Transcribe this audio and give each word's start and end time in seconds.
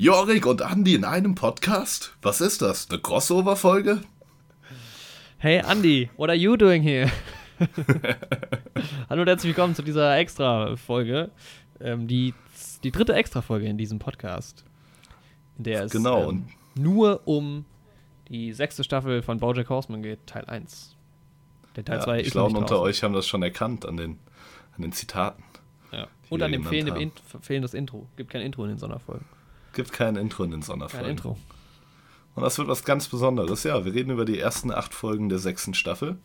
Jorik 0.00 0.46
und 0.46 0.62
Andy 0.62 0.94
in 0.94 1.04
einem 1.04 1.34
Podcast? 1.34 2.16
Was 2.22 2.40
ist 2.40 2.62
das? 2.62 2.88
Eine 2.88 3.00
Crossover-Folge? 3.00 4.00
Hey 5.36 5.58
Andy, 5.58 6.08
what 6.16 6.30
are 6.30 6.38
you 6.38 6.56
doing 6.56 6.82
here? 6.82 7.12
Hallo 9.10 9.20
und 9.20 9.28
herzlich 9.28 9.54
willkommen 9.54 9.74
zu 9.74 9.82
dieser 9.82 10.16
Extra-Folge. 10.16 11.30
Ähm, 11.82 12.08
die, 12.08 12.32
die 12.82 12.90
dritte 12.92 13.12
Extra-Folge 13.12 13.66
in 13.66 13.76
diesem 13.76 13.98
Podcast. 13.98 14.64
In 15.58 15.64
der 15.64 15.84
es 15.84 15.92
Genau, 15.92 16.30
ähm, 16.30 16.46
nur 16.74 17.20
um 17.26 17.66
die 18.30 18.54
sechste 18.54 18.82
Staffel 18.84 19.20
von 19.20 19.38
Bojack 19.38 19.68
Horseman 19.68 20.02
geht, 20.02 20.26
Teil 20.26 20.46
1. 20.46 20.96
Der 21.76 21.84
Teil 21.84 21.98
Ja, 21.98 22.04
2 22.04 22.16
die 22.16 22.22
ist 22.22 22.34
noch 22.34 22.48
Schlauen 22.48 22.56
unter 22.56 22.80
euch 22.80 23.02
haben 23.02 23.12
das 23.12 23.26
schon 23.26 23.42
erkannt 23.42 23.84
an 23.84 23.98
den, 23.98 24.18
an 24.74 24.80
den 24.80 24.92
Zitaten. 24.92 25.44
Ja. 25.92 26.06
die 26.24 26.32
Und 26.32 26.42
an 26.42 26.52
dem 26.52 26.64
fehlenden. 26.64 26.96
Int 26.96 27.20
fehlendes 27.42 27.74
Intro. 27.74 28.06
Gibt 28.16 28.30
kein 28.30 28.40
Intro 28.40 28.62
in 28.64 28.70
den 28.70 28.78
Sonderfolgen. 28.78 29.26
Gibt 29.72 29.92
kein 29.92 30.16
Intro 30.16 30.44
in 30.44 30.50
den 30.50 30.60
Kein 30.60 30.66
Sonderfolgen. 30.66 31.10
Intro. 31.10 31.38
Und 32.34 32.42
das 32.42 32.58
wird 32.58 32.68
was 32.68 32.84
ganz 32.84 33.08
Besonderes. 33.08 33.64
Ja, 33.64 33.84
wir 33.84 33.92
reden 33.92 34.10
über 34.10 34.24
die 34.24 34.38
ersten 34.38 34.70
acht 34.72 34.94
Folgen 34.94 35.28
der 35.28 35.38
sechsten 35.38 35.74
Staffel. 35.74 36.18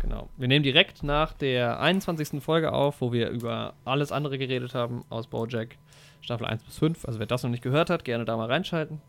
Genau. 0.00 0.28
Wir 0.36 0.48
nehmen 0.48 0.62
direkt 0.62 1.02
nach 1.02 1.32
der 1.32 1.80
21. 1.80 2.42
Folge 2.42 2.72
auf, 2.72 3.00
wo 3.00 3.12
wir 3.12 3.30
über 3.30 3.74
alles 3.84 4.12
andere 4.12 4.36
geredet 4.36 4.74
haben 4.74 5.02
aus 5.08 5.26
Bojack. 5.26 5.76
Staffel 6.20 6.46
1 6.46 6.62
bis 6.62 6.78
5. 6.78 7.04
Also 7.06 7.18
wer 7.18 7.26
das 7.26 7.42
noch 7.42 7.50
nicht 7.50 7.62
gehört 7.62 7.88
hat, 7.90 8.04
gerne 8.04 8.24
da 8.24 8.36
mal 8.36 8.48
reinschalten. 8.50 9.00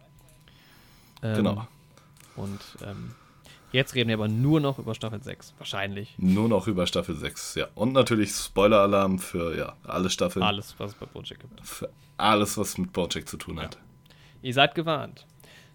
Ähm, 1.22 1.36
Genau. 1.36 1.68
Und 2.36 2.62
ähm, 2.86 3.14
jetzt 3.76 3.96
reden 3.96 4.08
wir 4.10 4.16
aber 4.16 4.28
nur 4.28 4.60
noch 4.60 4.80
über 4.80 4.96
Staffel 4.96 5.22
6. 5.22 5.54
Wahrscheinlich. 5.58 6.16
Nur 6.18 6.50
noch 6.50 6.68
über 6.68 6.88
Staffel 6.88 7.16
6. 7.16 7.56
Ja. 7.56 7.68
Und 7.76 7.94
natürlich 7.94 8.32
Spoiler-Alarm 8.32 9.20
für 9.20 9.56
ja, 9.58 9.74
alle 9.84 10.10
Staffeln. 10.10 10.44
Alles, 10.44 10.76
was 10.78 10.92
es 10.92 10.98
bei 10.98 11.06
Bojack 11.06 11.40
gibt. 11.40 11.66
Für 11.66 11.90
alles, 12.18 12.58
was 12.58 12.78
mit 12.78 12.92
Bojack 12.94 13.28
zu 13.28 13.38
tun 13.38 13.60
hat. 13.60 13.78
Ihr 14.42 14.54
seid 14.54 14.76
gewarnt. 14.76 15.26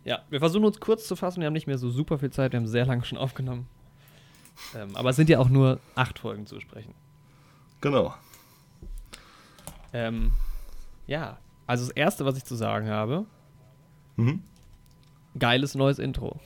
Ja, 0.05 0.21
wir 0.31 0.39
versuchen 0.41 0.65
uns 0.65 0.81
kurz 0.81 1.07
zu 1.07 1.15
fassen. 1.17 1.41
Wir 1.41 1.47
haben 1.47 1.53
nicht 1.53 1.67
mehr 1.67 1.79
so 1.79 1.91
super 1.91 2.19
viel 2.19 2.31
Zeit. 2.31 2.53
Wir 2.53 2.59
haben 2.61 2.67
sehr 2.67 2.87
lange 2.87 3.05
schon 3.05 3.19
aufgenommen. 3.19 3.67
Ähm, 4.75 4.95
aber 4.97 5.11
es 5.11 5.17
sind 5.17 5.29
ja 5.29 5.39
auch 5.39 5.49
nur 5.49 5.79
acht 5.95 6.19
Folgen 6.19 6.47
zu 6.47 6.55
besprechen. 6.57 6.95
Genau. 7.81 8.15
Ähm, 9.93 10.33
ja, 11.07 11.39
also 11.67 11.87
das 11.87 11.95
Erste, 11.95 12.25
was 12.25 12.37
ich 12.37 12.45
zu 12.45 12.55
sagen 12.55 12.89
habe, 12.89 13.27
Mhm. 14.17 14.43
geiles 15.39 15.75
neues 15.75 15.99
Intro. 15.99 16.39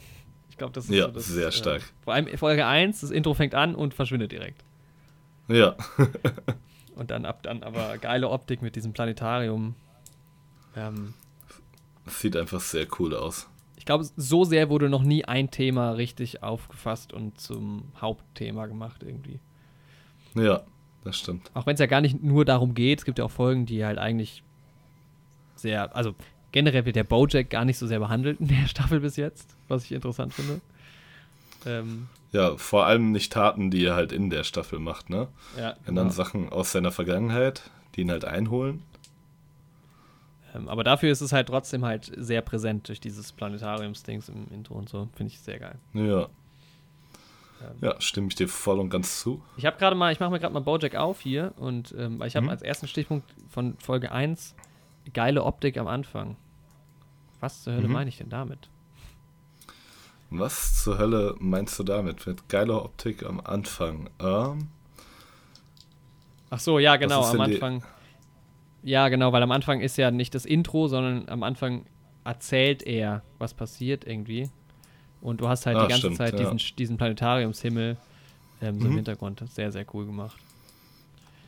Ich 0.55 0.58
glaube, 0.58 0.72
das 0.72 0.84
ist 0.84 0.92
Ja, 0.94 1.06
so 1.06 1.10
das, 1.10 1.27
sehr 1.27 1.50
stark. 1.50 1.83
Äh, 1.83 2.05
vor 2.05 2.14
allem 2.14 2.28
Folge 2.38 2.64
1, 2.64 3.00
das 3.00 3.10
Intro 3.10 3.34
fängt 3.34 3.56
an 3.56 3.74
und 3.74 3.92
verschwindet 3.92 4.30
direkt. 4.30 4.62
Ja. 5.48 5.74
Und 6.94 7.10
dann 7.10 7.24
ab 7.24 7.42
dann 7.42 7.64
aber 7.64 7.98
geile 7.98 8.28
Optik 8.30 8.62
mit 8.62 8.77
diesem 8.77 8.92
Planetarium. 8.92 9.75
Ähm, 10.77 11.14
Das 12.05 12.20
sieht 12.20 12.36
einfach 12.36 12.60
sehr 12.60 12.86
cool 13.00 13.16
aus. 13.16 13.48
ich 13.77 13.84
glaube, 13.84 14.05
so 14.16 14.44
sehr 14.44 14.70
wurde 14.70 14.88
noch 14.88 15.02
nie 15.02 15.25
ein 15.25 15.50
Thema 15.50 15.91
richtig 15.91 16.44
aufgefasst 16.44 17.12
und 17.12 17.41
zum 17.41 17.91
Hauptthema 18.00 18.66
gemacht 18.66 19.02
irgendwie. 19.02 19.41
Ja, 20.36 20.62
das 21.02 21.19
stimmt. 21.19 21.50
Auch 21.52 21.66
wenn 21.66 21.75
es 21.75 21.80
ja 21.80 21.86
gar 21.86 22.00
nicht 22.00 22.22
nur 22.22 22.44
darum 22.44 22.75
geht, 22.75 23.00
es 23.00 23.05
gibt 23.05 23.19
ja 23.19 23.25
auch 23.25 23.30
Folgen, 23.32 23.66
die 23.66 23.84
halt 23.84 23.98
eigentlich 23.98 24.44
sehr, 25.56 25.97
also 25.97 26.14
generell 26.52 26.84
wird 26.86 26.94
der 26.94 27.02
Bojack 27.02 27.50
gar 27.50 27.64
nicht 27.64 27.77
so 27.78 27.88
sehr 27.88 27.98
behandelt 27.98 28.38
in 28.38 28.47
der 28.47 28.69
Staffel 28.69 29.00
bis 29.00 29.16
jetzt, 29.16 29.53
was 29.69 29.84
ich 29.84 29.93
interessant 29.93 30.34
finde. 30.34 30.61
Ähm, 31.67 32.09
Ja, 32.33 32.57
vor 32.57 32.87
allem 32.87 33.12
nicht 33.12 33.33
Taten, 33.33 33.71
die 33.71 33.84
er 33.84 33.95
halt 33.95 34.12
in 34.12 34.29
der 34.31 34.45
Staffel 34.45 34.79
macht, 34.79 35.09
ne? 35.11 35.29
ja, 35.56 35.77
Wenn 35.84 35.95
dann 35.95 36.06
genau. 36.09 36.15
Sachen 36.17 36.48
aus 36.51 36.73
seiner 36.73 36.91
Vergangenheit, 36.93 37.71
die 37.95 38.03
ihn 38.03 38.11
halt 38.11 38.25
einholen. 38.25 38.83
ähm, 40.55 40.69
aber 40.69 40.84
dafür 40.84 41.11
ist 41.11 41.21
es 41.21 41.33
halt 41.33 41.48
trotzdem 41.48 41.84
halt 41.84 42.12
sehr 42.17 42.43
präsent 42.43 42.89
durch 42.89 43.01
dieses 43.01 43.33
Planetariums-Dings 43.33 44.29
im 44.29 44.47
Intro 44.53 44.75
und 44.75 44.89
so. 44.89 45.09
Finde 45.15 45.33
ich 45.33 45.41
sehr 45.41 45.59
geil. 45.59 45.77
Ja. 45.95 46.23
Ähm. 47.62 47.77
Ja, 47.81 48.01
stimme 48.01 48.27
ich 48.28 48.34
dir 48.34 48.49
voll 48.49 48.78
und 48.81 48.91
ganz 48.91 49.21
zu. 49.21 49.43
Ich 49.56 49.65
habe 49.65 49.78
gerade 49.78 49.97
mal, 49.97 50.12
ich 50.12 50.21
mache 50.21 50.31
mir 50.31 50.38
gerade 50.41 50.53
mal 50.55 50.61
Bojack 50.61 50.97
auf 50.97 51.21
hier 51.21 51.53
und 51.56 51.94
ähm, 51.99 52.21
ich 52.27 52.37
habe 52.37 52.44
Mhm. 52.47 52.50
als 52.50 52.62
ersten 52.62 52.88
Stichpunkt 52.88 53.33
von 53.49 53.77
Folge 53.78 54.12
1 54.12 54.55
geile 55.12 55.44
Optik 55.44 55.77
am 55.78 55.87
Anfang. 55.87 56.37
Was 57.41 57.62
zur 57.62 57.75
Hölle 57.75 57.87
Mhm. 57.88 57.93
meine 57.94 58.09
ich 58.09 58.17
denn 58.19 58.28
damit? 58.28 58.69
Was 60.39 60.83
zur 60.83 60.99
Hölle 60.99 61.34
meinst 61.39 61.78
du 61.78 61.83
damit? 61.84 62.27
Mit 62.27 62.49
geiler 62.49 62.84
Optik 62.84 63.25
am 63.25 63.41
Anfang. 63.41 64.11
Ähm, 64.21 64.69
Ach 66.50 66.61
so, 66.61 66.78
ja, 66.78 66.97
genau, 66.97 67.25
am 67.25 67.41
Anfang. 67.41 67.83
Ja, 68.83 69.09
genau, 69.09 69.33
weil 69.33 69.43
am 69.43 69.50
Anfang 69.53 69.81
ist 69.81 69.97
ja 69.97 70.11
nicht 70.11 70.34
das 70.34 70.44
Intro, 70.44 70.89
sondern 70.89 71.28
am 71.28 71.43
Anfang 71.43 71.87
erzählt 72.25 72.83
er, 72.83 73.23
was 73.39 73.55
passiert 73.55 74.06
irgendwie. 74.06 74.50
Und 75.21 75.41
du 75.41 75.49
hast 75.49 75.67
halt 75.67 75.78
Ah, 75.78 75.83
die 75.83 75.89
ganze 75.89 76.12
stimmt, 76.12 76.17
Zeit 76.19 76.39
ja. 76.39 76.39
diesen, 76.39 76.59
diesen 76.77 76.97
Planetariumshimmel 76.99 77.97
ähm, 78.61 78.81
so 78.81 78.89
im 78.89 78.93
Mhm. 78.93 78.97
Hintergrund. 78.97 79.41
Das 79.41 79.50
ist 79.50 79.55
sehr, 79.56 79.73
sehr 79.73 79.87
cool 79.94 80.06
gemacht. 80.06 80.39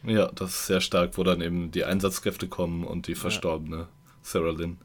ja, 0.02 0.30
das 0.32 0.50
ist 0.50 0.66
sehr 0.66 0.80
stark, 0.80 1.18
wo 1.18 1.24
dann 1.24 1.40
eben 1.40 1.70
die 1.70 1.84
Einsatzkräfte 1.84 2.48
kommen 2.48 2.84
und 2.84 3.06
die 3.08 3.14
verstorbene 3.14 3.88
Sarah 4.22 4.52
Lynn 4.52 4.78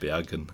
bergen. 0.00 0.48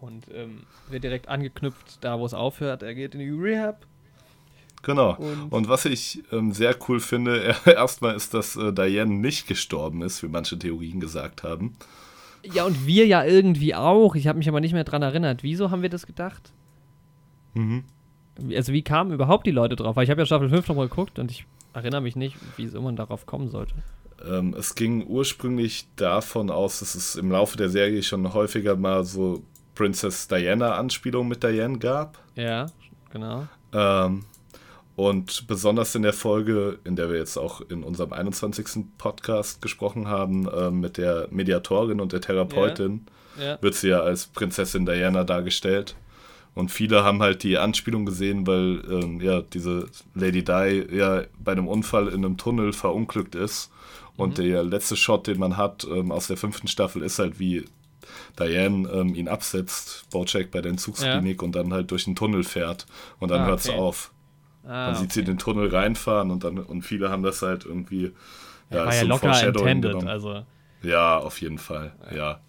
Und 0.00 0.24
ähm, 0.34 0.62
wird 0.88 1.04
direkt 1.04 1.28
angeknüpft, 1.28 1.98
da 2.02 2.18
wo 2.18 2.24
es 2.26 2.32
aufhört. 2.34 2.82
Er 2.82 2.94
geht 2.94 3.14
in 3.14 3.20
die 3.20 3.28
Rehab. 3.30 3.86
Genau. 4.82 5.14
Und- 5.16 5.52
Und, 5.52 5.68
was 5.68 5.84
ich 5.84 6.22
ähm, 6.32 6.52
sehr 6.52 6.74
cool 6.88 7.00
finde, 7.00 7.54
erstmal 7.66 8.14
ist, 8.16 8.32
dass 8.32 8.56
äh, 8.56 8.72
Diane 8.72 9.12
nicht 9.12 9.46
gestorben 9.46 10.02
ist, 10.02 10.22
wie 10.22 10.28
manche 10.28 10.58
Theorien 10.58 11.00
gesagt 11.00 11.42
haben. 11.42 11.76
Ja, 12.42 12.64
und 12.64 12.86
wir 12.86 13.06
ja 13.06 13.22
irgendwie 13.24 13.74
auch. 13.74 14.14
Ich 14.14 14.26
habe 14.26 14.38
mich 14.38 14.48
aber 14.48 14.60
nicht 14.60 14.72
mehr 14.72 14.84
dran 14.84 15.02
erinnert. 15.02 15.42
Wieso 15.42 15.70
haben 15.70 15.82
wir 15.82 15.90
das 15.90 16.06
gedacht? 16.06 16.52
Mhm. 17.52 17.84
Also, 18.54 18.72
wie 18.72 18.80
kamen 18.80 19.12
überhaupt 19.12 19.46
die 19.46 19.50
Leute 19.50 19.76
drauf? 19.76 19.96
Weil 19.96 20.04
ich 20.04 20.10
habe 20.10 20.22
ja 20.22 20.26
Staffel 20.26 20.48
5 20.48 20.66
nochmal 20.68 20.88
geguckt 20.88 21.18
und 21.18 21.30
ich 21.30 21.44
erinnere 21.74 22.00
mich 22.00 22.16
nicht, 22.16 22.36
wieso 22.56 22.80
man 22.80 22.96
darauf 22.96 23.26
kommen 23.26 23.50
sollte. 23.50 23.74
Ähm, 24.26 24.54
es 24.58 24.74
ging 24.74 25.06
ursprünglich 25.06 25.86
davon 25.96 26.48
aus, 26.50 26.78
dass 26.78 26.94
es 26.94 27.16
im 27.16 27.30
Laufe 27.30 27.58
der 27.58 27.68
Serie 27.68 28.02
schon 28.02 28.32
häufiger 28.32 28.76
mal 28.76 29.04
so 29.04 29.42
Princess 29.80 30.28
Diana-Anspielungen 30.28 31.30
mit 31.30 31.42
Diane 31.42 31.78
gab. 31.78 32.18
Ja, 32.34 32.66
genau. 33.10 33.48
Ähm, 33.72 34.26
und 34.94 35.46
besonders 35.46 35.94
in 35.94 36.02
der 36.02 36.12
Folge, 36.12 36.78
in 36.84 36.96
der 36.96 37.08
wir 37.08 37.16
jetzt 37.16 37.38
auch 37.38 37.62
in 37.62 37.82
unserem 37.82 38.12
21. 38.12 38.84
Podcast 38.98 39.62
gesprochen 39.62 40.06
haben, 40.06 40.46
ähm, 40.54 40.80
mit 40.80 40.98
der 40.98 41.28
Mediatorin 41.30 41.98
und 41.98 42.12
der 42.12 42.20
Therapeutin, 42.20 43.06
Ja. 43.40 43.56
wird 43.62 43.74
sie 43.74 43.88
ja 43.88 44.00
als 44.00 44.26
Prinzessin 44.26 44.84
Diana 44.84 45.24
dargestellt. 45.24 45.96
Und 46.54 46.70
viele 46.70 47.02
haben 47.02 47.22
halt 47.22 47.42
die 47.42 47.56
Anspielung 47.56 48.04
gesehen, 48.04 48.46
weil 48.46 48.82
ähm, 48.90 49.18
ja 49.22 49.40
diese 49.40 49.86
Lady 50.14 50.44
Di 50.44 50.94
ja 50.94 51.22
bei 51.38 51.52
einem 51.52 51.68
Unfall 51.68 52.08
in 52.08 52.22
einem 52.22 52.36
Tunnel 52.36 52.74
verunglückt 52.74 53.34
ist. 53.34 53.70
Und 54.18 54.36
der 54.36 54.62
letzte 54.62 54.96
Shot, 54.96 55.26
den 55.26 55.38
man 55.38 55.56
hat 55.56 55.86
ähm, 55.90 56.12
aus 56.12 56.26
der 56.26 56.36
fünften 56.36 56.68
Staffel, 56.68 57.00
ist 57.02 57.18
halt 57.18 57.38
wie 57.40 57.64
Diane 58.38 58.88
ähm, 58.90 59.14
ihn 59.14 59.28
absetzt, 59.28 60.08
Bojack 60.10 60.50
bei 60.50 60.60
der 60.60 60.70
Entzugsklinik 60.72 61.42
und 61.42 61.54
dann 61.56 61.72
halt 61.72 61.90
durch 61.90 62.04
den 62.04 62.14
Tunnel 62.16 62.44
fährt. 62.44 62.86
Und 63.18 63.30
dann 63.30 63.42
Ah, 63.42 63.46
hört's 63.46 63.68
okay. 63.68 63.78
auf. 63.78 64.12
Ah, 64.64 64.86
Dann 64.86 64.96
sieht 64.96 65.12
sie 65.12 65.24
den 65.24 65.38
Tunnel 65.38 65.68
reinfahren 65.74 66.30
und 66.30 66.44
dann 66.44 66.58
und 66.58 66.82
viele 66.82 67.08
haben 67.10 67.22
das 67.22 67.40
halt 67.42 67.64
irgendwie 67.64 68.12
war 68.68 68.86
ist 68.88 68.94
ja 68.94 69.00
so 69.00 69.04
ein 69.04 69.08
locker 69.08 69.46
intended. 69.48 69.90
genommen. 69.92 70.08
Also, 70.08 70.42
Ja, 70.82 71.18
auf 71.18 71.40
jeden 71.40 71.58
Fall. 71.58 71.92
Ja. 72.14 72.40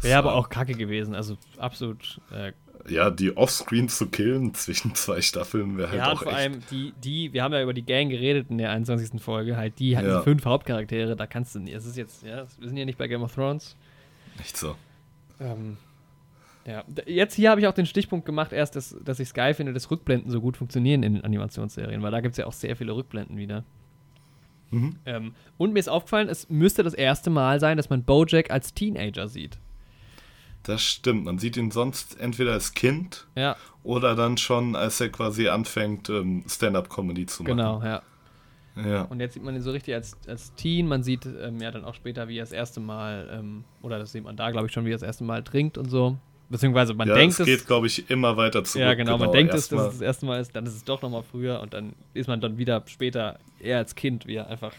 wäre 0.00 0.18
aber 0.18 0.30
So. 0.30 0.36
auch 0.36 0.48
kacke 0.48 0.74
gewesen. 0.74 1.14
Also, 1.14 1.36
absolut. 1.58 2.20
Äh, 2.32 2.52
Ja, 2.88 3.10
die 3.10 3.36
Offscreen 3.36 3.90
zu 3.90 4.06
killen 4.06 4.54
zwischen 4.54 4.94
zwei 4.94 5.20
Staffeln 5.20 5.76
wäre 5.76 5.90
halt 5.90 5.98
ja, 5.98 6.12
auch 6.12 6.22
vor 6.22 6.32
echt. 6.32 6.38
allem 6.40 6.60
die, 6.70 6.94
die, 7.04 7.32
wir 7.34 7.42
haben 7.44 7.52
ja 7.52 7.62
über 7.62 7.74
die 7.74 7.84
Gang 7.84 8.08
geredet 8.10 8.46
in 8.48 8.56
der 8.58 8.70
21. 8.70 9.20
Folge, 9.22 9.56
halt 9.58 9.78
die 9.78 9.96
hatten 9.98 10.08
Ja. 10.08 10.22
fünf 10.22 10.46
Hauptcharaktere, 10.46 11.14
da 11.14 11.26
kannst 11.26 11.54
du 11.54 11.58
nicht, 11.60 11.74
es 11.74 11.84
ist 11.84 11.98
jetzt, 11.98 12.22
ja, 12.24 12.46
wir 12.58 12.68
sind 12.68 12.78
ja 12.78 12.86
nicht 12.86 12.96
bei 12.96 13.06
Game 13.06 13.22
of 13.22 13.34
Thrones. 13.34 13.76
Nicht 14.40 14.56
so. 14.56 14.74
Ähm, 15.38 15.76
ja, 16.66 16.84
jetzt 17.06 17.34
hier 17.34 17.50
habe 17.50 17.60
ich 17.60 17.66
auch 17.66 17.74
den 17.74 17.86
Stichpunkt 17.86 18.26
gemacht, 18.26 18.52
erst, 18.52 18.76
dass, 18.76 18.96
dass 19.04 19.20
ich 19.20 19.28
es 19.28 19.34
geil 19.34 19.54
finde, 19.54 19.72
dass 19.72 19.90
Rückblenden 19.90 20.30
so 20.30 20.40
gut 20.40 20.56
funktionieren 20.56 21.02
in 21.02 21.14
den 21.14 21.24
Animationsserien, 21.24 22.02
weil 22.02 22.10
da 22.10 22.20
gibt 22.20 22.32
es 22.32 22.38
ja 22.38 22.46
auch 22.46 22.52
sehr 22.52 22.76
viele 22.76 22.94
Rückblenden 22.94 23.36
wieder. 23.36 23.64
Mhm. 24.70 24.96
Ähm, 25.06 25.34
und 25.58 25.72
mir 25.72 25.80
ist 25.80 25.88
aufgefallen, 25.88 26.28
es 26.28 26.48
müsste 26.48 26.82
das 26.82 26.94
erste 26.94 27.30
Mal 27.30 27.60
sein, 27.60 27.76
dass 27.76 27.90
man 27.90 28.04
Bojack 28.04 28.50
als 28.50 28.74
Teenager 28.74 29.28
sieht. 29.28 29.58
Das 30.62 30.82
stimmt. 30.82 31.24
Man 31.24 31.38
sieht 31.38 31.56
ihn 31.56 31.70
sonst 31.70 32.20
entweder 32.20 32.52
als 32.52 32.74
Kind 32.74 33.26
Ja, 33.34 33.56
oder 33.82 34.14
dann 34.14 34.36
schon, 34.36 34.76
als 34.76 35.00
er 35.00 35.08
quasi 35.08 35.48
anfängt, 35.48 36.10
ähm, 36.10 36.44
Stand-up-Comedy 36.46 37.26
zu 37.26 37.42
machen. 37.42 37.56
genau, 37.56 37.82
ja. 37.82 38.02
Ja. 38.88 39.02
Und 39.02 39.20
jetzt 39.20 39.34
sieht 39.34 39.42
man 39.42 39.54
ihn 39.54 39.62
so 39.62 39.70
richtig 39.70 39.94
als, 39.94 40.16
als 40.26 40.54
Teen. 40.54 40.86
Man 40.86 41.02
sieht 41.02 41.26
ähm, 41.26 41.60
ja 41.60 41.70
dann 41.70 41.84
auch 41.84 41.94
später, 41.94 42.28
wie 42.28 42.38
er 42.38 42.42
das 42.42 42.52
erste 42.52 42.80
Mal, 42.80 43.28
ähm, 43.32 43.64
oder 43.82 43.98
das 43.98 44.12
sieht 44.12 44.24
man 44.24 44.36
da, 44.36 44.50
glaube 44.50 44.66
ich, 44.66 44.72
schon, 44.72 44.84
wie 44.84 44.90
er 44.90 44.96
das 44.96 45.02
erste 45.02 45.24
Mal 45.24 45.42
trinkt 45.42 45.78
und 45.78 45.90
so. 45.90 46.16
Beziehungsweise 46.50 46.94
man 46.94 47.06
ja, 47.06 47.14
denkt 47.14 47.38
es 47.38 47.46
geht, 47.46 47.66
glaube 47.66 47.86
ich, 47.86 48.10
immer 48.10 48.36
weiter 48.36 48.64
zurück. 48.64 48.82
Ja, 48.84 48.94
genau, 48.94 49.16
man 49.18 49.30
denkt 49.30 49.54
es, 49.54 49.68
dass 49.68 49.82
es 49.82 49.92
das 49.92 50.00
erste 50.00 50.26
Mal 50.26 50.40
ist, 50.40 50.54
dann 50.56 50.66
ist 50.66 50.74
es 50.74 50.84
doch 50.84 51.00
nochmal 51.00 51.22
früher 51.22 51.60
und 51.60 51.72
dann 51.72 51.92
ist 52.12 52.26
man 52.26 52.40
dann 52.40 52.58
wieder 52.58 52.82
später 52.86 53.38
eher 53.60 53.78
als 53.78 53.94
Kind, 53.94 54.26
wie 54.26 54.34
er 54.34 54.48
einfach 54.48 54.72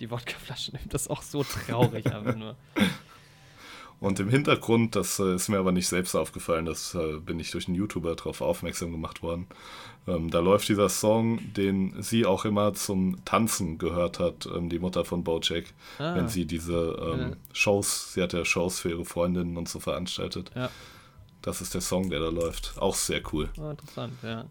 die 0.00 0.10
Wodkaflasche 0.10 0.72
nimmt. 0.76 0.92
Das 0.92 1.02
ist 1.02 1.10
auch 1.10 1.22
so 1.22 1.42
traurig, 1.42 2.06
einfach 2.12 2.36
nur. 2.36 2.54
Und 3.98 4.20
im 4.20 4.28
Hintergrund, 4.28 4.94
das 4.94 5.18
äh, 5.18 5.34
ist 5.34 5.48
mir 5.48 5.58
aber 5.58 5.72
nicht 5.72 5.88
selbst 5.88 6.14
aufgefallen, 6.14 6.66
das 6.66 6.94
äh, 6.94 7.18
bin 7.18 7.40
ich 7.40 7.50
durch 7.50 7.66
einen 7.66 7.76
YouTuber 7.76 8.14
darauf 8.14 8.42
aufmerksam 8.42 8.92
gemacht 8.92 9.22
worden. 9.22 9.46
Ähm, 10.06 10.30
da 10.30 10.40
läuft 10.40 10.68
dieser 10.68 10.88
Song, 10.90 11.40
den 11.54 12.00
sie 12.02 12.26
auch 12.26 12.44
immer 12.44 12.74
zum 12.74 13.24
Tanzen 13.24 13.78
gehört 13.78 14.18
hat, 14.20 14.46
ähm, 14.54 14.68
die 14.68 14.78
Mutter 14.78 15.04
von 15.06 15.24
Bojack, 15.24 15.64
Ah. 15.98 16.14
wenn 16.14 16.28
sie 16.28 16.44
diese 16.44 16.96
ähm, 17.00 17.20
Ja. 17.20 17.36
Shows, 17.54 18.12
sie 18.12 18.22
hat 18.22 18.32
ja 18.34 18.44
Shows 18.44 18.80
für 18.80 18.90
ihre 18.90 19.04
Freundinnen 19.06 19.56
und 19.56 19.68
so 19.68 19.80
veranstaltet. 19.80 20.50
Ja. 20.54 20.68
Das 21.42 21.60
ist 21.62 21.72
der 21.74 21.80
Song, 21.80 22.10
der 22.10 22.20
da 22.20 22.28
läuft. 22.28 22.74
Auch 22.78 22.94
sehr 22.94 23.22
cool. 23.32 23.48
Oh, 23.58 23.70
interessant, 23.70 24.12
ja. 24.22 24.44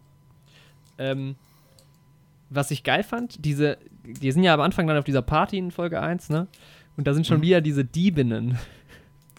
Ähm, 0.98 1.36
was 2.50 2.70
ich 2.70 2.82
geil 2.84 3.02
fand, 3.04 3.44
diese, 3.44 3.78
die 4.04 4.32
sind 4.32 4.42
ja 4.42 4.54
am 4.54 4.60
Anfang 4.60 4.86
dann 4.86 4.96
auf 4.96 5.04
dieser 5.04 5.22
Party 5.22 5.58
in 5.58 5.70
Folge 5.70 6.00
1, 6.00 6.30
ne? 6.30 6.48
Und 6.96 7.06
da 7.06 7.14
sind 7.14 7.26
schon 7.26 7.38
Mhm. 7.38 7.42
wieder 7.42 7.60
diese 7.60 7.84
Diebinnen, 7.84 8.58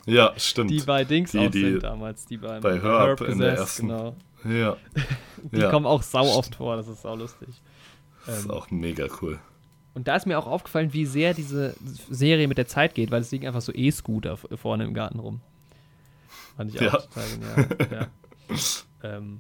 Ja, 0.07 0.33
stimmt. 0.38 0.71
die 0.71 0.80
bei 0.81 1.04
Dings 1.04 1.31
Die- 1.31 1.39
auch 1.39 1.51
die 1.51 1.62
sind 1.71 1.83
damals, 1.83 2.25
die 2.25 2.38
bei, 2.38 2.59
bei 2.59 2.81
Herb 2.81 3.21
in 3.21 3.38
der 3.38 3.57
ersten- 3.57 3.88
Genau. 3.89 4.15
ja, 4.45 4.75
Die 5.51 5.57
Ja. 5.59 5.69
kommen 5.69 5.86
auch 5.86 6.01
sau 6.01 6.25
oft 6.36 6.56
vor, 6.56 6.75
das 6.77 6.88
ist 6.88 7.04
sau 7.04 7.15
lustig. 7.15 7.50
das 8.25 8.39
ist 8.39 8.45
Ähm, 8.45 8.51
auch 8.51 8.71
mega 8.71 9.06
cool. 9.21 9.39
Und 9.94 10.07
da 10.07 10.15
ist 10.15 10.25
mir 10.27 10.38
auch 10.39 10.48
aufgefallen, 10.48 10.94
wie 10.94 11.06
sehr 11.06 11.33
diese 11.33 11.75
Serie 12.09 12.48
mit 12.48 12.57
der 12.57 12.68
Zeit 12.68 12.94
geht, 12.95 13.09
weil 13.12 13.21
es 13.21 13.31
liegen 13.31 13.48
einfach 13.48 13.62
so 13.62 13.71
E-Scooter 13.74 14.38
vorne 14.38 14.83
im 14.86 14.94
Garten 14.94 15.19
rum. 15.19 15.42
Fand 16.56 16.74
ich 16.74 16.80
auch 16.80 16.83
Ja. 16.83 16.92
total 17.00 17.24
genial. 17.30 17.68
ja. 17.92 18.07
ähm, 19.18 19.39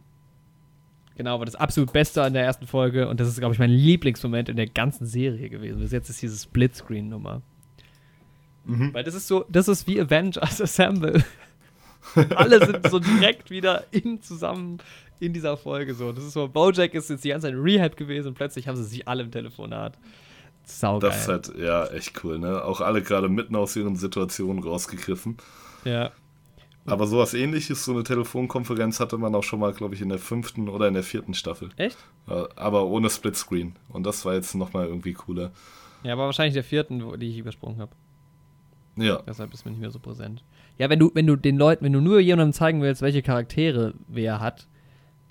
genau, 1.15 1.35
aber 1.35 1.45
das 1.45 1.55
absolut 1.55 1.93
Beste 1.93 2.23
an 2.23 2.33
der 2.33 2.43
ersten 2.43 2.65
Folge, 2.67 3.07
und 3.07 3.19
das 3.19 3.27
ist, 3.27 3.39
glaube 3.39 3.53
ich, 3.53 3.59
mein 3.59 3.69
Lieblingsmoment 3.69 4.49
in 4.49 4.55
der 4.55 4.67
ganzen 4.67 5.05
Serie 5.05 5.49
gewesen. 5.49 5.79
Bis 5.79 5.91
jetzt 5.91 6.09
ist 6.09 6.21
diese 6.21 6.37
Splitscreen-Nummer. 6.37 7.41
Mhm. 8.67 8.93
Weil 8.93 9.03
das 9.03 9.15
ist 9.15 9.27
so, 9.27 9.45
das 9.49 9.67
ist 9.67 9.87
wie 9.87 9.99
Avengers 9.99 10.61
Assemble. 10.61 11.23
Alle 12.35 12.65
sind 12.65 12.89
so 12.89 12.99
direkt 12.99 13.49
wieder 13.49 13.83
in 13.91 14.21
zusammen 14.21 14.77
in 15.19 15.33
dieser 15.33 15.57
Folge 15.57 15.93
so. 15.93 16.11
Das 16.11 16.23
ist 16.23 16.33
so, 16.33 16.47
Bojack 16.47 16.93
ist 16.93 17.09
jetzt 17.09 17.23
die 17.23 17.29
ganze 17.29 17.47
Zeit 17.47 17.53
in 17.53 17.61
Rehab 17.61 17.97
gewesen 17.97 18.29
und 18.29 18.33
plötzlich 18.35 18.67
haben 18.67 18.77
sie 18.77 18.83
sich 18.83 19.07
alle 19.07 19.23
im 19.23 19.31
Telefonat. 19.31 19.97
Saugeil. 20.63 21.09
Das 21.09 21.21
ist 21.21 21.27
halt, 21.27 21.53
ja, 21.57 21.85
echt 21.87 22.23
cool, 22.23 22.39
ne? 22.39 22.63
Auch 22.63 22.81
alle 22.81 23.01
gerade 23.01 23.29
mitten 23.29 23.55
aus 23.55 23.75
ihren 23.75 23.95
Situationen 23.95 24.61
rausgegriffen. 24.63 25.37
ja. 25.85 26.11
Aber 26.89 27.05
sowas 27.05 27.33
ähnliches, 27.33 27.83
so 27.83 27.91
eine 27.91 28.03
Telefonkonferenz 28.03 29.01
hatte 29.01 29.17
man 29.17 29.35
auch 29.35 29.43
schon 29.43 29.59
mal, 29.59 29.73
glaube 29.73 29.93
ich, 29.93 30.01
in 30.01 30.07
der 30.07 30.19
fünften 30.19 30.69
oder 30.69 30.87
in 30.87 30.93
der 30.93 31.03
vierten 31.03 31.33
Staffel. 31.33 31.67
Echt? 31.75 31.97
Aber 32.25 32.85
ohne 32.85 33.09
Splitscreen. 33.09 33.75
Und 33.89 34.05
das 34.05 34.23
war 34.23 34.35
jetzt 34.35 34.55
nochmal 34.55 34.87
irgendwie 34.87 35.11
cooler. 35.11 35.51
Ja, 36.03 36.13
aber 36.13 36.27
wahrscheinlich 36.27 36.53
der 36.53 36.63
vierten, 36.63 37.19
die 37.19 37.29
ich 37.31 37.39
übersprungen 37.39 37.79
habe. 37.81 37.91
Ja, 38.97 39.21
Deshalb 39.27 39.53
ist 39.53 39.63
mir 39.65 39.71
nicht 39.71 39.79
mehr 39.81 39.91
so 39.91 39.99
präsent. 39.99 40.43
Ja, 40.77 40.89
wenn 40.89 40.99
du, 40.99 41.11
wenn 41.13 41.25
du 41.27 41.35
den 41.35 41.57
Leuten, 41.57 41.85
wenn 41.85 41.93
du 41.93 42.01
nur 42.01 42.19
jemandem 42.19 42.53
zeigen 42.53 42.81
willst, 42.81 43.01
welche 43.01 43.21
Charaktere 43.21 43.93
wer 44.07 44.39
hat, 44.39 44.67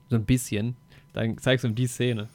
so 0.09 0.17
ein 0.17 0.25
bisschen, 0.25 0.77
dann 1.13 1.37
zeigst 1.39 1.65
du 1.65 1.69
ihm 1.69 1.75
die 1.75 1.87
Szene. 1.87 2.29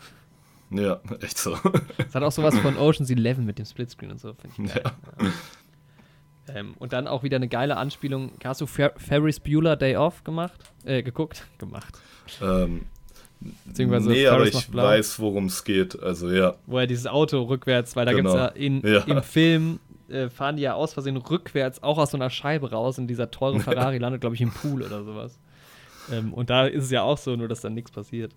ja, 0.72 1.00
echt 1.22 1.38
so. 1.38 1.58
Es 1.98 2.14
hat 2.16 2.24
auch 2.24 2.32
sowas 2.32 2.58
von 2.60 2.78
Ocean's 2.78 3.10
Eleven 3.10 3.46
mit 3.46 3.58
dem 3.60 3.66
Splitscreen 3.66 4.12
und 4.12 4.20
so, 4.20 4.34
finde 4.34 4.56
ich 4.68 4.74
geil. 4.74 4.84
Ja. 4.86 6.56
Ähm, 6.56 6.74
und 6.80 6.92
dann 6.92 7.08
auch 7.08 7.24
wieder 7.24 7.38
eine 7.38 7.48
geile 7.48 7.78
Anspielung. 7.78 8.32
Hast 8.44 8.62
du 8.62 8.66
Fer 8.66 8.92
Ferris 8.98 9.40
Bueller 9.40 9.76
Day 9.76 9.96
Off 9.96 10.24
gemacht? 10.24 10.60
Äh, 10.84 11.04
geguckt? 11.04 11.46
Gemacht. 11.60 11.98
ähm, 12.42 12.82
Beziehungsweise 13.66 14.10
nee, 14.10 14.28
aber 14.28 14.38
Ferris 14.38 14.50
ich 14.50 14.56
macht 14.56 14.72
blau. 14.72 14.84
weiß, 14.84 15.20
worum 15.20 15.46
es 15.46 15.64
geht. 15.64 16.02
Also 16.02 16.30
ja, 16.32 16.56
Wo 16.66 16.78
er 16.78 16.88
dieses 16.88 17.08
Auto 17.08 17.42
rückwärts, 17.44 17.96
weil 17.96 18.06
da 18.06 18.12
Genau. 18.14 18.32
gibt's 18.34 18.60
ja, 18.60 18.66
in, 18.66 18.82
Ja. 18.86 19.00
im 19.02 19.24
Film 19.24 19.80
äh, 20.12 20.30
fahren 20.30 20.56
die 20.58 20.64
ja 20.64 20.74
aus 20.74 20.94
Versehen 20.94 21.18
rückwärts 21.18 21.82
auch 21.84 21.98
aus 21.98 22.12
so 22.12 22.18
einer 22.18 22.30
Scheibe 22.30 22.72
raus 22.72 23.00
und 23.00 23.08
dieser 23.08 23.32
teure 23.32 23.60
Ferrari 23.62 23.98
landet, 23.98 24.22
glaube 24.22 24.36
ich, 24.36 24.42
im 24.42 24.52
Pool 24.52 24.84
oder 24.84 25.04
sowas. 25.04 25.40
Ähm, 26.12 26.34
und 26.34 26.50
da 26.50 26.68
ist 26.68 26.86
es 26.86 26.92
ja 26.92 27.02
auch 27.04 27.18
so, 27.18 27.36
nur 27.36 27.48
dass 27.48 27.62
dann 27.62 27.74
nichts 27.74 27.92
passiert. 27.92 28.34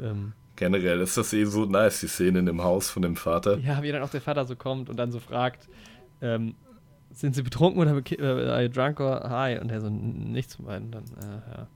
Ähm, 0.00 0.32
generell 0.56 1.00
ist 1.00 1.16
das 1.16 1.32
eh 1.32 1.44
so 1.44 1.64
nice, 1.64 2.00
die 2.00 2.08
Szene 2.08 2.38
in 2.40 2.46
dem 2.46 2.62
Haus 2.62 2.88
von 2.90 3.02
dem 3.02 3.16
Vater. 3.16 3.58
ja, 3.58 3.82
wie 3.82 3.90
dann 3.92 4.02
auch 4.02 4.10
der 4.10 4.20
Vater 4.20 4.44
so 4.46 4.56
kommt 4.56 4.88
und 4.90 4.96
dann 4.96 5.10
so 5.12 5.18
fragt, 5.20 5.68
ähm, 6.20 6.54
sind 7.10 7.34
sie 7.34 7.42
betrunken 7.42 7.80
oder 7.80 7.94
äh, 8.58 8.68
drunk 8.70 9.00
or 9.00 9.28
high? 9.28 9.60
Und 9.60 9.70
er 9.70 9.80
so, 9.82 9.88
"N- 9.88 10.32
nichts 10.32 10.54
von 10.54 10.64
beiden. 10.66 10.90
Dann, 10.90 11.04
äh, 11.04 11.58
ja. 11.58 11.66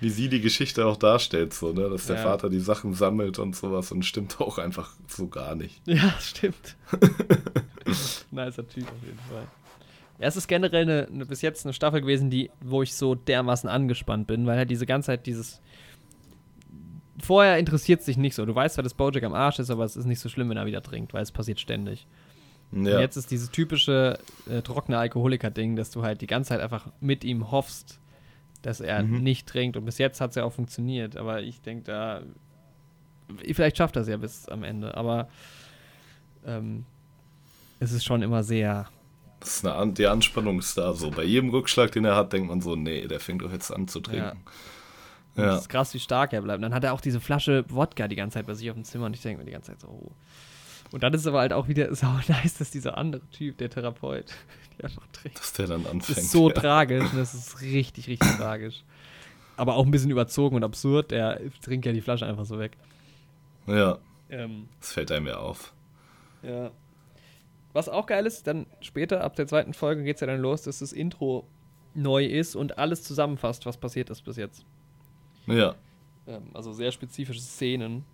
Wie 0.00 0.10
sie 0.10 0.28
die 0.28 0.42
Geschichte 0.42 0.84
auch 0.84 0.98
darstellt, 0.98 1.54
so, 1.54 1.72
ne? 1.72 1.88
Dass 1.88 2.06
der 2.06 2.16
Ja. 2.16 2.22
Vater 2.22 2.50
die 2.50 2.60
Sachen 2.60 2.92
sammelt 2.92 3.38
und 3.38 3.56
sowas 3.56 3.90
und 3.92 4.04
stimmt 4.04 4.38
auch 4.40 4.58
einfach 4.58 4.90
so 5.06 5.28
gar 5.28 5.54
nicht. 5.54 5.80
Ja, 5.86 6.12
stimmt. 6.20 6.76
Nicer 8.30 8.66
Typ 8.68 8.84
auf 8.88 9.02
jeden 9.04 9.18
Fall. 9.30 9.46
Ja, 10.18 10.28
es 10.28 10.36
ist 10.36 10.48
generell 10.48 10.82
eine, 10.82 11.08
eine, 11.12 11.26
bis 11.26 11.42
jetzt 11.42 11.66
eine 11.66 11.72
Staffel 11.74 12.00
gewesen, 12.00 12.30
die, 12.30 12.50
wo 12.60 12.82
ich 12.82 12.94
so 12.94 13.14
dermaßen 13.14 13.68
angespannt 13.68 14.26
bin, 14.26 14.46
weil 14.46 14.56
halt 14.56 14.70
diese 14.70 14.86
ganze 14.86 15.06
Zeit 15.06 15.26
dieses. 15.26 15.60
Vorher 17.22 17.58
interessiert 17.58 18.00
es 18.00 18.06
dich 18.06 18.16
nicht 18.18 18.34
so. 18.34 18.44
Du 18.44 18.54
weißt 18.54 18.74
zwar, 18.74 18.82
dass 18.82 18.92
Bojack 18.94 19.22
am 19.24 19.32
Arsch 19.34 19.58
ist, 19.58 19.70
aber 19.70 19.84
es 19.84 19.96
ist 19.96 20.04
nicht 20.04 20.20
so 20.20 20.28
schlimm, 20.28 20.50
wenn 20.50 20.56
er 20.58 20.66
wieder 20.66 20.82
trinkt, 20.82 21.14
weil 21.14 21.22
es 21.22 21.32
passiert 21.32 21.58
ständig. 21.60 22.06
Und 22.72 22.84
Ja, 22.86 23.00
jetzt 23.00 23.16
ist 23.16 23.30
dieses 23.30 23.50
typische 23.50 24.18
äh, 24.50 24.60
trockene 24.60 24.98
Alkoholiker-Ding, 24.98 25.76
dass 25.76 25.90
du 25.90 26.02
halt 26.02 26.20
die 26.20 26.26
ganze 26.26 26.48
Zeit 26.48 26.60
einfach 26.60 26.88
mit 27.00 27.24
ihm 27.24 27.50
hoffst, 27.50 28.00
dass 28.62 28.80
er 28.80 29.02
Mhm. 29.02 29.22
nicht 29.22 29.46
trinkt. 29.48 29.76
Und 29.78 29.84
bis 29.86 29.96
jetzt 29.98 30.20
hat 30.20 30.30
es 30.30 30.36
ja 30.36 30.44
auch 30.44 30.52
funktioniert. 30.52 31.16
Aber 31.16 31.40
ich 31.42 31.60
denke, 31.62 31.84
da. 31.84 32.22
Vielleicht 33.52 33.76
schafft 33.78 33.96
er 33.96 34.02
es 34.02 34.08
ja 34.08 34.16
bis 34.18 34.48
am 34.48 34.62
Ende. 34.62 34.94
Aber 34.96 35.28
ähm, 36.44 36.84
es 37.78 37.92
ist 37.92 38.04
schon 38.04 38.22
immer 38.22 38.42
sehr. 38.42 38.88
das 39.40 39.56
ist 39.58 39.66
eine 39.66 39.92
die 39.92 40.06
Anspannung 40.06 40.58
ist 40.58 40.76
da 40.78 40.92
so. 40.92 41.10
Bei 41.10 41.24
jedem 41.24 41.50
Rückschlag, 41.50 41.92
den 41.92 42.04
er 42.04 42.16
hat, 42.16 42.32
denkt 42.32 42.48
man 42.48 42.60
so, 42.60 42.76
nee, 42.76 43.06
der 43.06 43.20
fängt 43.20 43.42
doch 43.42 43.52
jetzt 43.52 43.70
an 43.70 43.88
zu 43.88 44.00
trinken. 44.00 44.42
Und 45.34 45.42
Ja, 45.42 45.54
Es 45.56 45.62
ist 45.62 45.68
krass, 45.68 45.92
wie 45.94 45.98
stark 46.00 46.32
er 46.32 46.42
bleibt. 46.42 46.56
Und 46.56 46.62
dann 46.62 46.74
hat 46.74 46.84
er 46.84 46.92
auch 46.94 47.00
diese 47.00 47.20
Flasche 47.20 47.64
Wodka 47.68 48.08
die 48.08 48.16
ganze 48.16 48.34
Zeit 48.34 48.46
bei 48.46 48.54
sich 48.54 48.70
auf 48.70 48.76
dem 48.76 48.84
Zimmer 48.84 49.06
und 49.06 49.14
ich 49.14 49.22
denke 49.22 49.38
mir 49.40 49.44
die 49.46 49.52
ganze 49.52 49.72
Zeit 49.72 49.80
so, 49.80 49.88
oh. 49.88 50.12
Und 50.92 51.02
dann 51.02 51.12
ist 51.12 51.22
es 51.22 51.26
aber 51.26 51.40
halt 51.40 51.52
auch 51.52 51.68
wieder 51.68 51.94
sau 51.94 52.12
nice, 52.28 52.54
dass 52.58 52.70
dieser 52.70 52.96
andere 52.96 53.22
Typ, 53.30 53.58
der 53.58 53.68
Therapeut, 53.68 54.32
die 54.78 54.84
einfach 54.84 55.06
trinkt. 55.12 55.38
dass 55.38 55.52
der 55.52 55.66
dann 55.66 55.82
Das 55.82 55.92
anfängt. 55.92 56.18
ist 56.18 56.30
so 56.30 56.48
ja. 56.48 56.54
tragisch 56.54 57.10
das 57.14 57.34
ist 57.34 57.60
richtig, 57.60 58.08
richtig 58.08 58.36
tragisch. 58.36 58.84
Aber 59.58 59.74
auch 59.76 59.84
ein 59.84 59.90
bisschen 59.90 60.10
überzogen 60.10 60.56
und 60.56 60.64
absurd. 60.64 61.10
Der 61.10 61.40
trinkt 61.62 61.86
ja 61.86 61.92
die 61.92 62.00
Flasche 62.02 62.26
einfach 62.26 62.44
so 62.44 62.58
weg. 62.58 62.76
ja, 63.66 63.98
Ähm, 64.28 64.68
das 64.80 64.92
fällt 64.92 65.10
einem 65.12 65.26
ja 65.26 65.36
auf. 65.38 65.72
ja. 66.42 66.70
Was 67.76 67.90
auch 67.90 68.06
geil 68.06 68.24
ist, 68.24 68.46
dann 68.46 68.64
später, 68.80 69.22
ab 69.22 69.36
der 69.36 69.46
zweiten 69.46 69.74
Folge, 69.74 70.02
geht 70.02 70.14
es 70.14 70.22
ja 70.22 70.26
dann 70.26 70.40
los, 70.40 70.62
dass 70.62 70.78
das 70.78 70.94
Intro 70.94 71.46
neu 71.92 72.24
ist 72.24 72.56
und 72.56 72.78
alles 72.78 73.02
zusammenfasst, 73.02 73.66
was 73.66 73.76
passiert 73.76 74.08
ist 74.08 74.22
bis 74.22 74.36
jetzt. 74.38 74.64
Ja, 75.46 75.74
Ähm, 76.26 76.44
also 76.54 76.72
sehr 76.72 76.90
spezifische 76.90 77.42
Szenen, 77.42 78.06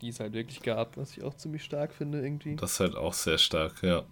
die 0.00 0.08
es 0.08 0.18
halt 0.18 0.32
wirklich 0.32 0.62
gab, 0.62 0.96
was 0.96 1.16
ich 1.16 1.22
auch 1.22 1.34
ziemlich 1.34 1.62
stark 1.62 1.94
finde 1.94 2.22
irgendwie. 2.22 2.56
das 2.56 2.72
ist 2.72 2.80
halt 2.80 2.96
auch 2.96 3.12
sehr 3.12 3.38
stark, 3.38 3.84
ja. 3.84 4.02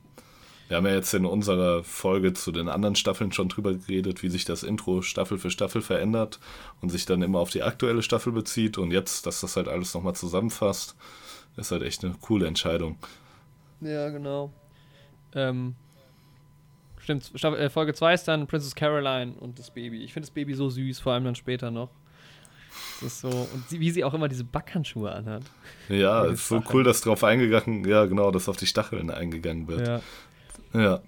Wir 0.68 0.76
haben 0.76 0.86
ja 0.86 0.94
jetzt 0.94 1.12
in 1.14 1.26
unserer 1.26 1.82
Folge 1.82 2.32
zu 2.32 2.52
den 2.52 2.68
anderen 2.68 2.94
Staffeln 2.94 3.32
schon 3.32 3.48
drüber 3.48 3.74
geredet, 3.74 4.22
wie 4.22 4.30
sich 4.30 4.44
das 4.44 4.62
Intro 4.62 5.02
Staffel 5.02 5.36
für 5.36 5.50
Staffel 5.50 5.82
verändert 5.82 6.38
und 6.80 6.90
sich 6.90 7.06
dann 7.06 7.22
immer 7.22 7.40
auf 7.40 7.50
die 7.50 7.64
aktuelle 7.64 8.02
Staffel 8.02 8.32
bezieht 8.32 8.78
und 8.78 8.92
jetzt, 8.92 9.26
dass 9.26 9.40
das 9.40 9.56
halt 9.56 9.66
alles 9.66 9.94
nochmal 9.94 10.14
zusammenfasst, 10.14 10.94
ist 11.56 11.72
halt 11.72 11.82
echt 11.82 12.04
eine 12.04 12.14
coole 12.20 12.46
Entscheidung. 12.46 12.98
Ja, 13.80 14.08
genau. 14.08 14.52
Ähm, 15.34 15.74
stimmt, 16.98 17.30
Staffel, 17.34 17.58
äh, 17.58 17.70
Folge 17.70 17.94
2 17.94 18.14
ist 18.14 18.28
dann 18.28 18.46
Princess 18.46 18.74
Caroline 18.74 19.32
und 19.40 19.58
das 19.58 19.70
Baby. 19.70 20.02
Ich 20.04 20.12
finde 20.12 20.26
das 20.26 20.30
Baby 20.34 20.54
so 20.54 20.68
süß, 20.68 21.00
vor 21.00 21.12
allem 21.12 21.24
dann 21.24 21.34
später 21.34 21.70
noch. 21.70 21.90
Das 23.00 23.12
ist 23.14 23.20
so, 23.20 23.28
und 23.28 23.68
sie, 23.68 23.80
wie 23.80 23.90
sie 23.90 24.02
auch 24.04 24.14
immer 24.14 24.28
diese 24.28 24.44
Backhandschuhe 24.44 25.12
anhat. 25.12 25.42
Ja, 25.88 26.24
ist 26.24 26.48
so 26.48 26.56
Stacheln. 26.56 26.74
cool, 26.74 26.84
dass 26.84 27.00
drauf 27.02 27.22
eingegangen, 27.24 27.84
ja 27.86 28.06
genau, 28.06 28.30
dass 28.30 28.48
auf 28.48 28.56
die 28.56 28.66
Stacheln 28.66 29.10
eingegangen 29.10 29.68
wird. 29.68 29.86
Ja. 29.86 30.00
Ja, 30.74 31.00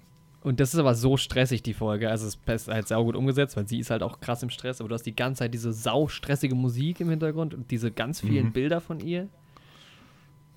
Und 0.43 0.59
das 0.59 0.75
ist 0.75 0.79
aber 0.79 0.93
so 0.93 1.17
stressig, 1.17 1.63
die 1.63 1.73
Folge. 1.73 2.09
Also 2.11 2.27
es 2.27 2.37
ist 2.45 2.67
halt 2.67 2.87
saugut 2.87 3.15
umgesetzt, 3.15 3.57
weil 3.57 3.67
sie 3.67 3.79
ist 3.79 3.89
halt 3.89 4.03
auch 4.03 4.19
krass 4.19 4.43
im 4.43 4.51
Stress, 4.51 4.79
aber 4.79 4.89
du 4.89 4.93
hast 4.93 5.07
die 5.07 5.15
ganze 5.15 5.39
Zeit 5.39 5.55
diese 5.55 5.73
saustressige 5.73 6.53
Musik 6.53 6.99
im 6.99 7.09
Hintergrund 7.09 7.55
und 7.55 7.71
diese 7.71 7.89
ganz 7.91 8.21
vielen 8.21 8.47
Mhm. 8.47 8.53
Bilder 8.53 8.79
von 8.81 8.99
ihr. 8.99 9.27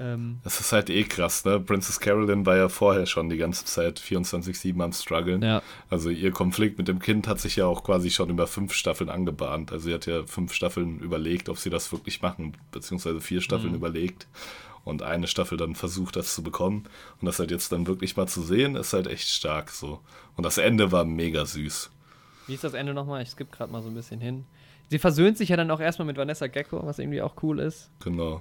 Ähm, 0.01 0.39
das 0.45 0.61
ist 0.61 0.73
halt 0.73 0.91
eh 0.91 1.03
krass, 1.05 1.45
ne? 1.45 1.59
Princess 1.59 1.99
Carolyn 1.99 2.47
war 2.47 2.57
ja 2.57 2.69
vorher 2.69 3.07
schon 3.07 3.29
die 3.29 3.37
ganze 3.37 3.65
Zeit 3.65 3.99
24-7 3.99 4.81
am 4.83 4.93
struggeln. 4.93 5.43
ja, 5.43 5.61
Also 5.91 6.11
ihr 6.11 6.31
Konflikt 6.31 6.79
mit 6.79 6.87
dem 6.89 7.01
Kind 7.01 7.27
hat 7.27 7.41
sich 7.41 7.57
ja 7.57 7.67
auch 7.67 7.83
quasi 7.83 8.11
schon 8.11 8.31
über 8.31 8.47
fünf 8.47 8.73
Staffeln 8.75 9.11
angebahnt. 9.11 9.73
Also 9.73 9.87
sie 9.89 9.95
hat 9.95 10.07
ja 10.07 10.25
fünf 10.27 10.53
Staffeln 10.53 11.01
überlegt, 11.01 11.49
ob 11.49 11.59
sie 11.59 11.71
das 11.71 11.91
wirklich 11.93 12.23
machen, 12.23 12.57
beziehungsweise 12.71 13.21
vier 13.21 13.41
Staffeln 13.41 13.71
Mhm. 13.71 13.77
überlegt 13.79 14.27
und 14.85 15.03
eine 15.03 15.27
Staffel 15.27 15.59
dann 15.59 15.75
versucht, 15.75 16.17
das 16.17 16.33
zu 16.35 16.43
bekommen. 16.43 16.85
Und 17.21 17.27
das 17.27 17.39
halt 17.41 17.51
jetzt 17.51 17.73
dann 17.73 17.87
wirklich 17.87 18.17
mal 18.17 18.29
zu 18.29 18.43
sehen, 18.43 18.77
ist 18.77 18.93
halt 18.93 19.07
echt 19.09 19.29
stark 19.29 19.71
so. 19.71 20.01
Und 20.37 20.45
das 20.45 20.59
Ende 20.59 20.93
war 20.93 21.05
mega 21.05 21.45
süß. 21.45 21.91
Wie 22.47 22.55
ist 22.55 22.65
das 22.65 22.73
Ende 22.75 22.95
nochmal? 22.95 23.23
Ich 23.23 23.31
skippe 23.31 23.55
gerade 23.55 23.73
mal 23.73 23.83
so 23.83 23.89
ein 23.89 23.95
bisschen 23.95 24.21
hin. 24.21 24.45
Sie 24.91 24.99
versöhnt 24.99 25.37
sich 25.37 25.51
ja 25.51 25.57
dann 25.57 25.71
auch 25.71 25.81
erstmal 25.81 26.07
mit 26.07 26.17
Vanessa 26.17 26.47
Gecko, 26.47 26.81
was 26.87 26.99
irgendwie 26.99 27.21
auch 27.21 27.35
cool 27.43 27.59
ist. 27.59 27.91
Genau. 28.03 28.41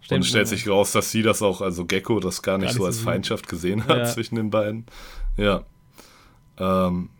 Stimmt, 0.00 0.18
und 0.20 0.24
stellt 0.24 0.48
sich 0.48 0.68
raus, 0.68 0.92
dass 0.92 1.10
sie 1.10 1.22
das 1.22 1.42
auch, 1.42 1.60
also 1.60 1.84
Gecko, 1.84 2.20
das 2.20 2.42
gar 2.42 2.58
nicht 2.58 2.68
Gar 2.68 2.74
so 2.74 2.86
nicht 2.86 2.94
so 2.94 3.00
als. 3.00 3.04
Feindschaft 3.04 3.48
gesehen 3.48 3.86
hat 3.88 3.98
Ja. 3.98 4.04
zwischen 4.04 4.36
den 4.36 4.50
beiden. 4.50 4.86
Ja. 5.36 5.64
Ähm, 6.58 7.10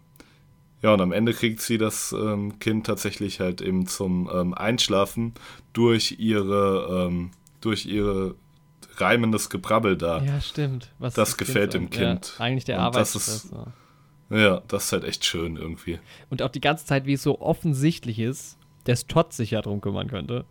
Ja, 0.83 0.93
und 0.93 1.01
am 1.01 1.11
Ende 1.13 1.33
kriegt 1.33 1.61
sie 1.61 1.79
das 1.79 2.13
ähm, 2.13 2.59
Kind 2.61 2.87
tatsächlich 2.87 3.41
halt 3.41 3.61
eben 3.61 3.87
zum 3.87 4.31
ähm, 4.33 4.55
Einschlafen 4.55 5.33
durch 5.73 6.17
ihre, 6.19 7.07
ähm, 7.09 7.31
durch 7.61 7.87
ihre 7.87 8.35
reimendes 8.99 9.51
Gebrabbel 9.51 9.97
da. 9.97 10.23
Ja, 10.23 10.41
stimmt. 10.41 10.93
Was 10.99 11.15
das 11.15 11.37
gefällt 11.39 11.73
kind 11.73 11.85
dem 11.85 11.91
Kind. 11.91 12.35
Ja, 12.39 12.45
eigentlich 12.45 12.65
der 12.65 12.79
Arbeitsstress. 12.81 13.51
Ja, 14.31 14.63
das 14.69 14.85
ist 14.87 14.93
halt 14.93 15.05
echt 15.05 15.25
schön 15.25 15.57
irgendwie. 15.57 15.99
Und 16.31 16.43
auch 16.43 16.51
die 16.51 16.61
ganze 16.61 16.85
Zeit, 16.85 17.07
wie 17.07 17.15
es 17.15 17.23
so 17.23 17.41
offensichtlich 17.41 18.19
ist, 18.19 18.57
dass 18.87 19.07
Todd 19.07 19.33
sich 19.33 19.51
ja 19.51 19.61
drum 19.63 19.81
kümmern 19.81 20.09
könnte. 20.09 20.45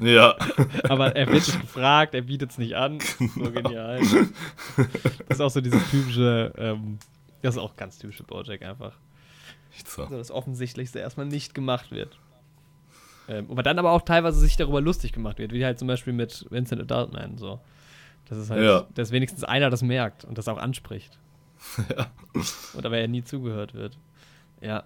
Ja. 0.00 0.36
Aber 0.88 1.16
er 1.16 1.26
wird 1.26 1.46
nicht 1.46 1.60
gefragt, 1.60 2.14
er 2.14 2.22
bietet 2.22 2.50
es 2.50 2.58
nicht 2.58 2.74
an. 2.76 2.98
Genau. 3.18 3.44
So 3.46 3.50
genial. 3.52 4.00
Das 5.28 5.38
ist 5.38 5.40
auch 5.40 5.50
so 5.50 5.60
dieses 5.60 5.88
typische, 5.90 6.52
ähm, 6.58 6.98
das 7.42 7.54
ist 7.56 7.60
auch 7.60 7.76
ganz 7.76 7.98
typische 7.98 8.24
Bojack 8.24 8.62
einfach. 8.62 8.92
So. 9.86 10.02
Also 10.02 10.16
das 10.18 10.30
Offensichtlichste 10.30 10.98
erstmal 10.98 11.26
nicht 11.26 11.54
gemacht 11.54 11.90
wird. 11.90 12.18
Ähm, 13.28 13.46
aber 13.50 13.62
dann 13.62 13.78
aber 13.78 13.92
auch 13.92 14.02
teilweise 14.02 14.40
sich 14.40 14.56
darüber 14.56 14.80
lustig 14.80 15.12
gemacht 15.12 15.38
wird, 15.38 15.52
wie 15.52 15.64
halt 15.64 15.78
zum 15.78 15.86
Beispiel 15.88 16.12
mit 16.12 16.46
Vincent 16.50 16.80
Adultman. 16.82 17.38
So. 17.38 17.60
Das 18.28 18.38
ist 18.38 18.50
halt, 18.50 18.62
Ja. 18.64 18.86
dass 18.94 19.12
wenigstens 19.12 19.44
einer 19.44 19.70
das 19.70 19.82
merkt 19.82 20.24
und 20.24 20.36
das 20.38 20.48
auch 20.48 20.58
anspricht. 20.58 21.18
Ja. 21.94 22.06
Und 22.74 22.86
aber 22.86 22.98
er 22.98 23.06
nie 23.06 23.22
zugehört 23.22 23.74
wird. 23.74 23.98
Ja. 24.60 24.84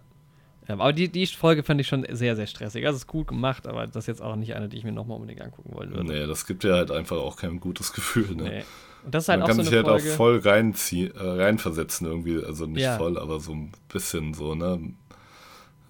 Ähm, 0.67 0.81
aber 0.81 0.93
die, 0.93 1.09
die 1.11 1.27
Folge 1.27 1.63
fand 1.63 1.81
ich 1.81 1.87
schon 1.89 2.07
sehr, 2.11 2.37
sehr 2.37 2.47
stressig. 2.47 2.87
Also 2.87 2.97
es 2.97 3.03
ist 3.03 3.07
gut 3.07 3.29
gemacht, 3.29 3.67
aber 3.67 3.87
das 3.87 3.97
ist 3.97 4.07
jetzt 4.07 4.23
auch 4.23 4.35
nicht 4.37 4.55
eine, 4.55 4.69
die 4.69 4.79
ich 4.79 4.85
mir 4.85 4.93
nochmal 4.93 5.17
unbedingt 5.17 5.43
angucken 5.43 5.75
wollen 5.75 5.91
würde. 5.91 6.05
Nee, 6.05 6.27
das 6.27 6.47
gibt 6.47 6.65
ja 6.65 6.75
halt 6.75 6.91
einfach 6.91 7.17
auch 7.19 7.37
kein 7.37 7.61
gutes 7.61 7.93
Gefühl. 7.93 8.35
Ne? 8.35 8.43
Nee. 8.45 8.65
Und 9.05 9.15
das 9.15 9.25
ist 9.25 9.29
halt 9.29 9.41
Man 9.41 9.45
auch 9.45 9.49
kann 9.49 9.57
so 9.59 9.63
sich 9.65 9.75
halt 9.75 9.87
Folge. 9.87 10.11
auch 10.13 10.17
voll 10.17 10.39
reinziehen, 10.39 11.15
äh, 11.15 11.21
reinversetzen 11.43 12.07
irgendwie. 12.07 12.43
Also 12.43 12.65
nicht 12.67 12.83
Ja. 12.83 12.97
voll, 12.97 13.19
aber 13.19 13.41
so 13.41 13.53
ein 13.53 13.73
bisschen 13.93 14.33
so, 14.33 14.55
ne? 14.55 14.67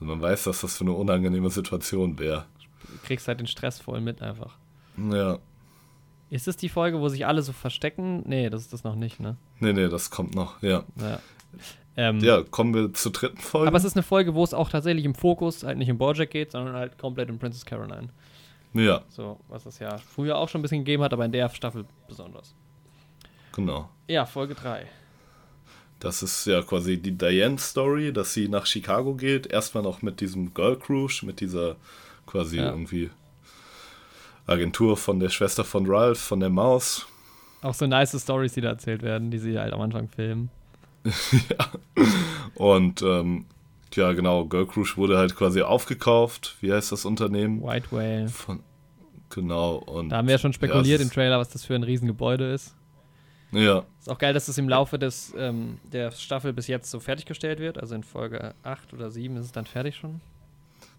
Also 0.00 0.04
man 0.12 0.20
weiß, 0.20 0.44
dass 0.44 0.62
das 0.62 0.76
für 0.76 0.82
eine 0.84 0.92
unangenehme 0.92 1.50
Situation 1.50 2.18
wäre. 2.18 2.46
Du 2.82 3.06
kriegst 3.06 3.28
halt 3.28 3.38
den 3.38 3.46
Stress 3.46 3.78
voll 3.80 4.00
mit 4.00 4.20
einfach. 4.22 4.56
Ja. 5.12 5.38
Ist 6.30 6.48
es 6.48 6.56
die 6.56 6.68
Folge, 6.68 6.98
wo 7.00 7.08
sich 7.08 7.26
alle 7.26 7.42
so 7.42 7.52
verstecken? 7.52 8.24
Nee, 8.26 8.50
das 8.50 8.62
ist 8.62 8.72
das 8.72 8.82
noch 8.82 8.96
nicht, 8.96 9.20
ne? 9.20 9.36
Nee, 9.60 9.72
nee, 9.72 9.88
das 9.88 10.10
kommt 10.10 10.34
noch, 10.34 10.60
ja. 10.62 10.82
Ja. 11.00 11.20
Ähm, 11.96 12.18
Ja, 12.20 12.42
kommen 12.42 12.74
wir 12.74 12.92
zur 12.92 13.12
dritten 13.12 13.38
Folge. 13.38 13.68
Aber 13.68 13.76
es 13.76 13.84
ist 13.84 13.94
eine 13.96 14.02
Folge, 14.02 14.34
wo 14.34 14.42
es 14.42 14.52
auch 14.54 14.68
tatsächlich 14.68 15.04
im 15.04 15.14
Fokus 15.14 15.62
halt 15.62 15.78
nicht 15.78 15.90
um 15.90 15.98
Bojack 15.98 16.30
geht, 16.30 16.52
sondern 16.52 16.74
halt 16.74 16.98
komplett 16.98 17.30
um 17.30 17.38
Princess 17.38 17.64
Caroline. 17.64 18.08
ja, 18.72 19.02
So, 19.08 19.38
was 19.48 19.64
es 19.66 19.78
ja 19.78 19.96
früher 19.98 20.36
auch 20.36 20.48
schon 20.48 20.58
ein 20.60 20.62
bisschen 20.62 20.80
gegeben 20.80 21.02
hat, 21.04 21.12
aber 21.12 21.24
in 21.24 21.32
der 21.32 21.48
Staffel 21.50 21.84
besonders. 22.08 22.54
genau. 23.52 23.88
Ja, 24.08 24.26
Folge 24.26 24.54
3. 24.54 24.86
Das 26.00 26.22
ist 26.22 26.44
ja 26.46 26.60
quasi 26.62 26.98
die 27.00 27.16
Diane-Story, 27.16 28.12
dass 28.12 28.34
sie 28.34 28.48
nach 28.48 28.66
Chicago 28.66 29.14
geht. 29.14 29.46
Erstmal 29.46 29.82
noch 29.84 30.02
mit 30.02 30.20
diesem 30.20 30.52
Girl 30.52 30.76
Cruise, 30.76 31.24
mit 31.24 31.40
dieser 31.40 31.76
quasi 32.26 32.56
Ja. 32.58 32.70
irgendwie 32.70 33.10
Agentur 34.46 34.96
von 34.96 35.20
der 35.20 35.30
Schwester 35.30 35.64
von 35.64 35.86
Ralph, 35.86 36.18
von 36.18 36.40
der 36.40 36.50
Maus. 36.50 37.06
Auch 37.62 37.72
so 37.74 37.86
nice 37.86 38.20
Stories, 38.20 38.52
die 38.52 38.60
da 38.60 38.70
erzählt 38.70 39.02
werden, 39.02 39.30
die 39.30 39.38
sie 39.38 39.58
halt 39.58 39.72
am 39.72 39.80
Anfang 39.80 40.08
filmen. 40.08 40.50
Und 42.54 43.02
ähm, 43.02 43.46
ja, 43.94 44.12
genau, 44.12 44.44
Girl 44.46 44.66
Cruise 44.66 44.96
wurde 44.96 45.18
halt 45.18 45.36
quasi 45.36 45.62
aufgekauft. 45.62 46.56
Wie 46.60 46.72
heißt 46.72 46.92
das 46.92 47.04
Unternehmen? 47.04 47.62
White 47.62 47.88
Whale. 47.90 48.28
Von, 48.28 48.60
genau. 49.30 49.76
Und, 49.76 50.08
Da 50.08 50.18
haben 50.18 50.28
wir 50.28 50.32
ja 50.32 50.38
schon 50.38 50.52
spekuliert 50.52 51.00
ja, 51.00 51.04
im 51.04 51.12
Trailer, 51.12 51.38
was 51.38 51.50
das 51.50 51.64
für 51.64 51.74
ein 51.74 51.82
Riesengebäude 51.82 52.52
ist. 52.52 52.74
Ja, 53.52 53.84
Ist 54.00 54.10
auch 54.10 54.18
geil, 54.18 54.34
dass 54.34 54.48
es 54.48 54.58
im 54.58 54.68
Laufe 54.68 54.98
des, 54.98 55.32
ähm, 55.38 55.78
der 55.92 56.10
Staffel 56.10 56.52
bis 56.52 56.66
jetzt 56.66 56.90
so 56.90 56.98
fertiggestellt 56.98 57.60
wird. 57.60 57.78
Also 57.78 57.94
in 57.94 58.02
Folge 58.02 58.54
8 58.64 58.92
oder 58.92 59.10
7 59.10 59.36
ist 59.36 59.46
es 59.46 59.52
dann 59.52 59.66
fertig 59.66 59.94
schon. 59.96 60.20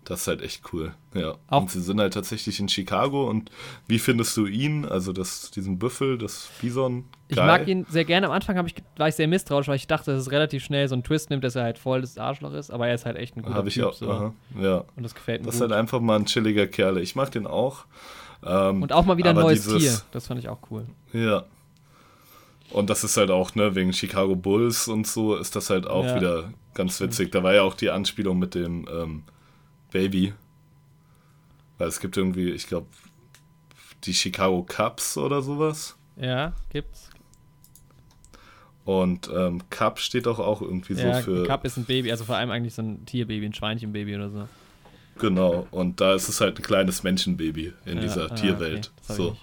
Das 0.05 0.21
ist 0.21 0.27
halt 0.27 0.41
echt 0.41 0.61
cool. 0.71 0.93
Ja. 1.13 1.35
Auch- 1.47 1.61
und 1.63 1.71
sie 1.71 1.81
sind 1.81 1.99
halt 1.99 2.13
tatsächlich 2.13 2.59
in 2.59 2.69
Chicago. 2.69 3.29
Und 3.29 3.51
wie 3.87 3.99
findest 3.99 4.37
du 4.37 4.45
ihn? 4.45 4.85
Also 4.85 5.11
das, 5.13 5.51
diesen 5.51 5.77
Büffel, 5.79 6.17
das 6.17 6.49
Bison? 6.61 7.05
Ich 7.27 7.35
Geil. 7.37 7.47
mag 7.47 7.67
ihn 7.67 7.85
sehr 7.89 8.05
gerne. 8.05 8.27
Am 8.27 8.31
Anfang 8.31 8.57
hab 8.57 8.67
ich, 8.67 8.75
war 8.97 9.07
ich 9.07 9.15
sehr 9.15 9.27
misstrauisch, 9.27 9.67
weil 9.67 9.75
ich 9.75 9.87
dachte, 9.87 10.11
dass 10.11 10.21
es 10.21 10.31
relativ 10.31 10.63
schnell 10.63 10.87
so 10.87 10.93
einen 10.95 11.03
Twist 11.03 11.29
nimmt, 11.29 11.43
dass 11.43 11.55
er 11.55 11.63
halt 11.63 11.77
voll 11.79 12.01
das 12.01 12.17
Arschloch 12.17 12.53
ist. 12.53 12.69
Aber 12.71 12.87
er 12.87 12.95
ist 12.95 13.05
halt 13.05 13.17
echt 13.17 13.35
ein 13.35 13.41
guter 13.41 13.55
Habe 13.55 13.67
ich 13.67 13.73
Typ. 13.75 13.85
auch. 13.85 13.93
so. 13.93 14.09
Aha, 14.09 14.33
ja. 14.61 14.85
Und 14.95 15.03
das 15.03 15.13
gefällt 15.15 15.41
mir 15.41 15.47
Das 15.47 15.55
ist 15.55 15.61
gut. 15.61 15.71
halt 15.71 15.79
einfach 15.79 15.99
mal 15.99 16.17
ein 16.17 16.25
chilliger 16.25 16.67
Kerl. 16.67 16.97
Ich 16.99 17.15
mag 17.15 17.31
den 17.31 17.47
auch. 17.47 17.85
Ähm, 18.45 18.83
Und 18.83 18.93
auch 18.93 19.05
mal 19.05 19.17
wieder 19.17 19.31
ein 19.31 19.35
neues 19.35 19.63
dieses- 19.63 19.81
Tier. 19.81 20.01
Das 20.11 20.27
fand 20.27 20.39
ich 20.39 20.49
auch 20.49 20.59
cool. 20.69 20.85
Ja. 21.13 21.45
Und 22.71 22.89
das 22.89 23.03
ist 23.03 23.15
halt 23.17 23.31
auch, 23.31 23.55
ne, 23.55 23.75
wegen 23.75 23.93
Chicago 23.93 24.35
Bulls 24.35 24.87
und 24.87 25.07
so, 25.07 25.35
ist 25.35 25.55
das 25.55 25.69
halt 25.69 25.87
auch 25.87 26.05
Ja. 26.05 26.15
wieder 26.15 26.53
ganz 26.73 26.99
witzig. 26.99 27.31
Da 27.31 27.41
war 27.43 27.53
ja 27.53 27.61
auch 27.61 27.73
die 27.75 27.89
Anspielung 27.89 28.37
mit 28.37 28.53
dem 28.55 28.87
ähm, 28.91 29.23
Baby. 29.95 30.33
Weil 31.77 31.87
es 31.87 32.01
gibt 32.01 32.17
irgendwie, 32.17 32.51
ich 32.51 32.67
glaube, 32.67 32.87
die 34.03 34.13
Chicago 34.13 34.65
Cubs 34.67 35.17
oder 35.17 35.41
sowas. 35.41 35.95
Ja, 36.17 36.53
gibt's. 36.69 37.09
Und 38.83 39.29
ähm, 39.33 39.61
Cup 39.69 39.99
steht 39.99 40.25
doch 40.25 40.39
auch 40.39 40.61
irgendwie 40.61 40.95
ja, 40.95 41.15
so 41.15 41.21
für. 41.21 41.43
Cup 41.45 41.63
ist 41.63 41.77
ein 41.77 41.85
Baby, 41.85 42.11
also 42.11 42.25
vor 42.25 42.35
allem 42.35 42.51
eigentlich 42.51 42.73
so 42.73 42.81
ein 42.81 43.05
Tierbaby, 43.05 43.45
ein 43.45 43.53
Schweinchenbaby 43.53 44.15
oder 44.15 44.29
so. 44.29 44.47
Genau. 45.17 45.65
Und 45.71 46.01
da 46.01 46.13
ist 46.13 46.27
es 46.27 46.41
halt 46.41 46.59
ein 46.59 46.61
kleines 46.61 47.01
Menschenbaby 47.03 47.71
in 47.85 47.95
Ja, 47.95 48.01
dieser 48.01 48.31
ah, 48.31 48.35
Tierwelt. 48.35 48.91
okay. 49.05 49.13
So. 49.13 49.37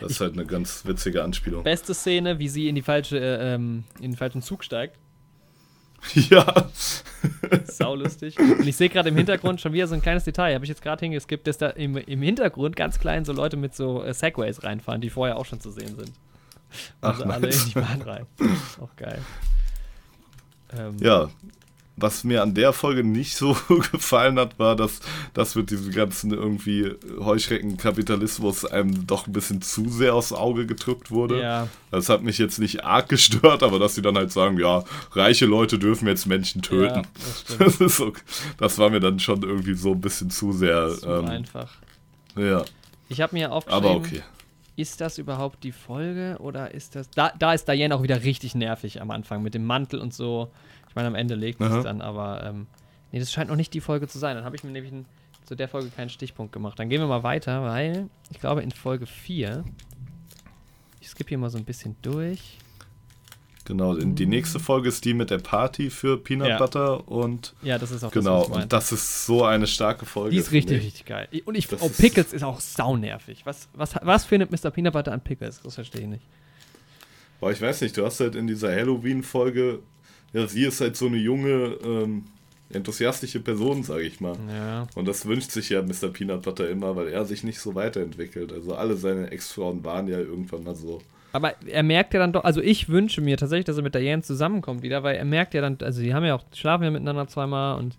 Das 0.00 0.12
ist 0.12 0.20
halt 0.20 0.34
eine 0.34 0.46
ganz 0.46 0.86
witzige 0.86 1.24
Anspielung. 1.24 1.64
Beste 1.64 1.92
Szene, 1.92 2.38
wie 2.38 2.48
sie 2.48 2.68
in 2.68 2.76
die 2.76 2.82
falsche, 2.82 3.18
äh, 3.18 3.54
ähm, 3.54 3.82
in 3.96 4.12
den 4.12 4.16
falschen 4.16 4.42
Zug 4.42 4.62
steigt. 4.62 4.96
ja. 6.14 6.70
Saulustig. 7.64 8.38
Und 8.38 8.66
ich 8.66 8.76
sehe 8.76 8.88
gerade 8.88 9.08
im 9.08 9.16
Hintergrund 9.16 9.60
schon 9.60 9.72
wieder 9.72 9.86
so 9.86 9.94
ein 9.94 10.02
kleines 10.02 10.24
Detail, 10.24 10.54
habe 10.54 10.64
ich 10.64 10.68
jetzt 10.68 10.82
gerade 10.82 11.00
hingeskippt, 11.00 11.46
dass 11.46 11.58
da 11.58 11.68
im, 11.70 11.96
im 11.96 12.22
Hintergrund 12.22 12.76
ganz 12.76 12.98
klein 12.98 13.24
so 13.24 13.32
Leute 13.32 13.56
mit 13.56 13.74
so 13.74 14.02
äh, 14.02 14.14
Segways 14.14 14.62
reinfahren, 14.62 15.00
die 15.00 15.10
vorher 15.10 15.36
auch 15.36 15.44
schon 15.46 15.60
zu 15.60 15.70
sehen 15.70 15.96
sind. 15.96 16.12
Ach, 17.00 17.08
Also 17.10 17.24
alle 17.24 17.34
in 17.36 17.42
nice. 17.42 17.64
die 17.66 17.74
Bahn 17.74 18.02
rein. 18.02 18.26
Auch 18.80 18.94
geil. 18.96 19.20
Ähm, 20.76 20.96
Ja, 21.00 21.28
was 22.00 22.24
mir 22.24 22.42
an 22.42 22.54
der 22.54 22.72
Folge 22.72 23.04
nicht 23.04 23.36
so 23.36 23.56
gefallen 23.92 24.38
hat, 24.38 24.58
war, 24.58 24.76
dass 24.76 25.00
das 25.34 25.54
mit 25.54 25.70
diesem 25.70 25.92
ganzen 25.92 26.32
irgendwie 26.32 26.92
Heuschreckenkapitalismus 27.18 28.64
einem 28.64 29.06
doch 29.06 29.26
ein 29.26 29.32
bisschen 29.32 29.62
zu 29.62 29.88
sehr 29.88 30.14
aufs 30.14 30.32
Auge 30.32 30.66
gedrückt 30.66 31.10
wurde. 31.10 31.40
Ja, 31.40 31.68
Das 31.90 32.08
hat 32.08 32.22
mich 32.22 32.38
jetzt 32.38 32.58
nicht 32.58 32.84
arg 32.84 33.08
gestört, 33.08 33.62
aber 33.62 33.78
dass 33.78 33.94
sie 33.94 34.02
dann 34.02 34.16
halt 34.16 34.32
sagen, 34.32 34.58
ja, 34.58 34.84
reiche 35.12 35.46
Leute 35.46 35.78
dürfen 35.78 36.06
jetzt 36.08 36.26
Menschen 36.26 36.62
ja, 36.62 36.68
töten. 36.68 37.06
das 37.14 37.40
stimmt. 37.40 37.60
Das, 37.60 37.80
ist 37.80 37.96
so, 37.96 38.12
das 38.58 38.78
war 38.78 38.90
mir 38.90 39.00
dann 39.00 39.18
schon 39.18 39.42
irgendwie 39.42 39.74
so 39.74 39.92
ein 39.92 40.00
bisschen 40.00 40.30
zu 40.30 40.52
sehr. 40.52 40.90
Zu 40.90 41.06
ähm, 41.06 41.26
einfach. 41.26 41.70
ja, 42.36 42.64
Ich 43.08 43.20
habe 43.20 43.36
mir 43.36 43.52
aufgeschrieben, 43.52 43.86
aber 43.86 43.96
okay. 43.96 44.22
ist 44.76 45.00
das 45.00 45.18
überhaupt 45.18 45.64
die 45.64 45.72
Folge 45.72 46.36
oder 46.40 46.72
ist 46.72 46.94
das. 46.94 47.10
Da, 47.10 47.32
da 47.38 47.52
ist 47.52 47.68
Diane 47.68 47.94
auch 47.94 48.02
wieder 48.02 48.22
richtig 48.22 48.54
nervig 48.54 49.00
am 49.00 49.10
Anfang 49.10 49.42
mit 49.42 49.54
dem 49.54 49.64
Mantel 49.64 50.00
und 50.00 50.14
so. 50.14 50.50
Meine, 50.98 51.08
am 51.08 51.14
Ende 51.14 51.34
legt 51.36 51.60
es 51.60 51.84
dann, 51.84 52.00
aber 52.02 52.42
ähm, 52.44 52.66
nee, 53.12 53.20
das 53.20 53.30
scheint 53.32 53.48
noch 53.50 53.56
nicht 53.56 53.72
die 53.72 53.80
Folge 53.80 54.08
zu 54.08 54.18
sein. 54.18 54.34
Dann 54.36 54.44
habe 54.44 54.56
ich 54.56 54.64
mir 54.64 54.70
nämlich 54.72 54.92
ein, 54.92 55.06
zu 55.44 55.54
der 55.54 55.68
Folge 55.68 55.90
keinen 55.90 56.08
Stichpunkt 56.10 56.52
gemacht. 56.52 56.78
Dann 56.78 56.88
gehen 56.88 57.00
wir 57.00 57.06
mal 57.06 57.22
weiter, 57.22 57.62
weil 57.62 58.08
ich 58.30 58.40
glaube 58.40 58.62
in 58.62 58.70
Folge 58.72 59.06
4. 59.06 59.64
Ich 61.00 61.08
skippe 61.08 61.28
hier 61.28 61.38
mal 61.38 61.50
so 61.50 61.58
ein 61.58 61.64
bisschen 61.64 61.94
durch. 62.02 62.58
Genau, 63.64 63.94
in- 63.94 64.14
die 64.14 64.26
nächste 64.26 64.58
Folge 64.58 64.88
ist 64.88 65.04
die 65.04 65.12
mit 65.14 65.30
der 65.30 65.38
Party 65.38 65.90
für 65.90 66.16
Peanut 66.18 66.48
Ja. 66.48 66.58
Butter 66.58 67.06
und 67.06 67.54
Ja, 67.62 67.78
das 67.78 67.90
ist 67.90 68.02
auch 68.02 68.10
genau, 68.10 68.46
das, 68.46 68.56
und 68.56 68.72
das 68.72 68.92
ist 68.92 69.26
so 69.26 69.44
eine 69.44 69.66
starke 69.66 70.06
Folge. 70.06 70.30
Die 70.30 70.38
ist 70.38 70.52
richtig, 70.52 70.78
ich. 70.78 70.84
richtig 70.86 71.04
geil. 71.04 71.28
Und 71.44 71.54
ich, 71.54 71.68
Das 71.68 71.82
oh, 71.82 71.86
ist- 71.86 71.98
Pickles 72.00 72.32
ist 72.32 72.42
auch 72.42 72.60
saunervig. 72.60 73.44
Was, 73.44 73.68
was, 73.74 73.94
was 74.02 74.24
findet 74.24 74.50
Mr. 74.50 74.70
Peanut 74.70 74.94
Butter 74.94 75.12
an 75.12 75.20
Pickles? 75.20 75.60
Das 75.62 75.74
verstehe 75.74 76.00
ich 76.00 76.06
nicht. 76.08 76.22
Boah, 77.40 77.52
ich 77.52 77.60
weiß 77.60 77.82
nicht, 77.82 77.96
du 77.96 78.04
hast 78.04 78.18
halt 78.20 78.34
in 78.34 78.46
dieser 78.48 78.74
Halloween-Folge, 78.74 79.80
ja, 80.32 80.46
sie 80.46 80.64
ist 80.64 80.80
halt 80.80 80.96
so 80.96 81.06
eine 81.06 81.16
junge, 81.16 81.76
ähm, 81.84 82.24
enthusiastische 82.70 83.40
Person, 83.40 83.82
sage 83.82 84.02
ich 84.02 84.20
mal. 84.20 84.36
Ja. 84.54 84.86
Und 84.94 85.08
das 85.08 85.24
wünscht 85.26 85.50
sich 85.52 85.70
ja 85.70 85.82
Mr. 85.82 86.08
Peanut 86.12 86.42
Butter 86.42 86.68
immer, 86.68 86.94
weil 86.96 87.08
er 87.08 87.24
sich 87.24 87.42
nicht 87.42 87.60
so 87.60 87.74
weiterentwickelt. 87.74 88.52
Also 88.52 88.74
alle 88.74 88.96
seine 88.96 89.30
Ex-Frauen 89.30 89.84
waren 89.84 90.06
ja 90.06 90.18
irgendwann 90.18 90.64
mal 90.64 90.74
so. 90.74 91.00
Aber 91.32 91.54
er 91.66 91.82
merkt 91.82 92.14
ja 92.14 92.20
dann 92.20 92.32
doch, 92.32 92.44
also 92.44 92.60
ich 92.60 92.88
wünsche 92.88 93.20
mir 93.20 93.36
tatsächlich, 93.36 93.66
dass 93.66 93.76
er 93.76 93.82
mit 93.82 93.94
Diane 93.94 94.22
zusammenkommt 94.22 94.82
wieder, 94.82 95.02
weil 95.02 95.16
er 95.16 95.24
merkt 95.24 95.54
ja 95.54 95.60
dann, 95.60 95.78
also 95.82 96.02
die 96.02 96.12
haben 96.14 96.24
ja 96.24 96.34
auch, 96.34 96.44
schlafen 96.54 96.84
ja 96.84 96.90
miteinander 96.90 97.26
zweimal 97.28 97.78
und 97.78 97.96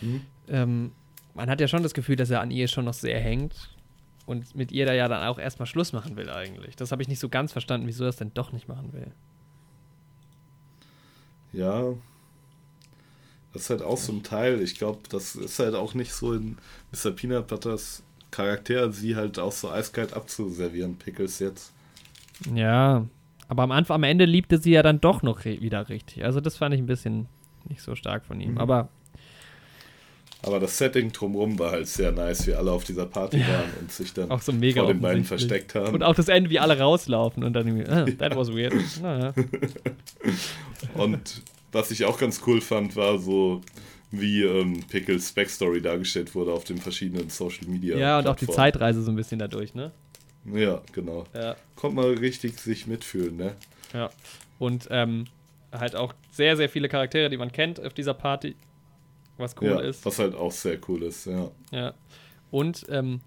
Mhm. 0.00 0.20
ähm, 0.48 0.92
man 1.34 1.48
hat 1.48 1.60
ja 1.60 1.68
schon 1.68 1.82
das 1.82 1.94
Gefühl, 1.94 2.16
dass 2.16 2.28
er 2.30 2.40
an 2.40 2.50
ihr 2.50 2.66
schon 2.68 2.84
noch 2.86 2.92
sehr 2.94 3.20
hängt 3.20 3.70
und 4.26 4.54
mit 4.56 4.72
ihr 4.72 4.84
da 4.84 4.92
ja 4.92 5.06
dann 5.08 5.22
auch 5.26 5.38
erstmal 5.38 5.66
Schluss 5.66 5.92
machen 5.92 6.16
will 6.16 6.28
eigentlich. 6.28 6.74
Das 6.76 6.92
habe 6.92 7.02
ich 7.02 7.08
nicht 7.08 7.20
so 7.20 7.28
ganz 7.28 7.52
verstanden, 7.52 7.86
wieso 7.86 8.04
er 8.04 8.10
es 8.10 8.16
denn 8.16 8.32
doch 8.34 8.52
nicht 8.52 8.68
machen 8.68 8.92
will. 8.92 9.06
Ja, 11.52 11.94
das 13.52 13.62
ist 13.62 13.70
halt 13.70 13.82
auch 13.82 13.98
so 13.98 14.12
ein 14.12 14.22
Teil. 14.22 14.60
Ich 14.62 14.76
glaube, 14.76 15.00
das 15.10 15.36
ist 15.36 15.58
halt 15.58 15.74
auch 15.74 15.94
nicht 15.94 16.12
so 16.12 16.32
in 16.32 16.56
Mr. 16.92 17.10
Peanut 17.10 17.48
Butters 17.48 18.02
Charakter, 18.30 18.90
sie 18.92 19.14
halt 19.14 19.38
auch 19.38 19.52
so 19.52 19.70
eiskalt 19.70 20.14
abzuservieren, 20.14 20.96
Pickles 20.96 21.38
jetzt. 21.38 21.72
Ja, 22.54 23.06
aber 23.48 23.62
am 23.64 23.72
Anfang, 23.72 23.96
am 23.96 24.04
Ende 24.04 24.24
liebte 24.24 24.56
sie 24.56 24.70
ja 24.70 24.82
dann 24.82 25.00
doch 25.00 25.22
noch 25.22 25.44
wieder 25.44 25.90
richtig. 25.90 26.24
Also 26.24 26.40
das 26.40 26.56
fand 26.56 26.74
ich 26.74 26.80
ein 26.80 26.86
bisschen 26.86 27.26
nicht 27.68 27.82
so 27.82 27.94
stark 27.94 28.24
von 28.24 28.40
ihm. 28.40 28.52
Mhm. 28.52 28.58
Aber 28.58 28.88
Aber 30.44 30.58
das 30.58 30.76
Setting 30.76 31.12
drumherum 31.12 31.58
war 31.58 31.70
halt 31.70 31.86
sehr 31.86 32.10
nice, 32.10 32.46
wie 32.48 32.54
alle 32.54 32.72
auf 32.72 32.82
dieser 32.84 33.06
Party 33.06 33.38
Ja. 33.38 33.46
waren 33.48 33.70
und 33.80 33.92
sich 33.92 34.12
dann 34.12 34.30
Auch 34.30 34.42
so 34.42 34.52
mega 34.52 34.82
vor 34.82 34.92
den 34.92 35.00
beiden 35.00 35.24
versteckt 35.24 35.74
haben. 35.76 35.94
Und 35.94 36.02
auch 36.02 36.14
das 36.16 36.28
Ende, 36.28 36.50
wie 36.50 36.58
alle 36.58 36.78
rauslaufen 36.78 37.44
und 37.44 37.52
dann 37.52 37.66
irgendwie, 37.68 37.88
ah, 37.88 38.04
that 38.18 38.36
was 38.36 38.52
weird. 38.52 38.74
Naja. 39.02 39.32
Und 40.94 41.42
was 41.70 41.90
ich 41.90 42.04
auch 42.04 42.18
ganz 42.18 42.40
cool 42.46 42.60
fand, 42.60 42.96
war 42.96 43.18
so, 43.18 43.60
wie 44.10 44.42
ähm, 44.42 44.82
Pickles 44.90 45.32
Backstory 45.32 45.80
dargestellt 45.80 46.34
wurde 46.34 46.52
auf 46.52 46.64
den 46.64 46.78
verschiedenen 46.78 47.30
Social 47.30 47.66
Media. 47.66 47.96
Ja, 47.96 48.18
und 48.18 48.26
auch 48.26 48.36
die. 48.36 48.46
Zeitreise 48.46 49.02
so 49.02 49.10
ein 49.10 49.16
bisschen 49.16 49.38
dadurch, 49.38 49.74
ne? 49.74 49.90
Ja, 50.52 50.82
genau. 50.92 51.24
Ja. 51.34 51.56
Kommt 51.76 51.94
mal 51.94 52.12
richtig 52.14 52.58
sich 52.58 52.86
mitfühlen, 52.86 53.36
ne? 53.36 53.54
Ja. 53.94 54.10
Und 54.58 54.88
ähm, 54.90 55.24
halt 55.72 55.96
auch 55.96 56.12
sehr, 56.30 56.56
sehr 56.56 56.68
viele 56.68 56.88
Charaktere, 56.88 57.30
die 57.30 57.36
man 57.36 57.52
kennt 57.52 57.82
auf 57.84 57.94
dieser 57.94 58.14
Party, 58.14 58.54
was 59.42 59.54
cool 59.60 59.68
ja, 59.68 59.80
ist. 59.80 60.06
was 60.06 60.18
halt 60.18 60.34
auch 60.34 60.52
sehr 60.52 60.78
cool 60.88 61.02
ist, 61.02 61.26
ja. 61.26 61.50
Ja. 61.70 61.92
Und 62.50 62.86
ähm, 62.88 63.20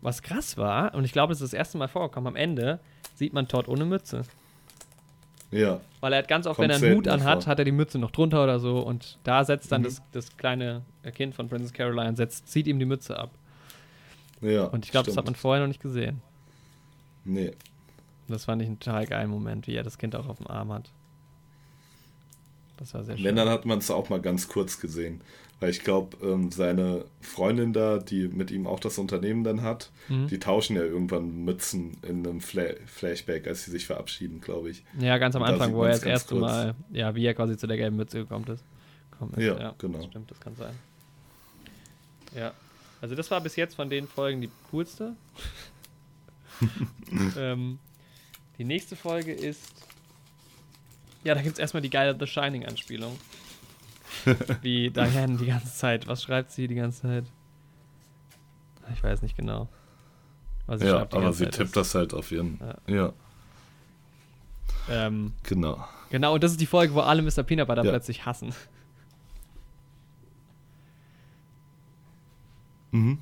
was 0.00 0.22
krass 0.22 0.56
war, 0.56 0.94
und 0.94 1.04
ich 1.04 1.12
glaube, 1.12 1.32
es 1.32 1.40
ist 1.40 1.52
das 1.52 1.56
erste 1.58 1.78
Mal 1.78 1.88
vorgekommen, 1.88 2.26
am 2.28 2.36
Ende 2.36 2.80
sieht 3.14 3.32
man 3.32 3.46
Todd 3.48 3.68
ohne 3.68 3.84
Mütze. 3.84 4.22
Ja, 5.50 5.80
Weil 6.00 6.12
er 6.12 6.18
hat 6.18 6.28
ganz 6.28 6.46
oft, 6.46 6.56
Kommt 6.56 6.68
wenn 6.68 6.82
er 6.82 6.86
einen 6.86 6.96
Hut 6.98 7.08
anhat, 7.08 7.46
hat 7.46 7.58
er 7.58 7.64
die 7.64 7.72
Mütze 7.72 7.98
noch 7.98 8.10
drunter 8.10 8.44
oder 8.44 8.58
so. 8.60 8.80
Und 8.80 9.18
da 9.24 9.44
setzt 9.44 9.72
dann 9.72 9.80
Mhm. 9.80 9.84
das, 9.86 10.02
das 10.12 10.36
kleine 10.36 10.82
Kind 11.14 11.34
von 11.34 11.48
Princess 11.48 11.72
Caroline, 11.72 12.14
setzt, 12.16 12.48
zieht 12.48 12.66
ihm 12.66 12.78
die 12.78 12.84
Mütze 12.84 13.18
ab. 13.18 13.30
ja. 14.42 14.64
Und 14.64 14.84
ich 14.84 14.90
glaube, 14.90 15.06
das 15.06 15.16
hat 15.16 15.24
man 15.24 15.34
vorher 15.34 15.62
noch 15.62 15.68
nicht 15.68 15.80
gesehen. 15.80 16.20
Nee. 17.24 17.52
Das 18.28 18.44
fand 18.44 18.60
ich 18.60 18.68
einen 18.68 18.78
total 18.78 19.06
geilen 19.06 19.30
Moment, 19.30 19.66
wie 19.66 19.74
er 19.74 19.82
das 19.82 19.96
Kind 19.96 20.14
auch 20.14 20.28
auf 20.28 20.36
dem 20.36 20.46
Arm 20.48 20.70
hat. 20.70 20.90
Das 22.78 22.94
war 22.94 23.04
sehr 23.04 23.16
schön. 23.16 23.24
Wenn, 23.24 23.36
dann 23.36 23.48
hat 23.48 23.66
man 23.66 23.78
es 23.78 23.90
auch 23.90 24.08
mal 24.08 24.20
ganz 24.20 24.48
kurz 24.48 24.80
gesehen. 24.80 25.20
Weil 25.60 25.70
ich 25.70 25.82
glaube, 25.82 26.16
ähm, 26.24 26.52
seine 26.52 27.04
Freundin 27.20 27.72
da, 27.72 27.98
die 27.98 28.28
mit 28.28 28.52
ihm 28.52 28.68
auch 28.68 28.78
das 28.78 28.96
Unternehmen 28.96 29.42
dann 29.42 29.62
hat, 29.62 29.90
Mhm. 30.08 30.28
die 30.28 30.38
tauschen 30.38 30.76
ja 30.76 30.82
irgendwann 30.82 31.44
Mützen 31.44 31.96
in 32.02 32.24
einem 32.24 32.40
Fla 32.40 32.62
Flashback, 32.86 33.48
als 33.48 33.64
sie 33.64 33.72
sich 33.72 33.84
verabschieden, 33.86 34.40
glaube 34.40 34.70
ich. 34.70 34.84
Ja, 35.00 35.18
ganz 35.18 35.34
am 35.34 35.42
da 35.42 35.48
Anfang, 35.48 35.74
wo 35.74 35.82
er 35.82 35.90
das 35.90 36.04
erste 36.04 36.36
kurz. 36.36 36.42
Mal, 36.42 36.74
ja, 36.92 37.12
wie 37.16 37.26
er 37.26 37.34
quasi 37.34 37.56
zu 37.56 37.66
der 37.66 37.76
gelben 37.76 37.96
Mütze 37.96 38.18
gekommen 38.18 38.46
ist. 38.46 38.62
Gekommen 39.10 39.34
ist. 39.34 39.44
Ja, 39.44 39.74
genau. 39.78 39.98
Das 39.98 40.06
stimmt, 40.06 40.30
das 40.30 40.38
kann 40.38 40.54
sein. 40.54 40.74
Ja. 42.36 42.52
Also 43.00 43.16
das 43.16 43.28
war 43.30 43.40
bis 43.40 43.56
jetzt 43.56 43.74
von 43.74 43.90
den 43.90 44.06
Folgen 44.06 44.40
die 44.40 44.50
coolste. 44.70 45.16
ähm, 47.36 47.78
die 48.58 48.64
nächste 48.64 48.94
Folge 48.96 49.32
ist. 49.32 49.72
Ja, 51.24 51.34
da 51.34 51.42
gibt 51.42 51.54
es 51.54 51.58
erstmal 51.58 51.82
die 51.82 51.90
geile 51.90 52.16
The 52.18 52.26
Shining-Anspielung. 52.26 53.18
Wie 54.62 54.90
Diane 54.90 55.36
die 55.36 55.46
ganze 55.46 55.72
Zeit. 55.74 56.06
Was 56.06 56.22
schreibt 56.22 56.50
sie 56.52 56.66
die 56.68 56.74
ganze 56.74 57.02
Zeit? 57.02 57.24
Ich 58.94 59.02
weiß 59.02 59.20
nicht 59.22 59.36
genau. 59.36 59.68
Was 60.66 60.82
Ja, 60.82 61.00
aber 61.02 61.32
sie 61.32 61.44
Zeit 61.44 61.54
tippt 61.54 61.68
ist. 61.68 61.76
das 61.76 61.94
halt 61.94 62.14
auf 62.14 62.30
ihren. 62.32 62.58
Ja. 62.86 62.94
Ja, 62.94 63.12
Ähm, 65.06 65.34
genau. 65.42 65.84
Genau, 66.10 66.34
und 66.34 66.42
das 66.42 66.52
ist 66.52 66.60
die 66.60 66.66
Folge, 66.66 66.94
wo 66.94 67.00
alle 67.00 67.20
Mr. 67.20 67.42
Peanut 67.42 67.66
Butter 67.68 67.84
Ja. 67.84 67.90
plötzlich 67.90 68.24
hassen. 68.24 68.54
Mhm. 72.90 73.18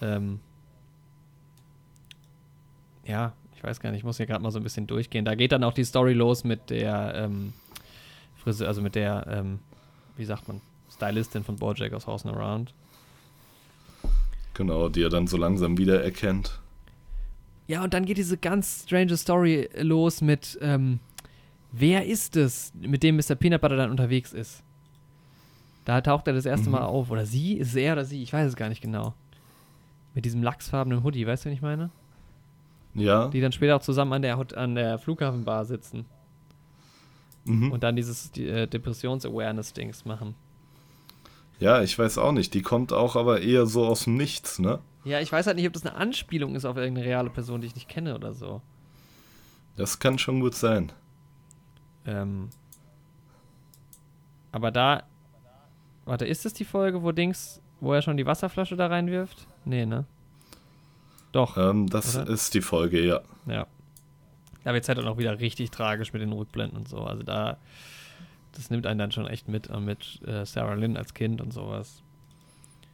Ähm, 0.00 0.40
ja, 3.04 3.32
ich 3.58 3.64
weiß 3.64 3.80
gar 3.80 3.90
nicht, 3.90 3.98
ich 3.98 4.04
muss 4.04 4.18
hier 4.18 4.26
gerade 4.26 4.42
mal 4.42 4.52
so 4.52 4.60
ein 4.60 4.62
bisschen 4.62 4.86
durchgehen. 4.86 5.24
Da 5.24 5.34
geht 5.34 5.50
dann 5.50 5.64
auch 5.64 5.72
die 5.72 5.82
Story 5.84 6.12
los 6.12 6.44
mit 6.44 6.70
der 6.70 7.12
ähm, 7.16 7.52
Friseur, 8.36 8.68
also 8.68 8.80
mit 8.80 8.94
der, 8.94 9.26
ähm, 9.28 9.58
wie 10.16 10.24
sagt 10.24 10.46
man, 10.46 10.60
Stylistin 10.94 11.42
von 11.42 11.56
Bojack 11.56 11.92
aus 11.92 12.06
House 12.06 12.24
and 12.24 12.36
Around. 12.36 12.72
Genau, 14.54 14.88
die 14.88 15.02
er 15.02 15.08
dann 15.08 15.26
so 15.26 15.36
langsam 15.36 15.76
wiedererkennt. 15.76 16.60
Ja, 17.66 17.82
und 17.82 17.94
dann 17.94 18.06
geht 18.06 18.16
diese 18.16 18.36
ganz 18.38 18.84
strange 18.84 19.16
Story 19.16 19.68
los 19.76 20.20
mit, 20.20 20.56
ähm, 20.62 21.00
wer 21.72 22.06
ist 22.06 22.36
es, 22.36 22.72
mit 22.80 23.02
dem 23.02 23.16
Mr. 23.16 23.34
Peanut 23.34 23.60
Butter 23.60 23.76
dann 23.76 23.90
unterwegs 23.90 24.32
ist? 24.32 24.62
Da 25.84 26.00
taucht 26.00 26.28
er 26.28 26.32
das 26.32 26.46
erste 26.46 26.68
Mhm. 26.68 26.76
Mal 26.76 26.82
auf. 26.82 27.10
Oder 27.10 27.26
sie? 27.26 27.54
Ist 27.54 27.70
es 27.70 27.74
er 27.74 27.94
oder 27.94 28.04
sie? 28.04 28.22
Ich 28.22 28.32
weiß 28.32 28.46
es 28.46 28.56
gar 28.56 28.68
nicht 28.68 28.82
genau. 28.82 29.14
Mit 30.14 30.24
diesem 30.24 30.44
lachsfarbenen 30.44 31.02
Hoodie, 31.02 31.26
weißt 31.26 31.44
du, 31.44 31.48
wen 31.48 31.54
ich 31.54 31.62
meine? 31.62 31.90
Ja. 33.00 33.28
Die 33.28 33.40
dann 33.40 33.52
später 33.52 33.76
auch 33.76 33.80
zusammen 33.82 34.12
an 34.14 34.22
der, 34.22 34.38
an 34.56 34.74
der 34.74 34.98
Flughafenbar 34.98 35.64
sitzen 35.64 36.04
Mhm. 37.44 37.72
und 37.72 37.82
dann 37.82 37.96
dieses 37.96 38.30
die, 38.30 38.46
äh, 38.46 38.66
Depressions-Awareness-Dings 38.66 40.04
machen. 40.04 40.34
Ja, 41.60 41.82
ich 41.82 41.98
weiß 41.98 42.18
auch 42.18 42.32
nicht. 42.32 42.52
Die 42.54 42.62
kommt 42.62 42.92
auch 42.92 43.16
aber 43.16 43.40
eher 43.40 43.66
so 43.66 43.86
aus 43.86 44.04
dem 44.04 44.16
Nichts, 44.16 44.58
ne? 44.58 44.78
Ja, 45.04 45.20
ich 45.20 45.32
weiß 45.32 45.46
halt 45.46 45.56
nicht, 45.56 45.66
ob 45.66 45.72
das 45.72 45.86
eine 45.86 45.94
Anspielung 45.96 46.54
ist 46.54 46.64
auf 46.64 46.76
irgendeine 46.76 47.06
reale 47.06 47.30
Person, 47.30 47.60
die 47.60 47.66
ich 47.66 47.74
nicht 47.74 47.88
kenne 47.88 48.14
oder 48.14 48.34
so. 48.34 48.60
Das 49.76 49.98
kann 49.98 50.18
schon 50.18 50.40
gut 50.40 50.54
sein. 50.54 50.92
Ähm, 52.06 52.50
aber 54.52 54.70
da. 54.70 55.04
Warte, 56.04 56.26
ist 56.26 56.46
es 56.46 56.52
die 56.54 56.64
Folge, 56.64 57.02
wo 57.02 57.12
Dings, 57.12 57.60
wo 57.80 57.92
er 57.92 58.02
schon 58.02 58.16
die 58.16 58.26
Wasserflasche 58.26 58.76
da 58.76 58.86
reinwirft? 58.86 59.46
Nee, 59.64 59.84
ne? 59.86 60.04
Doch, 61.32 61.56
Ähm, 61.56 61.88
das 61.88 62.16
Oder? 62.16 62.28
ist 62.30 62.54
die 62.54 62.60
Folge, 62.62 63.04
ja. 63.04 63.20
ja. 63.46 63.66
Da 64.64 64.72
wird 64.72 64.82
es 64.82 64.88
halt 64.88 64.98
dann 64.98 65.06
auch 65.08 65.18
wieder 65.18 65.38
richtig 65.40 65.70
tragisch 65.70 66.12
mit 66.12 66.22
den 66.22 66.32
Rückblenden 66.32 66.76
und 66.78 66.88
so. 66.88 66.98
Also 66.98 67.22
da. 67.22 67.58
Das 68.52 68.70
nimmt 68.70 68.86
einen 68.86 68.98
dann 68.98 69.12
schon 69.12 69.26
echt 69.26 69.46
mit, 69.48 69.70
äh, 69.70 69.78
mit 69.78 70.20
äh, 70.26 70.44
Sarah 70.44 70.74
Lynn 70.74 70.96
als 70.96 71.14
Kind 71.14 71.40
und 71.40 71.52
sowas. 71.52 72.02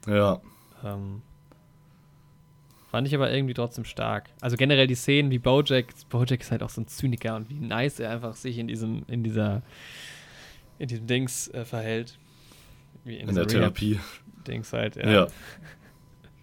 Ja. 0.06 0.40
Ähm, 0.84 1.22
fand 2.90 3.06
ich 3.08 3.14
aber 3.14 3.32
irgendwie 3.32 3.54
trotzdem 3.54 3.84
stark. 3.84 4.28
Also 4.40 4.56
generell 4.56 4.86
die 4.86 4.94
Szenen 4.94 5.30
wie 5.30 5.38
Bojack, 5.38 5.86
Bojack 6.10 6.40
ist 6.42 6.50
halt 6.50 6.62
auch 6.62 6.68
so 6.70 6.82
ein 6.82 6.86
Zyniker 6.88 7.36
und 7.36 7.48
wie 7.48 7.54
nice 7.54 7.98
er 8.00 8.10
einfach 8.10 8.34
sich 8.36 8.58
in 8.58 8.68
diesem, 8.68 9.04
in 9.06 9.22
dieser, 9.24 9.62
in 10.78 10.88
diesem 10.88 11.06
Dings 11.06 11.48
äh, 11.48 11.64
verhält. 11.64 12.18
Wie 13.04 13.16
In 13.16 13.34
der 13.34 13.46
Therapie. 13.46 13.92
Rehab-Dings 13.94 14.72
halt, 14.72 14.96
Ja. 14.96 15.10
ja. 15.10 15.26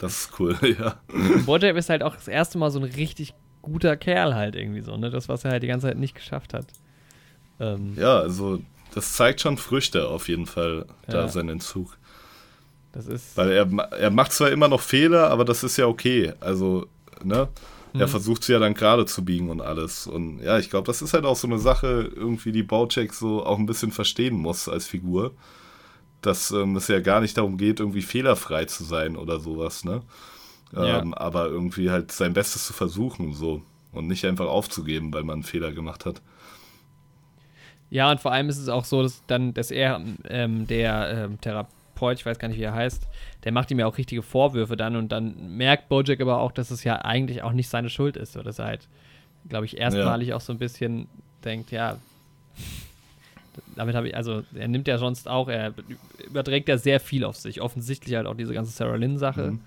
Das 0.01 0.13
ist 0.25 0.39
cool, 0.39 0.57
ja. 0.79 0.99
Bojack 1.45 1.75
ist 1.77 1.89
halt 1.89 2.01
auch 2.03 2.15
das 2.15 2.27
erste 2.27 2.57
Mal 2.57 2.71
so 2.71 2.79
ein 2.79 2.85
richtig 2.85 3.33
guter 3.61 3.95
Kerl 3.95 4.33
halt 4.35 4.55
irgendwie 4.55 4.81
so, 4.81 4.97
ne? 4.97 5.09
Das, 5.11 5.29
was 5.29 5.45
er 5.45 5.51
halt 5.51 5.63
die 5.63 5.67
ganze 5.67 5.87
Zeit 5.87 5.97
nicht 5.97 6.15
geschafft 6.15 6.53
hat. 6.53 6.65
Ähm, 7.59 7.93
Ja, 7.97 8.19
also 8.19 8.59
das 8.93 9.13
zeigt 9.13 9.41
schon 9.41 9.57
Früchte 9.57 10.07
auf 10.09 10.27
jeden 10.27 10.47
Fall, 10.47 10.85
da 11.07 11.21
Ja. 11.21 11.27
sein 11.27 11.47
Entzug. 11.49 11.97
Das 12.91 13.05
ist. 13.07 13.37
Weil 13.37 13.51
er, 13.51 13.67
er 13.91 14.09
macht 14.09 14.33
zwar 14.33 14.49
immer 14.51 14.67
noch 14.67 14.81
Fehler, 14.81 15.29
aber 15.29 15.45
das 15.45 15.63
ist 15.63 15.77
ja 15.77 15.85
okay. 15.85 16.33
Also, 16.39 16.87
ne? 17.23 17.47
Er 17.93 18.07
Mhm. 18.07 18.09
versucht 18.09 18.43
sie 18.45 18.53
ja 18.53 18.59
dann 18.59 18.73
gerade 18.73 19.05
zu 19.05 19.23
biegen 19.23 19.49
und 19.49 19.61
alles. 19.61 20.07
Und 20.07 20.39
ja, 20.41 20.57
ich 20.57 20.69
glaube, 20.69 20.87
das 20.87 21.01
ist 21.01 21.13
halt 21.13 21.25
auch 21.25 21.35
so 21.35 21.45
eine 21.45 21.59
Sache, 21.59 22.09
irgendwie 22.15 22.51
die 22.53 22.63
Bojack 22.63 23.13
so 23.13 23.45
auch 23.45 23.59
ein 23.59 23.65
bisschen 23.65 23.91
verstehen 23.91 24.35
muss 24.35 24.67
als 24.69 24.87
Figur. 24.87 25.31
Dass 26.21 26.51
ähm, 26.51 26.75
es 26.75 26.87
ja 26.87 26.99
gar 26.99 27.21
nicht 27.21 27.37
darum 27.37 27.57
geht, 27.57 27.79
irgendwie 27.79 28.01
fehlerfrei 28.01 28.65
zu 28.65 28.83
sein 28.83 29.15
oder 29.15 29.39
sowas, 29.39 29.83
ne? 29.83 30.01
Ja. 30.73 30.99
Ähm, 30.99 31.13
aber 31.13 31.47
irgendwie 31.47 31.89
halt 31.89 32.11
sein 32.11 32.33
Bestes 32.33 32.65
zu 32.65 32.73
versuchen, 32.73 33.33
so. 33.33 33.61
Und 33.91 34.07
nicht 34.07 34.25
einfach 34.25 34.47
aufzugeben, 34.47 35.13
weil 35.13 35.23
man 35.23 35.35
einen 35.35 35.43
Fehler 35.43 35.71
gemacht 35.71 36.05
hat. 36.05 36.21
Ja, 37.89 38.09
und 38.09 38.21
vor 38.21 38.31
allem 38.31 38.47
ist 38.47 38.57
es 38.57 38.69
auch 38.69 38.85
so, 38.85 39.03
dass 39.03 39.21
dann, 39.27 39.53
dass 39.53 39.69
er, 39.69 40.01
ähm, 40.29 40.65
der 40.65 41.25
ähm, 41.25 41.41
Therapeut, 41.41 42.19
ich 42.19 42.25
weiß 42.25 42.39
gar 42.39 42.47
nicht, 42.47 42.57
wie 42.57 42.63
er 42.63 42.73
heißt, 42.73 43.05
der 43.43 43.51
macht 43.51 43.69
ihm 43.69 43.79
ja 43.79 43.85
auch 43.85 43.97
richtige 43.97 44.21
Vorwürfe 44.21 44.77
dann 44.77 44.95
und 44.95 45.11
dann 45.11 45.57
merkt 45.57 45.89
Bojack 45.89 46.21
aber 46.21 46.39
auch, 46.39 46.53
dass 46.53 46.71
es 46.71 46.85
ja 46.85 47.01
eigentlich 47.01 47.43
auch 47.43 47.51
nicht 47.51 47.67
seine 47.67 47.89
Schuld 47.89 48.15
ist, 48.15 48.31
so 48.31 48.43
dass 48.43 48.59
er 48.59 48.65
halt, 48.65 48.87
glaube 49.49 49.65
ich, 49.65 49.77
erstmalig 49.77 50.33
auch 50.33 50.39
so 50.39 50.53
ein 50.53 50.59
bisschen 50.59 51.09
denkt, 51.43 51.71
ja, 51.71 51.97
damit 53.75 53.95
habe 53.95 54.09
ich, 54.09 54.15
also 54.15 54.43
er 54.53 54.67
nimmt 54.67 54.87
ja 54.87 54.97
sonst 54.97 55.27
auch, 55.27 55.47
er 55.49 55.73
überträgt 56.25 56.69
ja 56.69 56.77
sehr 56.77 56.99
viel 56.99 57.23
auf 57.25 57.35
sich, 57.37 57.61
offensichtlich 57.61 58.15
halt 58.15 58.27
auch 58.27 58.35
diese 58.35 58.53
ganze 58.53 58.71
Sarah 58.71 58.95
Lynn-Sache. 58.95 59.51
Mhm. 59.51 59.59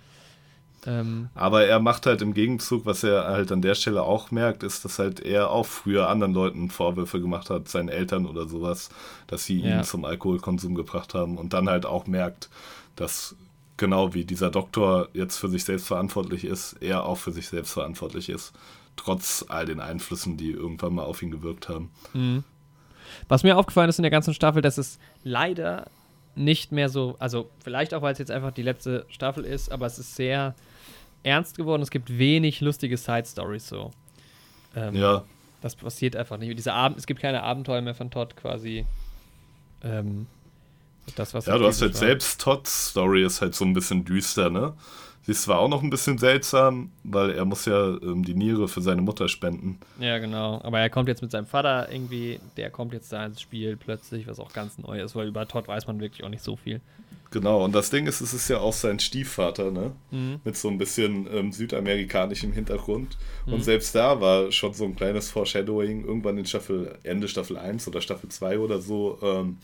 Ähm, 0.87 1.29
Aber 1.35 1.65
er 1.65 1.81
macht 1.81 2.05
halt 2.05 2.21
im 2.21 2.35
Gegenzug, 2.35 2.85
was 2.85 3.03
er 3.05 3.25
halt 3.25 3.51
an 3.53 3.63
der 3.63 3.75
Stelle 3.75 4.03
auch 4.03 4.31
merkt, 4.31 4.63
ist, 4.63 4.85
dass 4.85 4.99
halt 4.99 5.21
er 5.21 5.51
auch 5.51 5.65
früher 5.65 6.09
anderen 6.11 6.35
Leuten 6.35 6.71
Vorwürfe 6.71 7.21
gemacht 7.21 7.49
hat, 7.49 7.69
seinen 7.69 7.89
Eltern 7.89 8.27
oder 8.27 8.47
sowas, 8.47 8.91
dass 9.27 9.45
sie 9.47 9.61
Ja. 9.61 9.79
ihn 9.79 9.85
zum 9.85 10.05
Alkoholkonsum 10.05 10.75
gebracht 10.75 11.15
haben 11.15 11.39
und 11.39 11.55
dann 11.55 11.71
halt 11.71 11.87
auch 11.87 12.07
merkt, 12.07 12.51
dass 12.97 13.35
genau 13.77 14.13
wie 14.15 14.25
dieser 14.25 14.51
Doktor 14.51 15.09
jetzt 15.15 15.39
für 15.39 15.49
sich 15.49 15.65
selbst 15.65 15.87
verantwortlich 15.87 16.45
ist, 16.45 16.75
er 16.81 17.05
auch 17.05 17.17
für 17.19 17.33
sich 17.33 17.49
selbst 17.49 17.73
verantwortlich 17.73 18.29
ist, 18.29 18.53
trotz 18.97 19.45
all 19.49 19.65
den 19.67 19.81
Einflüssen, 19.81 20.37
die 20.37 20.51
irgendwann 20.51 20.95
mal 20.95 21.05
auf 21.05 21.23
ihn 21.23 21.31
gewirkt 21.31 21.69
haben. 21.69 21.91
Mhm. 22.13 22.45
Was 23.29 23.43
mir 23.43 23.57
aufgefallen 23.57 23.89
ist 23.89 23.99
in 23.99 24.03
der 24.03 24.11
ganzen 24.11 24.35
Staffel, 24.35 24.63
dass 24.63 24.79
es 24.79 24.99
leider 25.23 25.87
nicht 26.37 26.73
mehr 26.73 26.89
so, 26.89 27.17
also 27.19 27.49
vielleicht 27.63 27.95
auch, 27.95 28.03
weil 28.03 28.13
es 28.13 28.19
jetzt 28.19 28.31
einfach 28.31 28.51
die 28.53 28.63
letzte 28.63 29.07
Staffel 29.09 29.45
ist, 29.45 29.71
aber 29.71 29.87
es 29.87 29.99
ist 29.99 30.17
sehr 30.17 30.55
ernst 31.23 31.57
geworden. 31.57 31.83
Es 31.83 31.91
gibt 31.91 32.19
wenig 32.19 32.61
lustige 32.61 32.97
Side-Stories 32.97 33.69
so. 33.69 33.91
Ähm, 34.77 34.95
Ja, 34.97 35.25
Das 35.61 35.77
passiert 35.77 36.17
einfach 36.17 36.37
nicht. 36.37 36.57
Diese 36.59 36.73
Abend, 36.75 36.99
es 36.99 37.07
gibt 37.07 37.21
keine 37.21 37.43
Abenteuer 37.43 37.81
mehr 37.81 37.95
von 37.95 38.11
Todd 38.11 38.37
quasi. 38.37 38.85
Ähm, 39.83 40.27
Das, 41.17 41.35
was 41.35 41.47
ja, 41.47 41.57
du 41.59 41.67
hast 41.67 41.81
halt 41.83 41.93
war. 41.95 41.99
selbst 42.01 42.41
Todds 42.41 42.91
Story 42.91 43.25
ist 43.25 43.41
halt 43.41 43.55
so 43.55 43.65
ein 43.65 43.73
bisschen 43.75 44.05
düster, 44.05 44.51
ne? 44.51 44.73
Sie 45.25 45.33
ist 45.33 45.43
zwar 45.43 45.59
auch 45.59 45.69
noch 45.69 45.83
ein 45.83 45.89
bisschen 45.89 46.19
seltsam, 46.19 46.91
weil 47.03 47.31
er 47.31 47.47
muss 47.47 47.65
ja 47.65 47.97
ähm, 47.97 48.25
die 48.25 48.35
Niere 48.35 48.69
für 48.69 48.83
seine 48.83 49.01
Mutter 49.01 49.29
spenden. 49.29 49.79
Ja, 49.99 50.19
genau. 50.19 50.61
Aber 50.63 50.81
er 50.81 50.91
kommt 50.91 51.09
jetzt 51.09 51.23
mit 51.23 51.31
seinem 51.31 51.47
Vater 51.47 51.91
irgendwie, 51.91 52.41
der 52.59 52.69
kommt 52.69 52.93
jetzt 52.93 53.11
da 53.11 53.25
ins 53.25 53.41
Spiel 53.41 53.77
plötzlich, 53.77 54.27
was 54.27 54.39
auch 54.39 54.53
ganz 54.53 54.77
neu 54.77 55.01
ist, 55.01 55.17
weil 55.17 55.29
über 55.29 55.49
Todd 55.49 55.67
weiß 55.67 55.87
man 55.87 55.99
wirklich 55.99 56.25
auch 56.25 56.29
nicht 56.29 56.45
so 56.45 56.57
viel. 56.57 56.83
Genau, 57.31 57.65
und 57.65 57.75
das 57.75 57.91
Ding 57.91 58.07
ist, 58.07 58.21
es 58.21 58.33
ist 58.33 58.49
ja 58.49 58.59
auch 58.59 58.73
sein 58.73 59.01
Stiefvater, 59.01 59.73
ne? 59.73 59.93
Mhm. 60.13 60.41
Mit 60.45 60.57
so 60.57 60.69
ein 60.69 60.79
bisschen 60.79 61.27
ähm, 61.33 61.51
südamerikanischem 61.51 62.53
Hintergrund. 62.53 63.17
Mhm. 63.47 63.55
Und 63.55 63.65
selbst 63.65 63.93
da 63.95 64.21
war 64.21 64.53
schon 64.53 64.73
so 64.73 64.85
ein 64.85 64.95
kleines 64.95 65.31
Foreshadowing, 65.31 66.05
irgendwann 66.05 66.39
in 66.39 66.45
Staffel, 66.45 66.97
Ende 67.03 67.27
Staffel 67.27 67.57
1 67.57 67.89
oder 67.89 68.01
Staffel 68.01 68.29
2 68.29 68.59
oder 68.61 68.79
so, 68.81 69.19
ähm, 69.23 69.57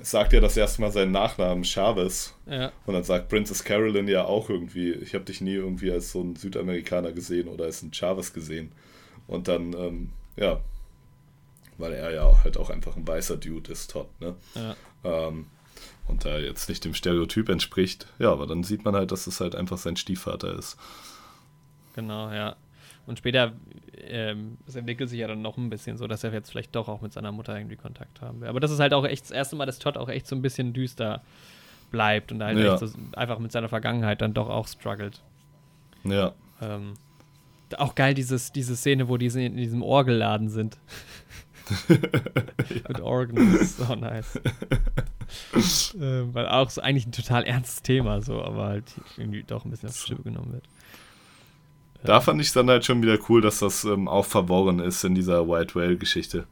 sagt 0.00 0.32
er 0.32 0.40
das 0.40 0.56
erste 0.56 0.80
Mal 0.80 0.90
seinen 0.90 1.12
Nachnamen 1.12 1.64
Chavez. 1.64 2.34
Ja. 2.46 2.72
Und 2.86 2.94
dann 2.94 3.04
sagt 3.04 3.28
Princess 3.28 3.64
Carolyn 3.64 4.08
ja 4.08 4.24
auch 4.24 4.48
irgendwie, 4.48 4.92
ich 4.92 5.14
habe 5.14 5.24
dich 5.24 5.40
nie 5.40 5.54
irgendwie 5.54 5.90
als 5.90 6.12
so 6.12 6.22
ein 6.22 6.36
Südamerikaner 6.36 7.12
gesehen 7.12 7.48
oder 7.48 7.64
als 7.64 7.82
ein 7.82 7.92
Chavez 7.92 8.32
gesehen. 8.32 8.72
Und 9.26 9.48
dann, 9.48 9.72
ähm, 9.74 10.10
ja, 10.36 10.60
weil 11.78 11.92
er 11.92 12.10
ja 12.12 12.42
halt 12.42 12.56
auch 12.56 12.70
einfach 12.70 12.96
ein 12.96 13.06
weißer 13.06 13.36
Dude 13.36 13.72
ist, 13.72 13.90
Todd, 13.90 14.08
ne? 14.20 14.34
Ja. 14.54 14.76
Ähm, 15.04 15.46
und 16.08 16.24
da 16.24 16.38
jetzt 16.38 16.68
nicht 16.68 16.84
dem 16.84 16.94
Stereotyp 16.94 17.48
entspricht, 17.48 18.06
ja, 18.18 18.32
aber 18.32 18.46
dann 18.46 18.64
sieht 18.64 18.84
man 18.84 18.94
halt, 18.94 19.12
dass 19.12 19.26
es 19.26 19.40
halt 19.40 19.54
einfach 19.54 19.78
sein 19.78 19.96
Stiefvater 19.96 20.56
ist. 20.58 20.76
Genau, 21.94 22.30
ja. 22.30 22.56
Und 23.06 23.18
später, 23.18 23.52
ähm, 23.96 24.58
es 24.66 24.76
entwickelt 24.76 25.10
sich 25.10 25.18
ja 25.18 25.26
dann 25.26 25.42
noch 25.42 25.56
ein 25.56 25.70
bisschen 25.70 25.96
so, 25.96 26.06
dass 26.06 26.22
er 26.22 26.32
jetzt 26.32 26.50
vielleicht 26.50 26.74
doch 26.74 26.88
auch 26.88 27.00
mit 27.00 27.12
seiner 27.12 27.32
Mutter 27.32 27.56
irgendwie 27.56 27.76
Kontakt 27.76 28.20
haben 28.20 28.40
will. 28.40 28.48
Aber 28.48 28.60
das 28.60 28.70
ist 28.70 28.80
halt 28.80 28.94
auch 28.94 29.04
echt 29.04 29.24
das 29.24 29.30
erste 29.30 29.56
Mal, 29.56 29.66
dass 29.66 29.78
Todd 29.78 29.96
auch 29.96 30.08
echt 30.08 30.26
so 30.26 30.36
ein 30.36 30.42
bisschen 30.42 30.72
düster 30.72 31.22
bleibt 31.90 32.32
und 32.32 32.42
halt 32.42 32.58
ja. 32.58 32.76
so 32.78 32.88
einfach 33.14 33.38
mit 33.38 33.52
seiner 33.52 33.68
Vergangenheit 33.68 34.20
dann 34.22 34.34
doch 34.34 34.48
auch 34.48 34.66
struggelt. 34.66 35.20
Ja. 36.04 36.32
Ähm, 36.60 36.94
auch 37.78 37.94
geil, 37.94 38.14
dieses, 38.14 38.52
diese 38.52 38.76
Szene, 38.76 39.08
wo 39.08 39.16
die 39.16 39.26
in 39.26 39.56
diesem 39.56 39.82
Orgelladen 39.82 40.48
sind. 40.48 40.78
ja. 41.88 41.96
Mit 42.88 43.00
Organ, 43.00 43.52
das 43.52 43.62
ist 43.62 43.76
so 43.78 43.94
nice. 43.94 44.40
ähm, 46.00 46.34
weil 46.34 46.48
auch 46.48 46.70
so 46.70 46.80
eigentlich 46.80 47.06
ein 47.06 47.12
total 47.12 47.44
ernstes 47.44 47.82
Thema, 47.82 48.20
so, 48.20 48.42
aber 48.42 48.66
halt 48.66 48.92
irgendwie 49.16 49.42
doch 49.42 49.64
ein 49.64 49.70
bisschen 49.70 49.88
auf 49.88 49.94
die 49.94 50.02
Stimme 50.02 50.22
genommen 50.22 50.52
wird. 50.52 50.64
Da 52.04 52.20
fand 52.20 52.40
ich 52.40 52.52
dann 52.52 52.68
halt 52.68 52.84
schon 52.84 53.02
wieder 53.02 53.18
cool, 53.28 53.40
dass 53.40 53.60
das 53.60 53.84
ähm, 53.84 54.08
auch 54.08 54.24
verworren 54.24 54.80
ist 54.80 55.04
in 55.04 55.14
dieser 55.14 55.48
White 55.48 55.74
Whale-Geschichte. 55.74 56.46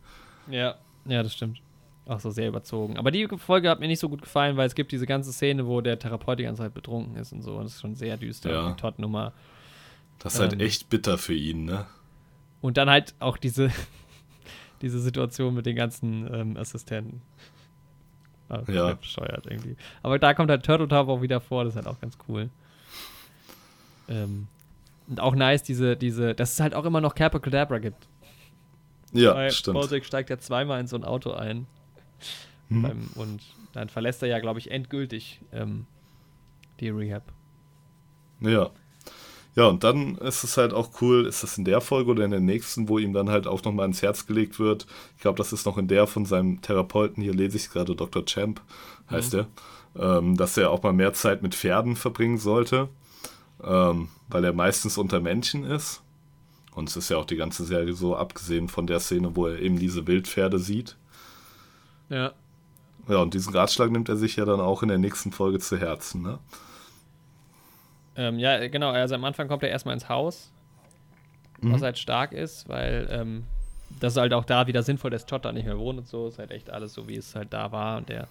Ja, 0.49 0.77
ja, 1.07 1.23
das 1.23 1.35
stimmt. 1.35 1.61
Auch 2.07 2.21
so 2.21 2.31
sehr 2.31 2.49
überzogen. 2.49 2.97
Aber 2.99 3.11
die 3.11 3.29
Folge 3.39 3.69
hat 3.69 3.81
mir 3.81 3.87
nicht 3.87 4.01
so 4.01 4.09
gut 4.09 4.23
gefallen, 4.23 4.57
weil 4.57 4.67
es 4.67 4.75
gibt 4.75 4.93
diese 4.93 5.07
ganze 5.07 5.33
Szene, 5.33 5.67
wo 5.67 5.81
der 5.81 5.99
Therapeut 5.99 6.39
die 6.39 6.45
ganze 6.45 6.63
Zeit 6.63 6.75
betrunken 6.75 7.17
ist 7.17 7.33
und 7.33 7.43
so. 7.43 7.57
Und 7.57 7.65
das 7.65 7.75
ist 7.75 7.81
schon 7.81 7.95
sehr 7.95 8.17
düster. 8.17 8.51
Ja. 8.51 8.71
Die 8.71 8.81
Todd-Nummer. 8.81 9.33
Das 10.19 10.35
ist 10.35 10.41
halt 10.41 10.53
ähm, 10.53 10.61
echt 10.61 10.89
bitter 10.89 11.19
für 11.19 11.35
ihn, 11.35 11.65
ne? 11.65 11.87
Und 12.61 12.77
dann 12.77 12.91
halt 12.91 13.15
auch 13.21 13.37
diese, 13.37 13.71
diese 14.83 15.01
Situation 15.01 15.55
mit 15.55 15.67
den 15.67 15.77
ganzen 15.77 16.33
ähm, 16.33 16.57
Assistenten. 16.57 17.23
Ah, 18.49 18.63
ja. 18.67 18.95
Bescheuert 18.95 19.47
irgendwie. 19.47 19.77
Aber 20.03 20.19
da 20.19 20.35
kommt 20.35 20.51
halt 20.51 20.65
Turtle 20.65 20.89
Top 20.89 21.09
auch 21.09 21.23
wieder 21.23 21.41
vor, 21.41 21.65
das 21.65 21.75
ist 21.75 21.77
halt 21.77 21.87
auch 21.87 22.01
ganz 22.01 22.19
cool. 22.29 22.51
Ähm, 24.09 24.49
und 25.11 25.19
auch 25.19 25.35
nice, 25.35 25.65
diese, 25.65 25.97
diese, 25.97 26.35
dass 26.35 26.53
es 26.53 26.61
halt 26.61 26.75
auch 26.75 26.85
immer 26.85 27.01
noch 27.01 27.17
Capacadabra 27.17 27.79
gibt. 27.79 28.09
Ja, 29.13 29.35
Weil 29.35 29.51
stimmt. 29.51 29.75
Bozek 29.75 30.05
steigt 30.05 30.31
ja 30.31 30.39
zweimal 30.39 30.81
in 30.81 30.87
so 30.87 30.97
ein 30.97 31.05
Auto 31.05 31.33
ein. 31.33 31.67
Hm. 32.69 32.83
Beim, 32.83 33.09
und 33.17 33.43
dann 33.73 33.89
verlässt 33.89 34.23
er 34.23 34.29
ja, 34.29 34.39
glaube 34.39 34.61
ich, 34.61 34.71
endgültig 34.71 35.41
ähm, 35.53 35.87
die 36.79 36.91
Rehab. 36.91 37.25
Ja. 38.41 38.71
Ja, 39.57 39.67
und 39.67 39.83
dann 39.83 40.15
ist 40.19 40.45
es 40.45 40.57
halt 40.57 40.73
auch 40.73 41.03
cool, 41.03 41.27
ist 41.27 41.43
das 41.43 41.59
in 41.59 41.65
der 41.65 41.81
Folge 41.81 42.13
oder 42.13 42.25
in 42.25 42.31
der 42.31 42.39
nächsten, 42.39 42.89
wo 42.89 42.99
ihm 42.99 43.13
dann 43.13 43.31
halt 43.31 43.49
auch 43.49 43.65
nochmal 43.65 43.87
ins 43.87 44.01
Herz 44.01 44.27
gelegt 44.27 44.61
wird. 44.61 44.87
Ich 45.17 45.23
glaube, 45.23 45.39
das 45.39 45.53
ist 45.53 45.67
noch 45.67 45.77
in 45.77 45.89
der 45.89 46.07
von 46.07 46.25
seinem 46.25 46.63
Therapeuten, 46.63 47.21
hier 47.21 47.35
lese 47.35 47.57
ich 47.57 47.65
es 47.65 47.71
gerade, 47.71 47.97
Dr. 47.97 48.25
Champ 48.25 48.63
heißt 49.11 49.35
mhm. 49.35 49.47
er, 49.97 50.19
ähm, 50.19 50.37
dass 50.37 50.57
er 50.57 50.71
auch 50.71 50.85
mal 50.85 50.93
mehr 50.93 51.13
Zeit 51.15 51.43
mit 51.43 51.57
Pferden 51.57 51.97
verbringen 51.97 52.39
sollte 52.39 52.89
ähm, 53.65 54.09
weil 54.29 54.45
er 54.45 54.53
meistens 54.53 54.99
unter 54.99 55.21
Menschen 55.21 55.65
ist. 55.65 56.03
Und 56.75 56.89
es 56.89 56.97
ist 56.97 57.09
ja 57.09 57.17
auch 57.17 57.25
die 57.25 57.37
ganze 57.37 57.65
Serie 57.65 57.93
so, 57.95 58.17
abgesehen 58.17 58.69
von 58.69 58.87
der 58.87 59.01
Szene, 59.01 59.35
wo 59.35 59.47
er 59.47 59.59
eben 59.59 59.79
diese 59.79 60.07
Wildpferde 60.07 60.59
sieht. 60.59 60.97
Ja. 62.09 62.33
Ja, 63.09 63.17
und 63.17 63.35
diesen 63.35 63.53
Ratschlag 63.55 63.91
nimmt 63.91 64.09
er 64.09 64.17
sich 64.17 64.37
ja 64.37 64.45
dann 64.45 64.61
auch 64.61 64.83
in 64.83 64.89
der 64.89 64.99
nächsten 64.99 65.33
Folge 65.33 65.59
zu 65.59 65.77
Herzen, 65.79 66.23
ne? 66.23 66.39
Ähm, 68.17 68.39
ja, 68.39 68.69
genau. 68.69 68.91
Also 68.91 69.15
am 69.15 69.25
Anfang 69.25 69.49
kommt 69.49 69.63
er 69.63 69.71
erstmal 69.71 69.95
ins 69.95 70.09
Haus, 70.09 70.53
mhm. 71.61 71.73
was 71.73 71.83
halt 71.83 71.99
stark 71.99 72.33
ist, 72.33 72.69
weil 72.69 73.09
ähm, 73.11 73.45
das 73.99 74.15
ist 74.15 74.19
halt 74.19 74.33
auch 74.33 74.45
da 74.45 74.67
wieder 74.67 74.83
sinnvoll, 74.83 75.11
dass 75.11 75.27
Todd 75.27 75.45
da 75.45 75.53
nicht 75.53 75.65
mehr 75.65 75.79
wohnt 75.79 75.99
und 75.99 76.07
so. 76.07 76.29
Ist 76.29 76.39
halt 76.39 76.51
echt 76.51 76.71
alles 76.71 76.93
so, 76.93 77.09
wie 77.09 77.17
es 77.17 77.35
halt 77.35 77.53
da 77.53 77.73
war. 77.73 77.99
Und 77.99 78.09
der 78.09 78.29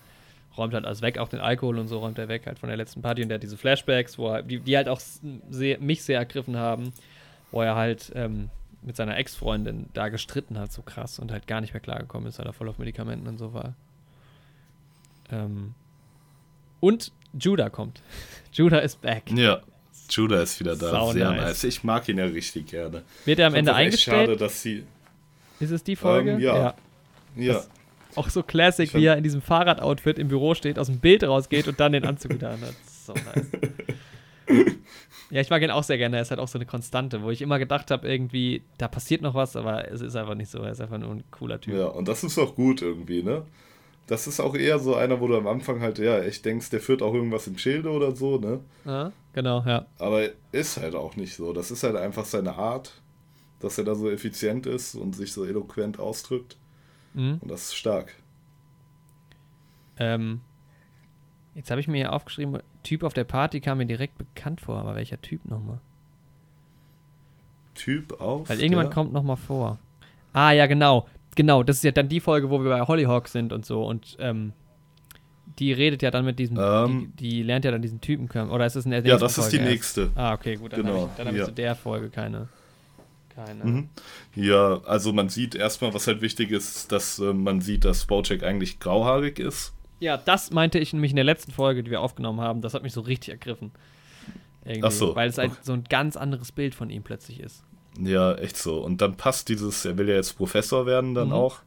räumt 0.59 0.73
halt 0.73 0.85
alles 0.85 1.01
weg, 1.01 1.17
auch 1.17 1.29
den 1.29 1.39
Alkohol 1.39 1.79
und 1.79 1.87
so 1.87 1.99
räumt 1.99 2.19
er 2.19 2.27
weg, 2.27 2.45
halt 2.45 2.59
von 2.59 2.69
der 2.69 2.77
letzten 2.77 3.01
Party. 3.01 3.23
Und 3.23 3.29
der 3.29 3.35
hat 3.35 3.43
diese 3.43 3.57
Flashbacks, 3.57 4.17
wo 4.17 4.27
er, 4.27 4.43
die, 4.43 4.59
die 4.59 4.77
halt 4.77 4.87
auch 4.87 4.99
sehr, 5.49 5.79
mich 5.79 6.03
sehr 6.03 6.19
ergriffen 6.19 6.57
haben, 6.57 6.93
wo 7.51 7.61
er 7.61 7.75
halt 7.75 8.11
ähm, 8.13 8.49
mit 8.81 8.95
seiner 8.95 9.17
Ex-Freundin 9.17 9.87
da 9.93 10.09
gestritten 10.09 10.59
hat, 10.59 10.71
so 10.71 10.81
krass 10.81 11.19
und 11.19 11.31
halt 11.31 11.47
gar 11.47 11.61
nicht 11.61 11.73
mehr 11.73 11.81
klargekommen 11.81 12.29
ist, 12.29 12.39
weil 12.39 12.45
er 12.45 12.53
voll 12.53 12.69
auf 12.69 12.77
Medikamenten 12.77 13.27
und 13.27 13.37
so 13.37 13.53
war. 13.53 13.73
Ähm, 15.31 15.73
und 16.79 17.11
Judah 17.37 17.69
kommt. 17.69 18.01
Judah 18.53 18.79
ist 18.79 19.01
back. 19.01 19.31
Ja, 19.31 19.61
Judah 20.09 20.41
ist 20.41 20.59
wieder 20.59 20.75
da. 20.75 20.91
Sau 20.91 21.11
Sehr 21.11 21.29
nice. 21.29 21.41
nice. 21.41 21.63
Ich 21.63 21.83
mag 21.83 22.07
ihn 22.09 22.17
ja 22.17 22.25
richtig 22.25 22.67
gerne. 22.67 23.03
Wird 23.25 23.39
er 23.39 23.47
am 23.47 23.55
Ende 23.55 23.73
eingestellt? 23.73 24.27
Schade, 24.27 24.37
dass 24.37 24.61
sie. 24.61 24.83
Ist 25.59 25.71
es 25.71 25.83
die 25.83 25.95
Folge? 25.95 26.31
Ähm, 26.31 26.39
ja. 26.39 26.55
Ja. 26.55 26.75
ja. 27.35 27.53
Das, 27.53 27.69
auch 28.15 28.29
so 28.29 28.43
Classic, 28.43 28.93
wie 28.93 29.05
er 29.05 29.17
in 29.17 29.23
diesem 29.23 29.41
Fahrradoutfit 29.41 30.19
im 30.19 30.27
Büro 30.27 30.55
steht, 30.55 30.79
aus 30.79 30.87
dem 30.87 30.99
Bild 30.99 31.23
rausgeht 31.23 31.67
und 31.67 31.79
dann 31.79 31.91
den 31.91 32.05
Anzug 32.05 32.31
getan 32.31 32.59
hat. 32.61 32.75
So 32.85 33.13
nice. 33.13 33.47
ja, 35.29 35.41
ich 35.41 35.49
mag 35.49 35.61
ihn 35.61 35.71
auch 35.71 35.83
sehr 35.83 35.97
gerne. 35.97 36.17
Er 36.17 36.21
ist 36.21 36.31
halt 36.31 36.39
auch 36.39 36.47
so 36.47 36.57
eine 36.57 36.65
Konstante, 36.65 37.21
wo 37.21 37.29
ich 37.29 37.41
immer 37.41 37.59
gedacht 37.59 37.91
habe, 37.91 38.07
irgendwie, 38.07 38.63
da 38.77 38.87
passiert 38.87 39.21
noch 39.21 39.35
was, 39.35 39.55
aber 39.55 39.91
es 39.91 40.01
ist 40.01 40.15
einfach 40.15 40.35
nicht 40.35 40.49
so. 40.49 40.59
Er 40.59 40.71
ist 40.71 40.81
einfach 40.81 40.97
nur 40.97 41.11
ein 41.11 41.23
cooler 41.31 41.61
Typ. 41.61 41.75
Ja, 41.75 41.87
und 41.87 42.07
das 42.07 42.23
ist 42.23 42.37
auch 42.37 42.55
gut 42.55 42.81
irgendwie, 42.81 43.23
ne? 43.23 43.43
Das 44.07 44.25
ist 44.25 44.39
auch 44.39 44.55
eher 44.55 44.79
so 44.79 44.95
einer, 44.95 45.21
wo 45.21 45.27
du 45.27 45.37
am 45.37 45.45
Anfang 45.45 45.81
halt, 45.81 45.99
ja, 45.99 46.19
echt 46.19 46.43
denkst, 46.43 46.71
der 46.71 46.79
führt 46.79 47.03
auch 47.03 47.13
irgendwas 47.13 47.45
im 47.45 47.59
Schilde 47.59 47.91
oder 47.91 48.15
so, 48.15 48.39
ne? 48.39 48.59
Ja, 48.85 49.11
genau, 49.33 49.63
ja. 49.67 49.85
Aber 49.99 50.27
ist 50.51 50.77
halt 50.77 50.95
auch 50.95 51.15
nicht 51.15 51.35
so. 51.35 51.53
Das 51.53 51.69
ist 51.69 51.83
halt 51.83 51.95
einfach 51.95 52.25
seine 52.25 52.55
Art, 52.55 52.99
dass 53.59 53.77
er 53.77 53.83
da 53.83 53.93
so 53.93 54.09
effizient 54.09 54.65
ist 54.65 54.95
und 54.95 55.15
sich 55.15 55.31
so 55.31 55.45
eloquent 55.45 55.99
ausdrückt. 55.99 56.57
Mhm. 57.13 57.39
Und 57.41 57.51
das 57.51 57.63
ist 57.63 57.75
stark. 57.75 58.13
Ähm, 59.97 60.41
jetzt 61.55 61.71
habe 61.71 61.81
ich 61.81 61.87
mir 61.87 61.97
hier 61.97 62.13
aufgeschrieben, 62.13 62.59
Typ 62.83 63.03
auf 63.03 63.13
der 63.13 63.25
Party 63.25 63.59
kam 63.59 63.79
mir 63.79 63.85
direkt 63.85 64.17
bekannt 64.17 64.61
vor, 64.61 64.77
aber 64.77 64.95
welcher 64.95 65.21
Typ 65.21 65.45
nochmal? 65.45 65.79
Typ 67.75 68.19
auf? 68.19 68.49
Weil 68.49 68.59
irgendjemand 68.59 68.93
kommt 68.93 69.13
nochmal 69.13 69.37
vor. 69.37 69.79
Ah, 70.33 70.51
ja, 70.51 70.67
genau. 70.67 71.07
Genau, 71.35 71.63
das 71.63 71.77
ist 71.77 71.83
ja 71.83 71.91
dann 71.91 72.09
die 72.09 72.19
Folge, 72.19 72.49
wo 72.49 72.61
wir 72.61 72.69
bei 72.69 72.81
Hollyhock 72.81 73.27
sind 73.27 73.53
und 73.53 73.65
so. 73.65 73.85
Und 73.85 74.17
ähm, 74.19 74.53
die 75.57 75.73
redet 75.73 76.01
ja 76.01 76.11
dann 76.11 76.25
mit 76.25 76.39
diesem, 76.39 76.57
ähm, 76.59 77.13
die, 77.17 77.29
die, 77.29 77.43
lernt 77.43 77.65
ja 77.65 77.71
dann 77.71 77.81
diesen 77.81 78.01
Typen 78.01 78.27
kennen. 78.27 78.49
Oder 78.49 78.65
ist 78.65 78.75
das 78.75 78.85
eine 78.85 79.05
Ja, 79.05 79.17
das 79.17 79.37
ist 79.37 79.51
die 79.51 79.59
nächste. 79.59 80.11
Ah, 80.15 80.33
okay, 80.33 80.55
gut. 80.55 80.73
Dann 80.73 80.83
genau, 80.83 81.01
habe 81.01 81.11
ich, 81.13 81.25
hab 81.25 81.33
ja. 81.33 81.39
ich 81.39 81.45
zu 81.45 81.51
der 81.53 81.75
Folge 81.75 82.09
keine 82.09 82.49
keine. 83.45 83.63
Mhm. 83.63 83.89
Ja, 84.35 84.81
also 84.85 85.13
man 85.13 85.29
sieht 85.29 85.55
erstmal, 85.55 85.93
was 85.93 86.07
halt 86.07 86.21
wichtig 86.21 86.51
ist, 86.51 86.91
dass 86.91 87.19
äh, 87.19 87.33
man 87.33 87.61
sieht, 87.61 87.85
dass 87.85 88.05
Bojack 88.05 88.43
eigentlich 88.43 88.79
grauhaarig 88.79 89.39
ist. 89.39 89.73
Ja, 89.99 90.17
das 90.17 90.51
meinte 90.51 90.79
ich 90.79 90.93
nämlich 90.93 91.11
in 91.11 91.17
der 91.17 91.25
letzten 91.25 91.51
Folge, 91.51 91.83
die 91.83 91.91
wir 91.91 92.01
aufgenommen 92.01 92.41
haben. 92.41 92.61
Das 92.61 92.73
hat 92.73 92.83
mich 92.83 92.93
so 92.93 93.01
richtig 93.01 93.29
ergriffen. 93.29 93.71
Irgendwie, 94.63 94.83
Ach 94.87 94.91
so. 94.91 95.15
Weil 95.15 95.29
es 95.29 95.37
halt 95.37 95.51
so 95.61 95.73
ein 95.73 95.83
ganz 95.89 96.15
anderes 96.15 96.51
Bild 96.51 96.75
von 96.75 96.89
ihm 96.89 97.03
plötzlich 97.03 97.39
ist. 97.39 97.63
Ja, 97.99 98.35
echt 98.35 98.57
so. 98.57 98.79
Und 98.79 99.01
dann 99.01 99.15
passt 99.15 99.49
dieses, 99.49 99.83
er 99.85 99.97
will 99.97 100.07
ja 100.07 100.15
jetzt 100.15 100.37
Professor 100.37 100.85
werden 100.85 101.15
dann 101.15 101.29
mhm. 101.29 101.33
auch. 101.33 101.59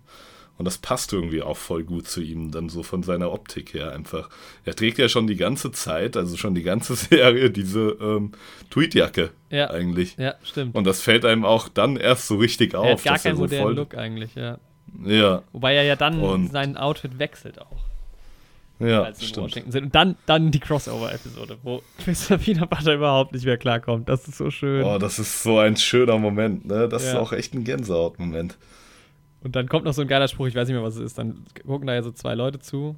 Und 0.62 0.66
das 0.66 0.78
passt 0.78 1.12
irgendwie 1.12 1.42
auch 1.42 1.56
voll 1.56 1.82
gut 1.82 2.06
zu 2.06 2.20
ihm, 2.20 2.52
dann 2.52 2.68
so 2.68 2.84
von 2.84 3.02
seiner 3.02 3.32
Optik 3.32 3.74
her 3.74 3.90
einfach. 3.90 4.30
Er 4.64 4.76
trägt 4.76 4.96
ja 4.98 5.08
schon 5.08 5.26
die 5.26 5.34
ganze 5.34 5.72
Zeit, 5.72 6.16
also 6.16 6.36
schon 6.36 6.54
die 6.54 6.62
ganze 6.62 6.94
Serie, 6.94 7.50
diese 7.50 7.96
ähm, 8.00 8.30
Tweetjacke 8.70 9.30
ja. 9.50 9.70
eigentlich. 9.70 10.16
Ja, 10.18 10.36
stimmt. 10.44 10.76
Und 10.76 10.84
das 10.84 11.02
fällt 11.02 11.24
einem 11.24 11.44
auch 11.44 11.68
dann 11.68 11.96
erst 11.96 12.28
so 12.28 12.36
richtig 12.36 12.76
auf. 12.76 12.86
Er 12.86 12.92
hat 12.92 13.02
gar 13.02 13.18
keinen 13.18 13.34
so 13.34 13.42
modernen 13.42 13.74
Look 13.74 13.96
eigentlich, 13.96 14.36
ja. 14.36 14.58
Ja. 15.04 15.42
Wobei 15.50 15.74
er 15.74 15.82
ja 15.82 15.96
dann 15.96 16.20
und 16.20 16.52
sein 16.52 16.76
Outfit 16.76 17.18
wechselt 17.18 17.60
auch. 17.60 17.80
Ja, 18.78 19.02
als 19.02 19.26
stimmt. 19.26 19.48
Washington 19.48 19.72
sind. 19.72 19.84
Und 19.86 19.94
dann, 19.96 20.14
dann 20.26 20.52
die 20.52 20.60
Crossover-Episode, 20.60 21.58
wo 21.64 21.82
Mr. 22.06 22.38
Peanut 22.38 22.70
Butter 22.70 22.94
überhaupt 22.94 23.32
nicht 23.32 23.46
mehr 23.46 23.58
klarkommt. 23.58 24.08
Das 24.08 24.28
ist 24.28 24.38
so 24.38 24.52
schön. 24.52 24.84
Oh, 24.84 24.98
das 24.98 25.18
ist 25.18 25.42
so 25.42 25.58
ein 25.58 25.76
schöner 25.76 26.18
Moment, 26.18 26.66
ne? 26.66 26.88
Das 26.88 27.02
ja. 27.02 27.10
ist 27.10 27.16
auch 27.16 27.32
echt 27.32 27.52
ein 27.52 27.64
Gänsehaut-Moment. 27.64 28.56
Und 29.42 29.56
dann 29.56 29.68
kommt 29.68 29.84
noch 29.84 29.92
so 29.92 30.02
ein 30.02 30.08
geiler 30.08 30.28
Spruch, 30.28 30.46
ich 30.46 30.54
weiß 30.54 30.68
nicht 30.68 30.74
mehr, 30.74 30.84
was 30.84 30.96
es 30.96 31.02
ist. 31.02 31.18
Dann 31.18 31.44
gucken 31.66 31.86
da 31.86 31.94
ja 31.94 32.02
so 32.02 32.12
zwei 32.12 32.34
Leute 32.34 32.60
zu. 32.60 32.96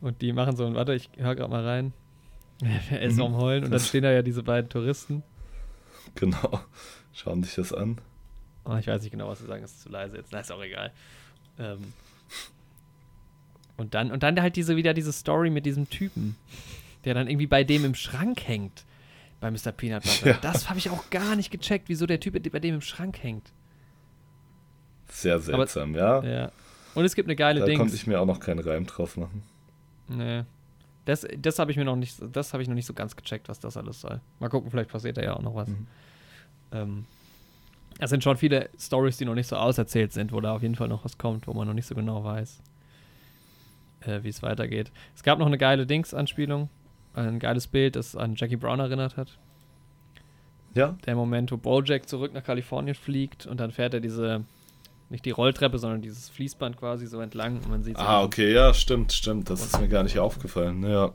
Und 0.00 0.22
die 0.22 0.32
machen 0.32 0.56
so, 0.56 0.64
und 0.64 0.74
warte, 0.74 0.94
ich 0.94 1.10
höre 1.16 1.34
gerade 1.34 1.50
mal 1.50 1.64
rein. 1.64 1.92
er 2.90 3.02
ist 3.02 3.16
mhm. 3.16 3.22
am 3.22 3.36
Heulen 3.36 3.64
und 3.64 3.70
dann 3.70 3.80
stehen 3.80 4.02
da 4.02 4.10
ja 4.10 4.22
diese 4.22 4.42
beiden 4.42 4.68
Touristen. 4.68 5.22
Genau. 6.14 6.60
Schauen 7.12 7.42
sich 7.42 7.54
das 7.54 7.72
an. 7.72 7.98
Oh, 8.64 8.76
ich 8.76 8.86
weiß 8.86 9.02
nicht 9.02 9.10
genau, 9.10 9.28
was 9.28 9.38
sie 9.40 9.46
sagen, 9.46 9.62
ist 9.62 9.82
zu 9.82 9.88
leise 9.88 10.16
jetzt. 10.16 10.30
Na, 10.32 10.40
ist 10.40 10.52
auch 10.52 10.62
egal. 10.62 10.92
Ähm, 11.58 11.92
und 13.76 13.94
dann, 13.94 14.10
und 14.10 14.22
dann 14.22 14.40
halt 14.40 14.56
diese 14.56 14.76
wieder 14.76 14.94
diese 14.94 15.12
Story 15.12 15.50
mit 15.50 15.64
diesem 15.66 15.88
Typen, 15.88 16.36
der 17.04 17.14
dann 17.14 17.28
irgendwie 17.28 17.46
bei 17.46 17.64
dem 17.64 17.84
im 17.84 17.94
Schrank 17.94 18.46
hängt. 18.46 18.84
Bei 19.40 19.50
Mr. 19.50 19.70
Peanut 19.70 20.02
Butter. 20.02 20.26
Ja. 20.26 20.38
Das 20.42 20.68
habe 20.68 20.80
ich 20.80 20.90
auch 20.90 21.10
gar 21.10 21.36
nicht 21.36 21.50
gecheckt, 21.50 21.88
wieso 21.88 22.06
der 22.06 22.18
Typ 22.18 22.40
bei 22.50 22.58
dem 22.58 22.76
im 22.76 22.80
Schrank 22.80 23.22
hängt. 23.22 23.52
Sehr 25.08 25.40
seltsam, 25.40 25.94
Aber, 25.94 26.24
ja. 26.26 26.40
Ja. 26.40 26.52
Und 26.94 27.04
es 27.04 27.14
gibt 27.14 27.28
eine 27.28 27.36
geile 27.36 27.60
da 27.60 27.66
Dings. 27.66 27.78
Da 27.78 27.82
konnte 27.82 27.96
ich 27.96 28.06
mir 28.06 28.20
auch 28.20 28.26
noch 28.26 28.40
keinen 28.40 28.60
Reim 28.60 28.86
drauf 28.86 29.16
machen. 29.16 29.42
Nee. 30.08 30.42
Das, 31.04 31.26
das 31.38 31.58
habe 31.58 31.70
ich 31.70 31.76
mir 31.76 31.84
noch 31.84 31.96
nicht, 31.96 32.20
das 32.32 32.52
habe 32.52 32.62
ich 32.62 32.68
noch 32.68 32.74
nicht 32.74 32.86
so 32.86 32.92
ganz 32.92 33.16
gecheckt, 33.16 33.48
was 33.48 33.60
das 33.60 33.76
alles 33.76 34.00
soll. 34.00 34.20
Mal 34.40 34.48
gucken, 34.48 34.70
vielleicht 34.70 34.90
passiert 34.90 35.16
da 35.16 35.22
ja 35.22 35.34
auch 35.34 35.42
noch 35.42 35.54
was. 35.54 35.68
Mhm. 35.68 35.86
Ähm, 36.72 37.04
es 37.98 38.10
sind 38.10 38.22
schon 38.22 38.36
viele 38.36 38.68
Stories, 38.78 39.16
die 39.16 39.24
noch 39.24 39.34
nicht 39.34 39.48
so 39.48 39.56
auserzählt 39.56 40.12
sind, 40.12 40.32
wo 40.32 40.40
da 40.40 40.54
auf 40.54 40.62
jeden 40.62 40.74
Fall 40.74 40.88
noch 40.88 41.04
was 41.04 41.18
kommt, 41.18 41.46
wo 41.46 41.54
man 41.54 41.66
noch 41.66 41.74
nicht 41.74 41.86
so 41.86 41.94
genau 41.94 42.24
weiß, 42.24 42.60
äh, 44.02 44.22
wie 44.22 44.28
es 44.28 44.42
weitergeht. 44.42 44.92
Es 45.16 45.22
gab 45.22 45.38
noch 45.38 45.46
eine 45.46 45.58
geile 45.58 45.86
Dings-Anspielung, 45.86 46.68
ein 47.14 47.38
geiles 47.38 47.66
Bild, 47.66 47.96
das 47.96 48.14
an 48.14 48.34
Jackie 48.36 48.56
Brown 48.56 48.78
erinnert 48.78 49.16
hat. 49.16 49.38
Ja. 50.74 50.96
Der 51.06 51.16
Moment, 51.16 51.50
wo 51.50 51.56
Bojack 51.56 52.08
zurück 52.08 52.34
nach 52.34 52.44
Kalifornien 52.44 52.94
fliegt 52.94 53.46
und 53.46 53.58
dann 53.58 53.72
fährt 53.72 53.94
er 53.94 54.00
diese 54.00 54.44
nicht 55.10 55.24
die 55.24 55.30
Rolltreppe, 55.30 55.78
sondern 55.78 56.02
dieses 56.02 56.28
Fließband 56.28 56.76
quasi 56.76 57.06
so 57.06 57.20
entlang 57.20 57.56
und 57.56 57.68
man 57.68 57.82
sieht 57.82 57.96
Ah, 57.96 58.22
okay, 58.22 58.52
ja, 58.52 58.74
stimmt, 58.74 59.12
stimmt. 59.12 59.48
Das 59.50 59.64
ist 59.64 59.80
mir 59.80 59.88
gar 59.88 60.02
nicht 60.02 60.18
aufgefallen, 60.18 60.82
ja. 60.82 61.12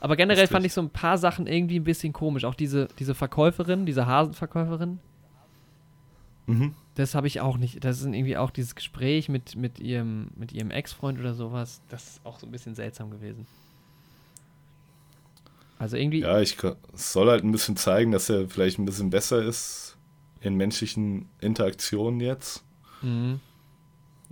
Aber 0.00 0.16
generell 0.16 0.46
fand 0.46 0.64
ich 0.64 0.72
so 0.72 0.80
ein 0.80 0.90
paar 0.90 1.18
Sachen 1.18 1.46
irgendwie 1.46 1.78
ein 1.78 1.84
bisschen 1.84 2.12
komisch. 2.12 2.44
Auch 2.44 2.54
diese, 2.54 2.88
diese 2.98 3.14
Verkäuferin, 3.14 3.84
diese 3.84 4.06
Hasenverkäuferin. 4.06 5.00
Mhm. 6.46 6.74
Das 6.94 7.14
habe 7.14 7.26
ich 7.26 7.40
auch 7.40 7.56
nicht. 7.58 7.84
Das 7.84 8.00
ist 8.00 8.06
irgendwie 8.06 8.36
auch 8.36 8.50
dieses 8.50 8.74
Gespräch 8.74 9.28
mit, 9.28 9.56
mit 9.56 9.80
ihrem, 9.80 10.28
mit 10.36 10.52
ihrem 10.52 10.70
Ex-Freund 10.70 11.18
oder 11.18 11.34
sowas. 11.34 11.80
Das 11.88 12.04
ist 12.04 12.20
auch 12.24 12.38
so 12.38 12.46
ein 12.46 12.52
bisschen 12.52 12.74
seltsam 12.74 13.10
gewesen. 13.10 13.46
Also 15.78 15.96
irgendwie. 15.96 16.20
Ja, 16.20 16.40
ich 16.40 16.56
soll 16.94 17.28
halt 17.28 17.44
ein 17.44 17.52
bisschen 17.52 17.76
zeigen, 17.76 18.10
dass 18.10 18.28
er 18.28 18.48
vielleicht 18.48 18.78
ein 18.78 18.84
bisschen 18.84 19.10
besser 19.10 19.42
ist 19.42 19.96
in 20.40 20.54
menschlichen 20.54 21.28
Interaktionen 21.40 22.20
jetzt. 22.20 22.64
Mhm. 23.02 23.40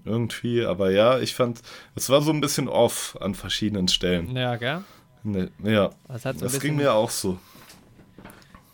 Irgendwie, 0.04 0.64
aber 0.64 0.90
ja, 0.90 1.18
ich 1.18 1.34
fand, 1.34 1.62
es 1.96 2.08
war 2.10 2.22
so 2.22 2.30
ein 2.32 2.40
bisschen 2.40 2.68
off 2.68 3.18
an 3.20 3.34
verschiedenen 3.34 3.88
Stellen. 3.88 4.36
Ja, 4.36 4.56
gell? 4.56 4.84
Ne, 5.24 5.50
ja, 5.64 5.90
das, 6.06 6.22
so 6.22 6.32
das 6.32 6.60
ging 6.60 6.76
mir 6.76 6.92
auch 6.92 7.10
so. 7.10 7.38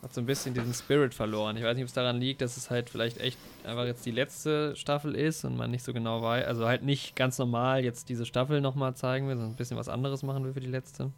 Hat 0.03 0.13
so 0.13 0.21
ein 0.21 0.27
bisschen 0.27 0.53
diesen 0.53 0.75
Spirit 0.75 1.15
verloren. 1.15 1.57
Ich 1.57 1.63
weiß 1.63 1.75
nicht, 1.75 1.85
ob 1.85 1.89
es 1.89 1.95
daran 1.95 2.21
liegt, 2.21 2.43
dass 2.43 2.57
es 2.59 2.69
halt 2.69 2.91
vielleicht 2.91 3.19
echt 3.19 3.39
einfach 3.65 3.87
jetzt 3.87 4.05
die 4.05 4.11
letzte 4.11 4.77
Staffel 4.77 5.15
ist 5.15 5.45
und 5.45 5.57
man 5.57 5.71
nicht 5.71 5.85
so 5.85 5.95
genau 5.95 6.23
weiß, 6.23 6.45
also 6.45 6.67
halt 6.67 6.83
nicht 6.83 7.17
ganz 7.17 7.39
normal 7.39 7.83
jetzt 7.85 8.11
diese 8.11 8.27
Staffel 8.27 8.61
nochmal 8.61 8.95
zeigen 8.95 9.29
will, 9.29 9.37
sondern 9.37 9.53
ein 9.53 9.57
bisschen 9.57 9.79
was 9.79 9.89
anderes 9.89 10.23
machen 10.23 10.45
will 10.45 10.53
für 10.53 10.61
die 10.61 10.67
letzte. 10.67 11.13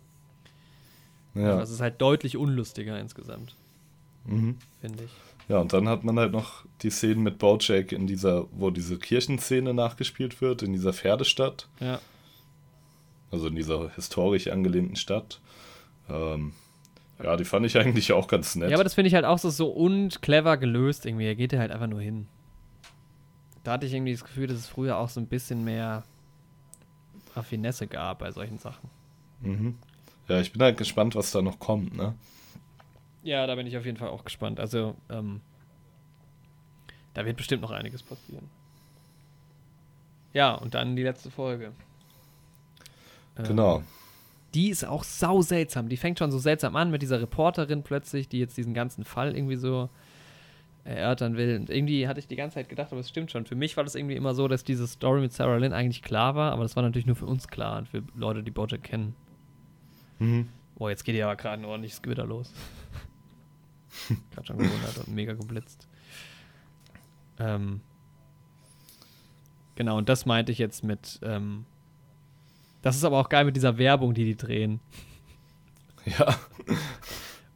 Ja. 1.34 1.54
Aber 1.54 1.62
es 1.62 1.70
ist 1.70 1.80
halt 1.80 2.00
deutlich 2.00 2.36
unlustiger 2.36 2.98
insgesamt. 3.00 3.56
Mhm. 4.26 4.58
Finde 4.80 5.04
ich. 5.04 5.10
Ja, 5.48 5.58
und 5.58 5.72
dann 5.72 5.88
hat 5.88 6.04
man 6.04 6.18
halt 6.18 6.32
noch 6.32 6.64
die 6.82 6.90
Szenen 6.90 7.22
mit 7.22 7.38
Bojack 7.38 7.92
in 7.92 8.06
dieser, 8.06 8.46
wo 8.52 8.70
diese 8.70 8.98
Kirchenszene 8.98 9.74
nachgespielt 9.74 10.40
wird, 10.40 10.62
in 10.62 10.72
dieser 10.72 10.92
Pferdestadt. 10.92 11.68
Ja. 11.80 12.00
Also 13.30 13.48
in 13.48 13.56
dieser 13.56 13.90
historisch 13.94 14.48
angelehnten 14.48 14.96
Stadt. 14.96 15.40
Ähm, 16.08 16.52
ja, 17.22 17.36
die 17.36 17.44
fand 17.44 17.66
ich 17.66 17.78
eigentlich 17.78 18.12
auch 18.12 18.26
ganz 18.26 18.54
nett. 18.56 18.70
Ja, 18.70 18.76
aber 18.76 18.84
das 18.84 18.94
finde 18.94 19.08
ich 19.08 19.14
halt 19.14 19.24
auch 19.24 19.38
so, 19.38 19.50
so 19.50 19.68
unclever 19.68 20.56
gelöst 20.56 21.06
irgendwie. 21.06 21.26
Er 21.26 21.34
geht 21.34 21.52
ja 21.52 21.58
halt 21.58 21.70
einfach 21.70 21.86
nur 21.86 22.00
hin. 22.00 22.26
Da 23.62 23.72
hatte 23.72 23.86
ich 23.86 23.94
irgendwie 23.94 24.12
das 24.12 24.24
Gefühl, 24.24 24.46
dass 24.46 24.58
es 24.58 24.68
früher 24.68 24.98
auch 24.98 25.08
so 25.08 25.20
ein 25.20 25.26
bisschen 25.26 25.64
mehr 25.64 26.04
Raffinesse 27.34 27.86
gab 27.86 28.18
bei 28.20 28.30
solchen 28.30 28.58
Sachen. 28.58 28.90
Mhm. 29.40 29.76
Ja, 30.28 30.40
ich 30.40 30.52
bin 30.52 30.62
halt 30.62 30.76
gespannt, 30.76 31.14
was 31.14 31.32
da 31.32 31.42
noch 31.42 31.58
kommt, 31.58 31.96
ne? 31.96 32.14
Ja, 33.24 33.46
da 33.46 33.54
bin 33.54 33.66
ich 33.66 33.76
auf 33.76 33.86
jeden 33.86 33.96
Fall 33.96 34.10
auch 34.10 34.24
gespannt. 34.24 34.60
Also, 34.60 34.94
ähm, 35.08 35.40
da 37.14 37.24
wird 37.24 37.36
bestimmt 37.36 37.62
noch 37.62 37.70
einiges 37.70 38.02
passieren. 38.02 38.48
Ja, 40.34 40.54
und 40.54 40.74
dann 40.74 40.94
die 40.94 41.02
letzte 41.02 41.30
Folge. 41.30 41.72
Genau. 43.36 43.78
Ähm, 43.78 43.84
die 44.52 44.68
ist 44.68 44.84
auch 44.84 45.02
sau 45.02 45.42
seltsam. 45.42 45.88
Die 45.88 45.96
fängt 45.96 46.18
schon 46.18 46.30
so 46.30 46.38
seltsam 46.38 46.76
an 46.76 46.90
mit 46.90 47.02
dieser 47.02 47.20
Reporterin 47.20 47.82
plötzlich, 47.82 48.28
die 48.28 48.38
jetzt 48.38 48.56
diesen 48.56 48.74
ganzen 48.74 49.04
Fall 49.04 49.34
irgendwie 49.34 49.56
so 49.56 49.88
erörtern 50.84 51.36
will. 51.36 51.56
Und 51.56 51.70
irgendwie 51.70 52.06
hatte 52.06 52.20
ich 52.20 52.28
die 52.28 52.36
ganze 52.36 52.56
Zeit 52.56 52.68
gedacht, 52.68 52.92
aber 52.92 53.00
es 53.00 53.08
stimmt 53.08 53.30
schon. 53.30 53.46
Für 53.46 53.56
mich 53.56 53.76
war 53.76 53.84
das 53.84 53.94
irgendwie 53.94 54.16
immer 54.16 54.34
so, 54.34 54.46
dass 54.48 54.64
diese 54.64 54.86
Story 54.86 55.22
mit 55.22 55.32
Sarah 55.32 55.56
Lynn 55.56 55.72
eigentlich 55.72 56.02
klar 56.02 56.34
war, 56.34 56.52
aber 56.52 56.62
das 56.62 56.76
war 56.76 56.82
natürlich 56.82 57.06
nur 57.06 57.16
für 57.16 57.26
uns 57.26 57.48
klar 57.48 57.78
und 57.78 57.88
für 57.88 58.02
Leute, 58.14 58.42
die 58.42 58.50
Bojack 58.50 58.82
kennen. 58.82 59.16
Mhm. 60.18 60.48
Boah, 60.76 60.90
jetzt 60.90 61.04
geht 61.04 61.16
ja 61.16 61.26
aber 61.26 61.36
gerade 61.36 61.62
ein 61.62 61.64
ordentliches 61.64 62.02
Gewitter 62.02 62.26
los. 62.26 62.52
Gerade 64.32 64.46
schon 64.46 64.58
gewundert 64.58 64.98
und 64.98 65.08
mega 65.08 65.32
geblitzt. 65.32 65.88
Ähm, 67.38 67.80
genau, 69.74 69.98
und 69.98 70.08
das 70.08 70.26
meinte 70.26 70.52
ich 70.52 70.58
jetzt 70.58 70.84
mit. 70.84 71.20
Ähm, 71.22 71.66
das 72.82 72.96
ist 72.96 73.04
aber 73.04 73.18
auch 73.18 73.28
geil 73.28 73.44
mit 73.44 73.56
dieser 73.56 73.78
Werbung, 73.78 74.14
die 74.14 74.24
die 74.24 74.36
drehen. 74.36 74.80
Ja. 76.18 76.38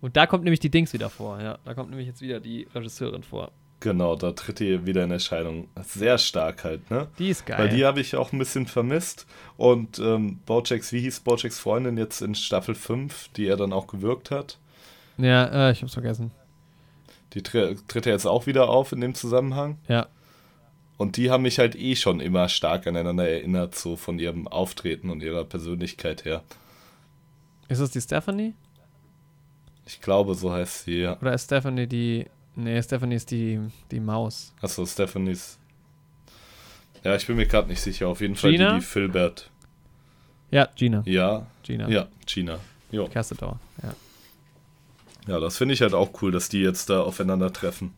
Und 0.01 0.17
da 0.17 0.27
kommt 0.27 0.45
nämlich 0.45 0.61
die 0.61 0.71
Dings 0.71 0.95
wieder 0.95 1.11
vor. 1.11 1.39
Ja, 1.39 1.59
da 1.67 1.75
kommt 1.75 1.91
nämlich 1.91 2.07
jetzt 2.07 2.23
wieder 2.23 2.41
die 2.41 2.67
Regisseurin 2.75 3.23
vor. 3.23 3.53
Genau, 3.81 4.17
da 4.17 4.33
tritt 4.33 4.59
die 4.59 4.87
wieder 4.87 5.05
in 5.05 5.11
Erscheinung. 5.11 5.69
Sehr 5.85 6.19
stark 6.19 6.65
halt, 6.65 6.91
ne? 6.91 7.09
Die 7.19 7.29
ist 7.29 7.47
geil. 7.47 7.59
Weil 7.59 7.69
die 7.69 7.85
habe 7.85 8.01
ich 8.01 8.17
auch 8.17 8.33
ein 8.33 8.39
bisschen 8.39 8.67
vermisst. 8.67 9.27
Und 9.57 9.99
ähm, 10.01 10.39
Bojacks, 10.47 10.93
wie 10.93 11.01
hieß 11.01 11.21
Bojacks 11.21 11.61
Freundin 11.61 11.97
jetzt 11.97 12.21
in 12.21 12.35
Staffel 12.35 12.75
5, 12.75 13.29
die 13.37 13.47
er 13.47 13.57
dann 13.57 13.73
auch 13.73 13.87
gewirkt 13.87 14.31
hat? 14.33 14.59
Ja, 15.19 15.69
äh, 15.69 15.73
ich 15.73 15.83
hab's 15.83 15.95
vergessen. 15.95 16.31
Die 17.35 17.43
tr 17.43 17.75
tritt 17.89 18.07
ja 18.07 18.13
jetzt 18.13 18.27
auch 18.27 18.47
wieder 18.47 18.69
auf 18.69 18.93
in 18.93 19.01
dem 19.01 19.15
Zusammenhang. 19.15 19.79
Ja. 19.89 20.07
Und 20.97 21.17
die 21.17 21.31
haben 21.31 21.43
mich 21.43 21.59
halt 21.59 21.77
eh 21.77 21.95
schon 21.95 22.21
immer 22.21 22.49
stark 22.49 22.87
aneinander 22.87 23.29
erinnert, 23.29 23.75
so 23.75 23.97
von 23.97 24.19
ihrem 24.19 24.49
Auftreten 24.49 25.11
und 25.11 25.23
ihrer 25.23 25.45
Persönlichkeit 25.45 26.25
her. 26.25 26.43
Ist 27.69 27.81
das 27.81 27.91
die 27.91 28.01
Stephanie? 28.01 28.55
Ich 29.87 30.01
glaube, 30.01 30.35
so 30.35 30.53
heißt 30.53 30.85
sie, 30.85 31.01
ja. 31.01 31.19
Oder 31.21 31.35
ist 31.35 31.45
Stephanie 31.45 31.87
die. 31.87 32.27
Nee, 32.57 32.83
Stephanie 32.83 33.15
ist 33.15 33.31
die, 33.31 33.61
die 33.91 34.01
Maus. 34.01 34.53
Achso, 34.61 34.85
Stephanie 34.85 35.31
ist. 35.31 35.59
Ja, 37.05 37.15
ich 37.15 37.27
bin 37.27 37.37
mir 37.37 37.47
gerade 37.47 37.69
nicht 37.69 37.81
sicher. 37.81 38.09
Auf 38.09 38.21
jeden 38.21 38.35
Fall 38.35 38.51
Gina? 38.51 38.73
die, 38.73 38.81
die 38.81 38.85
Filbert. 38.85 39.51
Ja, 40.51 40.69
Gina. 40.75 41.03
Ja. 41.07 41.47
Gina. 41.63 41.89
Ja, 41.89 42.09
Gina. 42.27 42.59
Jo. 42.91 43.07
Cassador, 43.07 43.61
ja. 43.83 43.95
Ja, 45.29 45.39
das 45.41 45.59
finde 45.59 45.75
ich 45.75 45.83
halt 45.83 45.93
auch 45.93 46.23
cool, 46.23 46.33
dass 46.33 46.49
die 46.49 46.63
jetzt 46.63 46.89
da 46.89 47.03
aufeinandertreffen. 47.03 47.93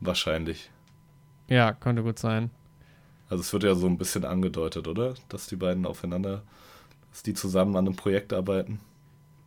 Wahrscheinlich. 0.00 0.70
Ja, 1.48 1.72
könnte 1.72 2.02
gut 2.02 2.18
sein. 2.18 2.50
Also 3.28 3.42
es 3.42 3.52
wird 3.52 3.64
ja 3.64 3.74
so 3.74 3.86
ein 3.86 3.98
bisschen 3.98 4.24
angedeutet, 4.24 4.88
oder? 4.88 5.14
Dass 5.28 5.46
die 5.46 5.56
beiden 5.56 5.84
aufeinander, 5.84 6.42
dass 7.10 7.22
die 7.22 7.34
zusammen 7.34 7.76
an 7.76 7.86
einem 7.86 7.96
Projekt 7.96 8.32
arbeiten. 8.32 8.80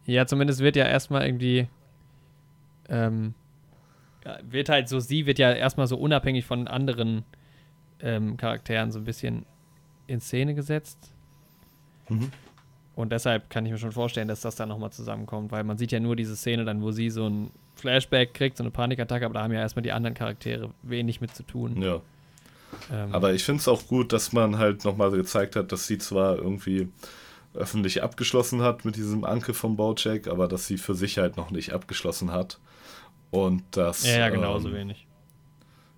Ja, 0.05 0.27
zumindest 0.27 0.59
wird 0.59 0.75
ja 0.75 0.85
erstmal 0.85 1.25
irgendwie, 1.25 1.67
ähm, 2.87 3.33
wird 4.43 4.69
halt 4.69 4.87
so, 4.87 4.99
sie 4.99 5.25
wird 5.25 5.39
ja 5.39 5.51
erstmal 5.53 5.87
so 5.87 5.97
unabhängig 5.97 6.45
von 6.45 6.67
anderen 6.67 7.25
ähm, 7.99 8.37
Charakteren 8.37 8.91
so 8.91 8.99
ein 8.99 9.05
bisschen 9.05 9.47
in 10.05 10.21
Szene 10.21 10.53
gesetzt. 10.53 11.13
Mhm. 12.09 12.31
Und 12.95 13.11
deshalb 13.11 13.49
kann 13.49 13.65
ich 13.65 13.71
mir 13.71 13.77
schon 13.77 13.91
vorstellen, 13.91 14.27
dass 14.27 14.41
das 14.41 14.55
dann 14.55 14.69
nochmal 14.69 14.91
zusammenkommt, 14.91 15.51
weil 15.51 15.63
man 15.63 15.77
sieht 15.77 15.91
ja 15.91 15.99
nur 15.99 16.15
diese 16.15 16.35
Szene 16.35 16.63
dann, 16.63 16.81
wo 16.81 16.91
sie 16.91 17.09
so 17.09 17.27
ein 17.27 17.51
Flashback 17.75 18.33
kriegt, 18.33 18.57
so 18.57 18.63
eine 18.63 18.71
Panikattacke, 18.71 19.25
aber 19.25 19.33
da 19.33 19.43
haben 19.43 19.51
ja 19.51 19.59
erstmal 19.59 19.83
die 19.83 19.91
anderen 19.91 20.13
Charaktere 20.13 20.69
wenig 20.81 21.19
mit 21.19 21.35
zu 21.35 21.43
tun. 21.43 21.81
Ja. 21.81 22.01
Ähm, 22.91 23.13
aber 23.13 23.33
ich 23.33 23.43
finde 23.43 23.59
es 23.59 23.67
auch 23.67 23.87
gut, 23.87 24.13
dass 24.13 24.31
man 24.31 24.57
halt 24.57 24.85
nochmal 24.85 25.11
gezeigt 25.11 25.57
hat, 25.57 25.71
dass 25.71 25.87
sie 25.87 25.97
zwar 25.97 26.37
irgendwie 26.37 26.87
öffentlich 27.53 28.03
abgeschlossen 28.03 28.61
hat 28.61 28.85
mit 28.85 28.95
diesem 28.95 29.23
Anke 29.23 29.53
von 29.53 29.75
Bojack, 29.75 30.27
aber 30.27 30.47
dass 30.47 30.67
sie 30.67 30.77
für 30.77 30.95
sich 30.95 31.17
halt 31.17 31.37
noch 31.37 31.51
nicht 31.51 31.73
abgeschlossen 31.73 32.31
hat. 32.31 32.59
Und 33.31 33.63
dass. 33.71 34.05
Ja, 34.05 34.19
ja 34.19 34.29
genauso 34.29 34.69
ähm, 34.69 34.75
wenig. 34.75 35.07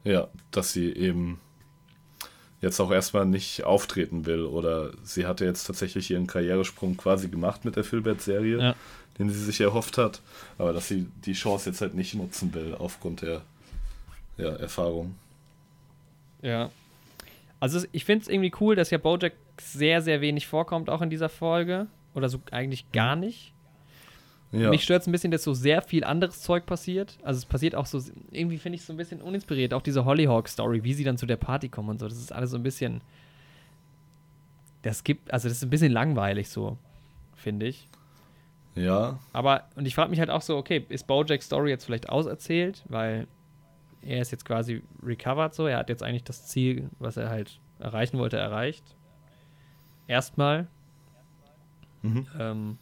Ja, 0.03 0.27
dass 0.51 0.73
sie 0.73 0.91
eben 0.93 1.39
jetzt 2.61 2.79
auch 2.79 2.91
erstmal 2.91 3.25
nicht 3.25 3.63
auftreten 3.63 4.25
will. 4.25 4.43
Oder 4.43 4.91
sie 5.03 5.25
hatte 5.25 5.45
jetzt 5.45 5.65
tatsächlich 5.65 6.11
ihren 6.11 6.27
Karrieresprung 6.27 6.97
quasi 6.97 7.29
gemacht 7.29 7.65
mit 7.65 7.75
der 7.75 7.83
Filbert-Serie, 7.83 8.57
ja. 8.59 8.75
den 9.19 9.29
sie 9.29 9.43
sich 9.43 9.61
erhofft 9.61 9.97
hat. 9.97 10.21
Aber 10.57 10.73
dass 10.73 10.87
sie 10.87 11.07
die 11.25 11.33
Chance 11.33 11.69
jetzt 11.69 11.81
halt 11.81 11.93
nicht 11.93 12.15
nutzen 12.15 12.53
will 12.53 12.75
aufgrund 12.77 13.21
der 13.21 13.41
ja, 14.37 14.49
Erfahrung. 14.55 15.15
Ja. 16.41 16.71
Also 17.59 17.85
ich 17.91 18.05
finde 18.05 18.23
es 18.23 18.29
irgendwie 18.29 18.53
cool, 18.59 18.75
dass 18.75 18.91
ja 18.91 18.97
Bojack 18.97 19.33
sehr, 19.59 20.01
sehr 20.01 20.21
wenig 20.21 20.47
vorkommt, 20.47 20.89
auch 20.89 21.01
in 21.01 21.09
dieser 21.09 21.29
Folge. 21.29 21.87
Oder 22.13 22.29
so 22.29 22.39
eigentlich 22.51 22.91
gar 22.91 23.15
nicht. 23.15 23.53
Ja. 24.51 24.69
Mich 24.69 24.83
stört 24.83 25.01
es 25.01 25.07
ein 25.07 25.11
bisschen, 25.11 25.31
dass 25.31 25.43
so 25.43 25.53
sehr 25.53 25.81
viel 25.81 26.03
anderes 26.03 26.41
Zeug 26.41 26.65
passiert. 26.65 27.17
Also 27.21 27.37
es 27.37 27.45
passiert 27.45 27.75
auch 27.75 27.85
so, 27.85 28.01
irgendwie 28.31 28.57
finde 28.57 28.75
ich 28.75 28.81
es 28.81 28.87
so 28.87 28.93
ein 28.93 28.97
bisschen 28.97 29.21
uninspiriert. 29.21 29.73
Auch 29.73 29.81
diese 29.81 30.05
Hollyhawk-Story, 30.05 30.83
wie 30.83 30.93
sie 30.93 31.03
dann 31.03 31.17
zu 31.17 31.25
der 31.25 31.35
Party 31.35 31.67
kommen 31.67 31.89
und 31.89 31.99
so. 31.99 32.07
Das 32.07 32.17
ist 32.17 32.31
alles 32.31 32.51
so 32.51 32.57
ein 32.57 32.63
bisschen. 32.63 33.01
Das 34.83 35.03
gibt, 35.03 35.33
also 35.33 35.49
das 35.49 35.57
ist 35.57 35.63
ein 35.63 35.69
bisschen 35.69 35.91
langweilig 35.91 36.47
so, 36.49 36.77
finde 37.35 37.67
ich. 37.67 37.89
ja. 38.75 39.19
Aber, 39.33 39.65
und 39.75 39.85
ich 39.85 39.95
frage 39.95 40.09
mich 40.09 40.19
halt 40.19 40.29
auch 40.29 40.41
so, 40.41 40.55
okay, 40.55 40.85
ist 40.87 41.07
Bojacks 41.07 41.47
Story 41.47 41.69
jetzt 41.69 41.83
vielleicht 41.83 42.07
auserzählt? 42.07 42.83
Weil 42.87 43.27
er 44.01 44.21
ist 44.21 44.31
jetzt 44.31 44.45
quasi 44.45 44.81
recovered 45.03 45.53
so. 45.55 45.67
Er 45.67 45.77
hat 45.77 45.89
jetzt 45.89 46.03
eigentlich 46.03 46.23
das 46.23 46.45
Ziel, 46.47 46.89
was 46.99 47.17
er 47.17 47.29
halt 47.29 47.59
erreichen 47.79 48.17
wollte, 48.17 48.37
erreicht. 48.37 48.83
Erstmal. 50.07 50.67
Mhm. 52.01 52.27
Ähm, 52.39 52.77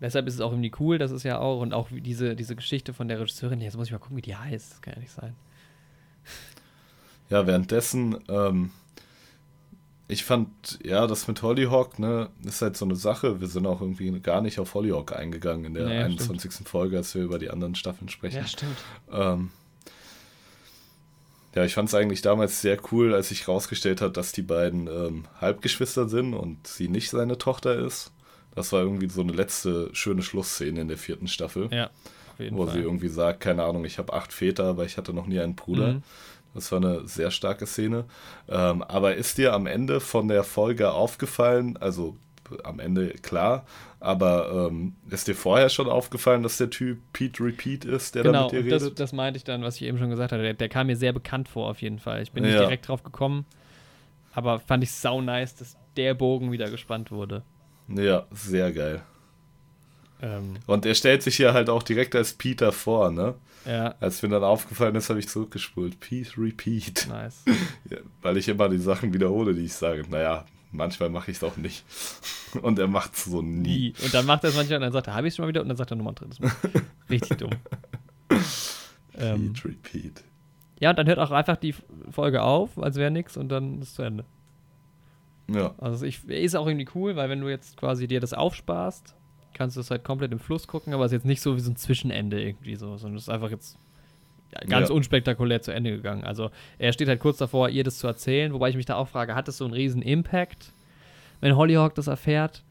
deshalb 0.00 0.26
ist 0.26 0.34
es 0.34 0.40
auch 0.40 0.52
irgendwie 0.52 0.72
cool, 0.80 0.98
das 0.98 1.10
ist 1.10 1.22
ja 1.22 1.38
auch, 1.38 1.60
und 1.60 1.72
auch 1.72 1.88
diese, 1.90 2.34
diese 2.36 2.56
Geschichte 2.56 2.92
von 2.92 3.08
der 3.08 3.20
Regisseurin, 3.20 3.60
jetzt 3.60 3.76
muss 3.76 3.86
ich 3.88 3.92
mal 3.92 3.98
gucken, 3.98 4.16
wie 4.16 4.22
die 4.22 4.36
heißt, 4.36 4.72
das 4.72 4.82
kann 4.82 4.94
ja 4.94 5.00
nicht 5.00 5.12
sein. 5.12 5.34
Ja, 7.28 7.46
währenddessen, 7.46 8.18
ähm, 8.28 8.70
ich 10.08 10.24
fand, 10.24 10.80
ja, 10.82 11.06
das 11.06 11.28
mit 11.28 11.42
Hollyhock, 11.42 12.00
ne, 12.00 12.28
ist 12.44 12.62
halt 12.62 12.76
so 12.76 12.84
eine 12.84 12.96
Sache. 12.96 13.40
Wir 13.40 13.46
sind 13.46 13.66
auch 13.66 13.80
irgendwie 13.80 14.18
gar 14.18 14.40
nicht 14.40 14.58
auf 14.58 14.74
Hollyhock 14.74 15.12
eingegangen 15.12 15.66
in 15.66 15.74
der 15.74 15.86
Nee, 15.86 16.02
21. 16.02 16.66
Folge, 16.66 16.96
als 16.96 17.14
wir 17.14 17.22
über 17.22 17.38
die 17.38 17.50
anderen 17.50 17.76
Staffeln 17.76 18.08
sprechen. 18.08 18.44
stimmt. 18.46 18.76
Ähm, 19.12 19.50
ja, 21.54 21.64
ich 21.64 21.74
fand 21.74 21.88
es 21.88 21.94
eigentlich 21.94 22.22
damals 22.22 22.60
sehr 22.60 22.78
cool, 22.90 23.14
als 23.14 23.28
sich 23.28 23.46
rausgestellt 23.46 24.00
hat, 24.00 24.16
dass 24.16 24.32
die 24.32 24.42
beiden 24.42 24.88
ähm, 24.88 25.24
Halbgeschwister 25.40 26.08
sind 26.08 26.34
und 26.34 26.66
sie 26.66 26.88
nicht 26.88 27.10
seine 27.10 27.38
Tochter 27.38 27.76
ist. 27.76 28.10
Das 28.54 28.72
war 28.72 28.80
irgendwie 28.80 29.08
so 29.08 29.20
eine 29.20 29.32
letzte 29.32 29.88
schöne 29.94 30.22
Schlussszene 30.22 30.80
in 30.80 30.88
der 30.88 30.98
vierten 30.98 31.28
Staffel, 31.28 31.68
Ja, 31.72 31.86
auf 32.32 32.38
jeden 32.40 32.56
wo 32.56 32.66
Fall. 32.66 32.74
sie 32.74 32.80
irgendwie 32.80 33.08
sagt, 33.08 33.40
keine 33.40 33.64
Ahnung, 33.64 33.84
ich 33.84 33.98
habe 33.98 34.12
acht 34.12 34.32
Väter, 34.32 34.64
aber 34.64 34.84
ich 34.84 34.96
hatte 34.96 35.12
noch 35.12 35.26
nie 35.26 35.38
einen 35.40 35.54
Bruder. 35.54 35.94
Mhm. 35.94 36.02
Das 36.52 36.72
war 36.72 36.78
eine 36.78 37.06
sehr 37.06 37.30
starke 37.30 37.64
Szene. 37.66 38.06
Ähm, 38.48 38.82
aber 38.82 39.14
ist 39.14 39.38
dir 39.38 39.52
am 39.52 39.66
Ende 39.66 40.00
von 40.00 40.26
der 40.26 40.42
Folge 40.42 40.90
aufgefallen, 40.92 41.76
also 41.76 42.16
am 42.64 42.80
Ende 42.80 43.10
klar, 43.10 43.64
aber 44.00 44.68
ähm, 44.68 44.96
ist 45.08 45.28
dir 45.28 45.36
vorher 45.36 45.68
schon 45.68 45.88
aufgefallen, 45.88 46.42
dass 46.42 46.56
der 46.56 46.68
Typ 46.68 46.98
Pete 47.12 47.44
Repeat 47.44 47.84
ist, 47.84 48.16
der 48.16 48.24
da 48.24 48.30
genau, 48.30 48.42
mit 48.46 48.52
dir 48.52 48.60
und 48.64 48.68
das, 48.70 48.82
redet? 48.82 48.98
das 48.98 49.12
meinte 49.12 49.36
ich 49.36 49.44
dann, 49.44 49.62
was 49.62 49.76
ich 49.76 49.82
eben 49.82 49.98
schon 49.98 50.10
gesagt 50.10 50.32
hatte. 50.32 50.42
Der, 50.42 50.54
der 50.54 50.68
kam 50.68 50.88
mir 50.88 50.96
sehr 50.96 51.12
bekannt 51.12 51.48
vor, 51.48 51.70
auf 51.70 51.80
jeden 51.80 52.00
Fall. 52.00 52.20
Ich 52.22 52.32
bin 52.32 52.42
nicht 52.42 52.54
Ja. 52.54 52.58
direkt 52.62 52.88
drauf 52.88 53.04
gekommen, 53.04 53.46
aber 54.32 54.58
fand 54.58 54.82
ich 54.82 54.90
sau 54.90 55.20
nice, 55.20 55.54
dass 55.54 55.76
der 55.96 56.14
Bogen 56.14 56.50
wieder 56.50 56.68
gespannt 56.68 57.12
wurde. 57.12 57.42
Ja, 57.94 58.26
sehr 58.30 58.72
geil. 58.72 59.02
Ähm, 60.22 60.56
Und 60.66 60.84
er 60.86 60.94
stellt 60.94 61.22
sich 61.22 61.38
ja 61.38 61.52
halt 61.54 61.68
auch 61.70 61.82
direkt 61.82 62.14
als 62.14 62.34
Peter 62.34 62.72
vor, 62.72 63.10
ne? 63.10 63.34
ja, 63.66 63.94
Als 64.00 64.22
mir 64.22 64.28
dann 64.28 64.44
aufgefallen 64.44 64.94
ist, 64.94 65.08
habe 65.10 65.18
ich 65.18 65.28
zurückgespult. 65.28 65.98
Pete 66.00 66.32
Repeat. 66.38 67.06
nice. 67.08 67.42
Ja, 67.90 67.98
weil 68.22 68.36
ich 68.36 68.48
immer 68.48 68.68
die 68.68 68.78
Sachen 68.78 69.12
wiederhole, 69.14 69.54
die 69.54 69.64
ich 69.64 69.72
sage. 69.72 70.04
Naja, 70.08 70.44
manchmal 70.72 71.08
mache 71.10 71.30
ich 71.30 71.38
es 71.38 71.44
auch 71.44 71.56
nicht. 71.56 71.84
Und 72.62 72.78
er 72.78 72.86
macht 72.88 73.14
es 73.14 73.24
so 73.24 73.40
nie. 73.42 73.60
Nie. 73.62 73.94
Und 74.04 74.12
dann 74.12 74.26
macht 74.26 74.44
er 74.44 74.50
es 74.50 74.56
manchmal 74.56 74.76
und 74.78 74.82
dann 74.82 74.92
sagt 74.92 75.06
er, 75.06 75.14
habe 75.14 75.26
ich 75.28 75.32
es 75.32 75.36
schon 75.36 75.44
mal 75.44 75.48
wieder? 75.50 75.62
Und 75.62 75.68
dann 75.68 75.76
sagt 75.76 75.90
er 75.92 75.96
nochmal 75.96 76.12
ein 76.12 76.16
drittes 76.16 76.40
Mal. 76.40 76.50
Richtig 77.08 77.38
dumm. 77.38 77.50
ähm, 79.18 79.52
Pete 79.52 79.68
Repeat. 79.68 80.24
ja, 80.80 80.90
und 80.90 80.98
dann 80.98 81.06
hört 81.06 81.18
auch 81.20 81.30
einfach 81.30 81.56
die 81.56 81.74
Folge 82.10 82.42
auf, 82.42 82.76
als 82.78 82.96
wäre 82.96 83.10
nichts 83.12 83.36
und 83.36 83.48
dann 83.50 83.80
ist 83.80 83.88
es 83.90 83.94
zu 83.94 84.02
Ende. 84.02 84.24
Ja, 85.54 85.74
Also 85.78 86.04
ich 86.06 86.24
ist 86.28 86.54
auch 86.56 86.66
irgendwie 86.66 86.88
cool, 86.94 87.16
weil 87.16 87.28
wenn 87.28 87.40
du 87.40 87.48
jetzt 87.48 87.76
quasi 87.76 88.06
dir 88.06 88.20
das 88.20 88.32
aufsparst, 88.32 89.14
kannst 89.54 89.76
du 89.76 89.80
es 89.80 89.90
halt 89.90 90.04
komplett 90.04 90.32
im 90.32 90.38
Fluss 90.38 90.66
gucken, 90.66 90.94
aber 90.94 91.04
es 91.04 91.12
ist 91.12 91.16
jetzt 91.18 91.26
nicht 91.26 91.40
so 91.42 91.56
wie 91.56 91.60
so 91.60 91.70
ein 91.70 91.76
Zwischenende 91.76 92.40
irgendwie 92.42 92.76
so, 92.76 92.96
sondern 92.96 93.16
es 93.16 93.24
ist 93.24 93.28
einfach 93.28 93.50
jetzt 93.50 93.76
ganz 94.68 94.88
Ja. 94.88 94.94
unspektakulär 94.94 95.62
zu 95.62 95.72
Ende 95.72 95.90
gegangen. 95.90 96.24
Also 96.24 96.50
er 96.78 96.92
steht 96.92 97.08
halt 97.08 97.20
kurz 97.20 97.38
davor, 97.38 97.68
ihr 97.68 97.84
das 97.84 97.98
zu 97.98 98.06
erzählen, 98.06 98.52
wobei 98.52 98.70
ich 98.70 98.76
mich 98.76 98.86
da 98.86 98.96
auch 98.96 99.08
frage, 99.08 99.34
hat 99.34 99.48
es 99.48 99.56
so 99.58 99.64
einen 99.64 99.74
riesen 99.74 100.02
Impact, 100.02 100.72
wenn 101.40 101.56
Hollyhock 101.56 101.94
das 101.94 102.06
erfährt? 102.06 102.62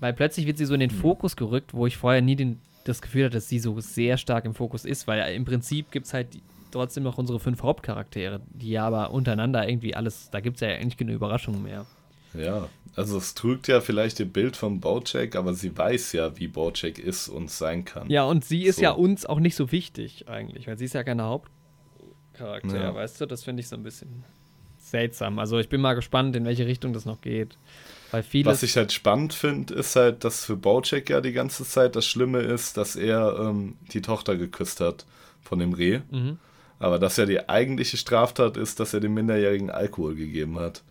Weil 0.00 0.12
plötzlich 0.14 0.46
wird 0.46 0.56
sie 0.58 0.64
so 0.64 0.74
in 0.74 0.80
den 0.80 0.90
Fokus 0.90 1.36
gerückt, 1.36 1.74
wo 1.74 1.86
ich 1.86 1.96
vorher 1.96 2.22
nie 2.22 2.36
den, 2.36 2.58
das 2.84 3.02
Gefühl 3.02 3.24
hatte, 3.26 3.34
dass 3.36 3.48
sie 3.48 3.58
so 3.58 3.78
sehr 3.80 4.16
stark 4.16 4.44
im 4.46 4.54
Fokus 4.54 4.84
ist, 4.86 5.06
weil 5.06 5.34
im 5.34 5.44
Prinzip 5.44 5.90
gibt 5.90 6.06
es 6.06 6.14
halt 6.14 6.32
die, 6.34 6.42
trotzdem 6.70 7.02
noch 7.04 7.18
unsere 7.18 7.40
fünf 7.40 7.62
Hauptcharaktere, 7.62 8.40
die 8.50 8.70
ja 8.70 8.86
aber 8.86 9.10
untereinander 9.12 9.68
irgendwie 9.68 9.94
alles, 9.94 10.30
da 10.30 10.40
gibt 10.40 10.56
es 10.56 10.60
ja 10.60 10.68
eigentlich 10.68 10.96
keine 10.96 11.12
Überraschungen 11.12 11.62
mehr. 11.62 11.86
ja. 12.34 12.68
Also 12.96 13.18
es 13.18 13.34
trügt 13.34 13.68
ja 13.68 13.80
vielleicht 13.80 14.18
ihr 14.18 14.26
Bild 14.26 14.56
von 14.56 14.80
Bojack, 14.80 15.36
aber 15.36 15.54
sie 15.54 15.76
weiß 15.78 16.12
ja, 16.12 16.36
wie 16.38 16.48
Bojack 16.48 16.98
ist 16.98 17.28
und 17.28 17.48
sein 17.48 17.84
kann. 17.84 18.10
Ja, 18.10 18.24
und 18.24 18.44
sie 18.44 18.64
ist 18.64 18.76
So. 18.76 18.82
ja 18.82 18.90
uns 18.90 19.24
auch 19.26 19.38
nicht 19.38 19.54
so 19.54 19.70
wichtig 19.70 20.26
eigentlich, 20.28 20.66
weil 20.66 20.76
sie 20.76 20.86
ist 20.86 20.94
ja 20.94 21.04
keine 21.04 21.22
Hauptcharakter, 21.22 22.74
Ja. 22.82 22.94
weißt 22.94 23.20
du? 23.20 23.26
Das 23.26 23.44
finde 23.44 23.60
ich 23.60 23.68
so 23.68 23.76
ein 23.76 23.84
bisschen 23.84 24.24
seltsam. 24.78 25.38
Also 25.38 25.58
ich 25.60 25.68
bin 25.68 25.80
mal 25.80 25.94
gespannt, 25.94 26.34
in 26.34 26.44
welche 26.44 26.66
Richtung 26.66 26.92
das 26.92 27.04
noch 27.04 27.20
geht. 27.20 27.56
Weil 28.10 28.24
vieles. 28.24 28.50
Was 28.50 28.62
ich 28.64 28.76
halt 28.76 28.90
spannend 28.92 29.34
finde, 29.34 29.72
ist 29.74 29.94
halt, 29.94 30.24
dass 30.24 30.44
für 30.44 30.56
Bojack 30.56 31.08
ja 31.10 31.20
die 31.20 31.32
ganze 31.32 31.64
Zeit 31.64 31.94
das 31.94 32.06
Schlimme 32.06 32.40
ist, 32.40 32.76
dass 32.76 32.96
er 32.96 33.38
ähm, 33.38 33.76
die 33.92 34.02
Tochter 34.02 34.36
geküsst 34.36 34.80
hat 34.80 35.06
von 35.42 35.60
dem 35.60 35.72
Reh. 35.74 36.00
mhm. 36.10 36.38
Aber 36.80 36.98
dass 36.98 37.16
ja 37.16 37.26
die 37.26 37.48
eigentliche 37.48 37.96
Straftat 37.96 38.56
ist, 38.56 38.80
dass 38.80 38.92
er 38.94 39.00
dem 39.00 39.14
Minderjährigen 39.14 39.70
Alkohol 39.70 40.16
gegeben 40.16 40.58
hat. 40.58 40.82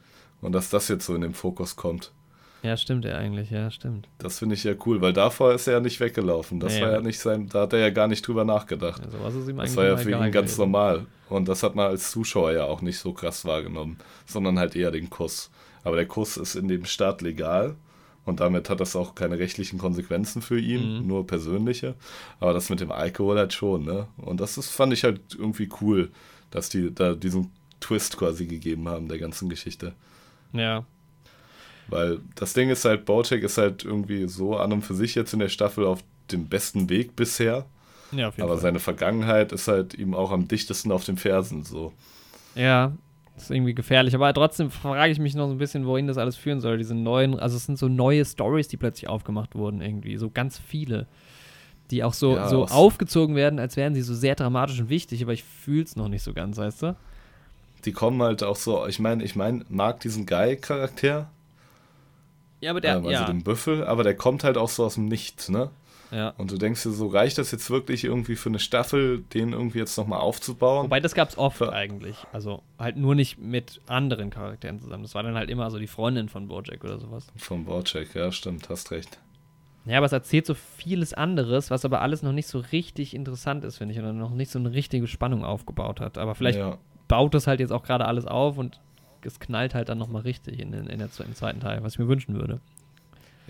Und 0.42 0.54
dass 0.54 0.70
das 0.70 0.88
jetzt 0.88 1.06
so 1.06 1.14
in 1.16 1.22
den 1.22 1.34
Fokus 1.34 1.76
kommt. 1.76 2.14
Ja, 2.62 2.78
stimmt 2.78 3.04
ja 3.06 3.16
eigentlich, 3.18 3.52
ja, 3.52 3.70
stimmt. 3.72 4.08
Das 4.20 4.40
finde 4.40 4.56
ich 4.56 4.64
ja 4.64 4.74
cool, 4.86 5.02
weil 5.02 5.12
davor 5.14 5.54
ist 5.54 5.68
er 5.68 5.74
ja 5.76 5.80
nicht 5.82 6.00
weggelaufen. 6.00 6.60
Das 6.60 6.76
Nee. 6.76 6.82
war 6.82 6.92
ja 6.92 7.02
nicht 7.02 7.20
sein, 7.20 7.48
da 7.48 7.62
hat 7.62 7.74
er 7.74 7.80
ja 7.80 7.90
gar 7.90 8.08
nicht 8.08 8.26
drüber 8.28 8.46
nachgedacht. 8.46 9.02
Ja, 9.02 9.28
ihm 9.50 9.58
Das 9.58 9.76
war 9.76 9.86
ja 9.86 9.98
für 9.98 10.12
ihn 10.12 10.32
ganz 10.32 10.34
gewesen. 10.52 10.60
normal. 10.60 11.06
Und 11.30 11.48
das 11.48 11.64
hat 11.64 11.76
man 11.76 11.88
als 11.88 12.12
Zuschauer 12.12 12.52
ja 12.54 12.66
auch 12.66 12.82
nicht 12.82 13.00
so 13.00 13.14
krass 13.14 13.46
wahrgenommen, 13.46 13.98
sondern 14.26 14.60
halt 14.60 14.76
eher 14.76 14.92
den 14.92 15.10
Kuss. 15.10 15.50
Aber 15.84 15.96
der 15.96 16.06
Kuss 16.06 16.38
ist 16.38 16.56
in 16.56 16.68
dem 16.68 16.86
Staat 16.86 17.22
legal 17.22 17.76
und 18.30 18.40
damit 18.40 18.70
hat 18.70 18.80
das 18.80 18.96
auch 18.96 19.16
keine 19.16 19.38
rechtlichen 19.40 19.80
Konsequenzen 19.80 20.42
für 20.42 20.60
ihn, 20.60 21.00
Mhm. 21.02 21.08
nur 21.08 21.28
persönliche. 21.28 21.96
Aber 22.40 22.54
das 22.54 22.70
mit 22.70 22.80
dem 22.80 22.92
Alkohol 22.92 23.38
halt 23.38 23.54
schon, 23.54 23.84
ne? 23.84 24.08
Und 24.18 24.40
das 24.40 24.58
ist, 24.58 24.70
fand 24.70 24.94
ich 24.94 25.04
halt 25.04 25.20
irgendwie 25.38 25.70
cool, 25.82 26.12
dass 26.52 26.70
die 26.70 26.94
da 26.94 27.14
diesen 27.16 27.52
Twist 27.82 28.18
quasi 28.18 28.46
gegeben 28.46 28.88
haben, 28.90 29.08
der 29.10 29.20
ganzen 29.20 29.50
Geschichte. 29.50 29.94
Ja, 30.54 30.86
Weil 31.88 32.20
das 32.36 32.54
Ding 32.54 32.70
ist 32.70 32.86
halt, 32.86 33.06
Bojack 33.06 33.42
ist 33.44 33.58
halt 33.58 33.84
irgendwie 33.84 34.28
so 34.28 34.56
an 34.58 34.72
und 34.74 34.82
für 34.84 34.94
sich 34.94 35.16
jetzt 35.16 35.34
in 35.34 35.40
der 35.40 35.50
Staffel 35.50 35.86
auf 35.86 36.04
dem 36.32 36.48
besten 36.48 36.90
Weg 36.90 37.16
bisher. 37.16 37.66
ja, 38.12 38.28
auf 38.30 38.36
jeden 38.38 38.44
Aber 38.44 38.54
Fall. 38.56 38.62
seine 38.62 38.80
Vergangenheit 38.80 39.52
ist 39.52 39.68
halt 39.68 39.94
ihm 39.96 40.14
auch 40.14 40.32
am 40.32 40.48
dichtesten 40.48 40.92
auf 40.92 41.04
den 41.06 41.18
Fersen 41.18 41.64
so. 41.64 41.94
Ja, 42.56 42.94
ist 43.44 43.52
irgendwie 43.52 43.74
gefährlich. 43.74 44.16
Aber 44.16 44.34
trotzdem 44.34 44.72
frage 44.72 45.12
ich 45.12 45.20
mich 45.20 45.36
noch 45.36 45.48
so 45.48 45.54
ein 45.54 45.58
bisschen, 45.58 45.86
wohin 45.86 46.08
das 46.08 46.18
alles 46.18 46.36
führen 46.36 46.62
soll. 46.62 46.78
Diese 46.78 46.96
neuen, 46.96 47.40
also 47.40 47.58
es 47.58 47.66
sind 47.66 47.78
so 47.78 47.88
neue 47.88 48.26
Stories, 48.26 48.68
die 48.68 48.78
plötzlich 48.78 49.10
aufgemacht 49.10 49.56
wurden, 49.56 49.82
irgendwie. 49.82 50.18
So 50.18 50.30
ganz 50.30 50.58
viele. 50.60 51.08
Die 51.92 52.04
auch 52.04 52.14
so, 52.14 52.36
Ja, 52.36 52.48
so 52.48 52.66
aufgezogen 52.66 53.36
werden, 53.36 53.60
als 53.60 53.76
wären 53.76 53.96
sie 53.96 54.02
so 54.02 54.14
sehr 54.14 54.36
dramatisch 54.36 54.80
und 54.80 54.90
wichtig, 54.90 55.24
aber 55.24 55.34
ich 55.34 55.44
fühle 55.44 55.84
es 55.84 55.96
noch 55.96 56.08
nicht 56.08 56.22
so 56.22 56.34
ganz, 56.34 56.58
weißt 56.58 56.84
du? 56.84 56.96
Die 57.86 57.92
kommen 57.94 58.22
halt 58.22 58.44
auch 58.44 58.58
so, 58.58 58.86
ich 58.86 59.00
meine, 59.00 59.24
ich 59.24 59.36
meine, 59.36 59.66
mag 59.70 60.00
diesen 60.02 60.26
Guy-Charakter, 60.26 61.30
Ja, 62.62 62.72
aber 62.72 62.82
der, 62.82 62.98
ähm, 62.98 63.06
also 63.06 63.12
ja, 63.12 63.26
den 63.26 63.44
Büffel, 63.44 63.84
aber 63.86 64.04
der 64.04 64.16
kommt 64.16 64.44
halt 64.44 64.58
auch 64.58 64.70
so 64.70 64.86
aus 64.86 64.96
dem 64.96 65.06
Nichts, 65.06 65.50
ne? 65.50 65.70
Ja. 66.12 66.30
Und 66.38 66.52
du 66.52 66.58
denkst 66.58 66.84
dir 66.84 66.92
so, 66.92 67.08
reicht 67.08 67.38
das 67.38 67.52
jetzt 67.52 67.70
wirklich 67.70 68.04
irgendwie 68.04 68.36
für 68.36 68.50
eine 68.50 68.60
Staffel, 68.60 69.20
den 69.34 69.54
irgendwie 69.54 69.80
jetzt 69.80 69.98
nochmal 69.98 70.20
aufzubauen? 70.20 70.86
Wobei 70.86 71.00
das 71.00 71.14
gab 71.14 71.30
es 71.30 71.38
oft 71.38 71.58
Für- 71.58 71.72
eigentlich. 71.74 72.18
Also 72.34 72.64
halt 72.78 72.98
nur 72.98 73.16
nicht 73.16 73.38
mit 73.40 73.82
anderen 73.88 74.30
Charakteren 74.30 74.80
zusammen. 74.80 75.04
Das 75.04 75.16
war 75.16 75.24
dann 75.24 75.36
halt 75.36 75.50
immer 75.50 75.70
so 75.72 75.80
die 75.80 75.88
Freundin 75.88 76.30
von 76.30 76.48
Bojack 76.48 76.84
oder 76.84 77.00
sowas. 77.00 77.28
Von 77.38 77.66
Bojack, 77.66 78.16
ja, 78.16 78.32
stimmt, 78.32 78.70
hast 78.70 78.92
recht. 78.92 79.20
Ja, 79.86 79.98
aber 79.98 80.06
es 80.06 80.12
erzählt 80.12 80.46
so 80.46 80.54
vieles 80.54 81.14
anderes, 81.14 81.72
was 81.72 81.86
aber 81.86 82.02
alles 82.02 82.22
noch 82.22 82.34
nicht 82.34 82.48
so 82.48 82.60
richtig 82.60 83.16
interessant 83.16 83.64
ist, 83.64 83.78
finde 83.78 83.94
ich, 83.94 84.00
und 84.00 84.18
noch 84.18 84.34
nicht 84.34 84.52
so 84.52 84.60
eine 84.60 84.72
richtige 84.74 85.08
Spannung 85.08 85.44
aufgebaut 85.44 86.02
hat. 86.02 86.18
Aber 86.18 86.36
vielleicht 86.36 86.60
Ja. 86.60 86.78
baut 87.08 87.34
das 87.34 87.48
halt 87.48 87.60
jetzt 87.60 87.72
auch 87.72 87.84
gerade 87.84 88.06
alles 88.06 88.26
auf 88.28 88.58
und 88.58 88.80
es 89.24 89.40
knallt 89.40 89.74
halt 89.76 89.90
dann 89.90 89.98
nochmal 89.98 90.22
richtig 90.22 90.60
in, 90.60 90.74
in, 90.74 90.88
in 90.88 91.00
der, 91.00 91.10
im 91.26 91.34
zweiten 91.36 91.60
Teil, 91.60 91.82
was 91.84 91.94
ich 91.94 92.00
mir 92.00 92.08
wünschen 92.08 92.36
würde. 92.36 92.60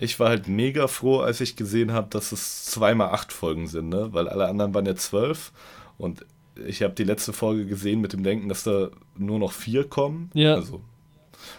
Ich 0.00 0.18
war 0.18 0.30
halt 0.30 0.48
mega 0.48 0.86
froh, 0.88 1.20
als 1.20 1.40
ich 1.42 1.56
gesehen 1.56 1.92
habe, 1.92 2.08
dass 2.10 2.32
es 2.32 2.64
zweimal 2.64 3.10
acht 3.10 3.32
Folgen 3.32 3.66
sind, 3.66 3.90
ne? 3.90 4.08
Weil 4.12 4.28
alle 4.28 4.48
anderen 4.48 4.72
waren 4.72 4.86
ja 4.86 4.96
zwölf 4.96 5.52
und 5.98 6.24
ich 6.66 6.82
habe 6.82 6.94
die 6.94 7.04
letzte 7.04 7.34
Folge 7.34 7.66
gesehen 7.66 8.00
mit 8.00 8.14
dem 8.14 8.22
Denken, 8.22 8.48
dass 8.48 8.64
da 8.64 8.88
nur 9.16 9.38
noch 9.38 9.52
vier 9.52 9.84
kommen. 9.84 10.30
Ja. 10.32 10.54
Also. 10.54 10.80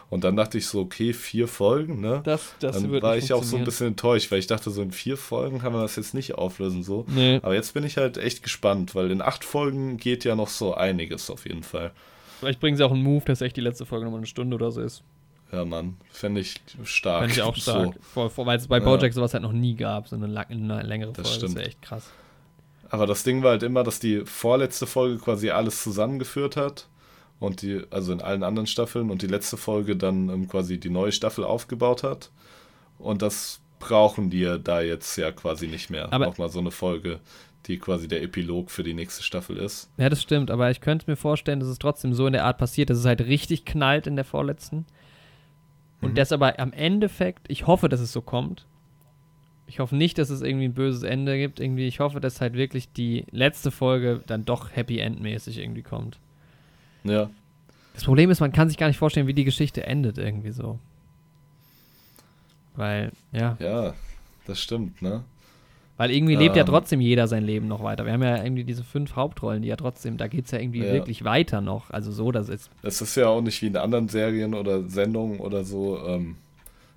Und 0.09 0.23
dann 0.23 0.35
dachte 0.35 0.57
ich 0.57 0.65
so, 0.67 0.81
okay, 0.81 1.13
vier 1.13 1.47
Folgen, 1.47 2.01
ne? 2.01 2.21
Das, 2.23 2.55
das 2.59 2.81
dann 2.81 3.01
war 3.01 3.15
ich 3.15 3.31
auch 3.33 3.43
so 3.43 3.57
ein 3.57 3.63
bisschen 3.63 3.87
enttäuscht, 3.87 4.31
weil 4.31 4.39
ich 4.39 4.47
dachte, 4.47 4.71
so 4.71 4.81
in 4.81 4.91
vier 4.91 5.17
Folgen 5.17 5.59
kann 5.59 5.73
man 5.73 5.83
das 5.83 5.95
jetzt 5.95 6.13
nicht 6.13 6.35
auflösen, 6.35 6.83
so. 6.83 7.05
Nee. 7.07 7.39
Aber 7.43 7.53
jetzt 7.53 7.73
bin 7.73 7.83
ich 7.83 7.97
halt 7.97 8.17
echt 8.17 8.41
gespannt, 8.41 8.95
weil 8.95 9.11
in 9.11 9.21
acht 9.21 9.43
Folgen 9.43 9.97
geht 9.97 10.23
ja 10.23 10.35
noch 10.35 10.49
so 10.49 10.73
einiges 10.73 11.29
auf 11.29 11.47
jeden 11.47 11.63
Fall. 11.63 11.91
Vielleicht 12.39 12.59
bringen 12.59 12.75
sie 12.75 12.83
auch 12.83 12.91
einen 12.91 13.03
Move, 13.03 13.23
dass 13.25 13.41
echt 13.41 13.55
die 13.55 13.61
letzte 13.61 13.85
Folge 13.85 14.05
nochmal 14.05 14.19
eine 14.19 14.27
Stunde 14.27 14.55
oder 14.55 14.71
so 14.71 14.81
ist. 14.81 15.03
Ja, 15.51 15.65
Mann, 15.65 15.97
fände 16.11 16.41
ich 16.41 16.61
stark. 16.83 17.21
Fände 17.21 17.33
ich 17.33 17.41
auch 17.41 17.55
stark. 17.55 17.95
So. 18.15 18.31
Weil 18.37 18.57
es 18.57 18.67
bei 18.67 18.79
Bojack 18.79 19.03
ja. 19.03 19.11
sowas 19.11 19.33
halt 19.33 19.43
noch 19.43 19.51
nie 19.51 19.75
gab, 19.75 20.07
so 20.07 20.15
eine, 20.15 20.25
eine 20.25 20.81
längere 20.83 21.11
das 21.11 21.27
Folge. 21.27 21.39
Stimmt. 21.39 21.51
Das 21.51 21.55
wäre 21.55 21.67
echt 21.67 21.81
krass. 21.81 22.09
Aber 22.89 23.05
das 23.05 23.23
Ding 23.23 23.43
war 23.43 23.51
halt 23.51 23.63
immer, 23.63 23.83
dass 23.83 23.99
die 23.99 24.25
vorletzte 24.25 24.85
Folge 24.85 25.17
quasi 25.17 25.49
alles 25.49 25.81
zusammengeführt 25.81 26.57
hat. 26.57 26.87
Und 27.39 27.63
die, 27.63 27.81
also 27.89 28.13
in 28.13 28.21
allen 28.21 28.43
anderen 28.43 28.67
Staffeln 28.67 29.09
und 29.09 29.23
die 29.23 29.27
letzte 29.27 29.57
Folge 29.57 29.95
dann 29.95 30.29
ähm, 30.29 30.47
quasi 30.47 30.79
die 30.79 30.91
neue 30.91 31.11
Staffel 31.11 31.43
aufgebaut 31.43 32.03
hat. 32.03 32.29
Und 32.99 33.23
das 33.23 33.61
brauchen 33.79 34.29
die 34.29 34.41
ja 34.41 34.59
da 34.59 34.81
jetzt 34.81 35.17
ja 35.17 35.31
quasi 35.31 35.67
nicht 35.67 35.89
mehr. 35.89 36.13
Aber 36.13 36.27
Nochmal 36.27 36.49
so 36.49 36.59
eine 36.59 36.69
Folge, 36.69 37.19
die 37.65 37.79
quasi 37.79 38.07
der 38.07 38.21
Epilog 38.21 38.69
für 38.69 38.83
die 38.83 38.93
nächste 38.93 39.23
Staffel 39.23 39.57
ist. 39.57 39.89
Ja, 39.97 40.09
das 40.09 40.21
stimmt, 40.21 40.51
aber 40.51 40.69
ich 40.69 40.81
könnte 40.81 41.09
mir 41.09 41.17
vorstellen, 41.17 41.59
dass 41.59 41.69
es 41.69 41.79
trotzdem 41.79 42.13
so 42.13 42.27
in 42.27 42.33
der 42.33 42.45
Art 42.45 42.59
passiert, 42.59 42.91
dass 42.91 42.99
es 42.99 43.05
halt 43.05 43.21
richtig 43.21 43.65
knallt 43.65 44.05
in 44.05 44.15
der 44.15 44.25
vorletzten. 44.25 44.85
Und 46.01 46.11
mhm. 46.11 46.15
das 46.15 46.31
aber 46.31 46.59
am 46.59 46.73
Endeffekt, 46.73 47.45
ich 47.47 47.67
hoffe, 47.67 47.89
dass 47.89 47.99
es 47.99 48.11
so 48.11 48.21
kommt, 48.21 48.65
ich 49.71 49.79
hoffe 49.79 49.95
nicht, 49.95 50.17
dass 50.17 50.29
es 50.29 50.41
irgendwie 50.41 50.65
ein 50.65 50.73
böses 50.73 51.03
Ende 51.03 51.37
gibt. 51.37 51.61
Irgendwie, 51.61 51.87
ich 51.87 52.01
hoffe, 52.01 52.19
dass 52.19 52.41
halt 52.41 52.55
wirklich 52.55 52.91
die 52.91 53.25
letzte 53.31 53.71
Folge 53.71 54.21
dann 54.27 54.43
doch 54.43 54.75
Happy 54.75 54.99
End-mäßig 54.99 55.59
irgendwie 55.59 55.81
kommt. 55.81 56.19
Ja. 57.05 57.29
Das 57.93 58.03
Problem 58.03 58.29
ist, 58.29 58.41
man 58.41 58.51
kann 58.51 58.67
sich 58.67 58.77
gar 58.77 58.87
nicht 58.87 58.97
vorstellen, 58.97 59.27
wie 59.27 59.33
die 59.33 59.45
Geschichte 59.45 59.87
endet 59.87 60.17
irgendwie 60.17 60.51
so. 60.51 60.77
Weil, 62.75 63.13
ja. 63.31 63.55
Ja, 63.61 63.93
das 64.45 64.59
stimmt, 64.61 65.01
ne? 65.01 65.23
Weil 66.01 66.09
irgendwie 66.09 66.35
lebt 66.35 66.55
ja 66.55 66.63
ähm. 66.63 66.67
trotzdem 66.67 66.99
jeder 66.99 67.27
sein 67.27 67.43
Leben 67.43 67.67
noch 67.67 67.83
weiter. 67.83 68.05
Wir 68.05 68.13
haben 68.13 68.23
ja 68.23 68.43
irgendwie 68.43 68.63
diese 68.63 68.83
fünf 68.83 69.15
Hauptrollen, 69.15 69.61
die 69.61 69.67
ja 69.67 69.75
trotzdem, 69.75 70.17
da 70.17 70.27
geht 70.27 70.45
es 70.45 70.51
ja 70.51 70.57
irgendwie 70.57 70.79
ja. 70.79 70.93
wirklich 70.93 71.23
weiter 71.23 71.61
noch. 71.61 71.91
Also 71.91 72.11
so, 72.11 72.31
dass 72.31 72.49
es. 72.49 72.71
Es 72.81 73.01
ist 73.01 73.13
ja 73.13 73.27
auch 73.27 73.41
nicht 73.41 73.61
wie 73.61 73.67
in 73.67 73.77
anderen 73.77 74.09
Serien 74.09 74.55
oder 74.55 74.89
Sendungen 74.89 75.39
oder 75.39 75.63
so. 75.63 76.03
Ähm, 76.07 76.37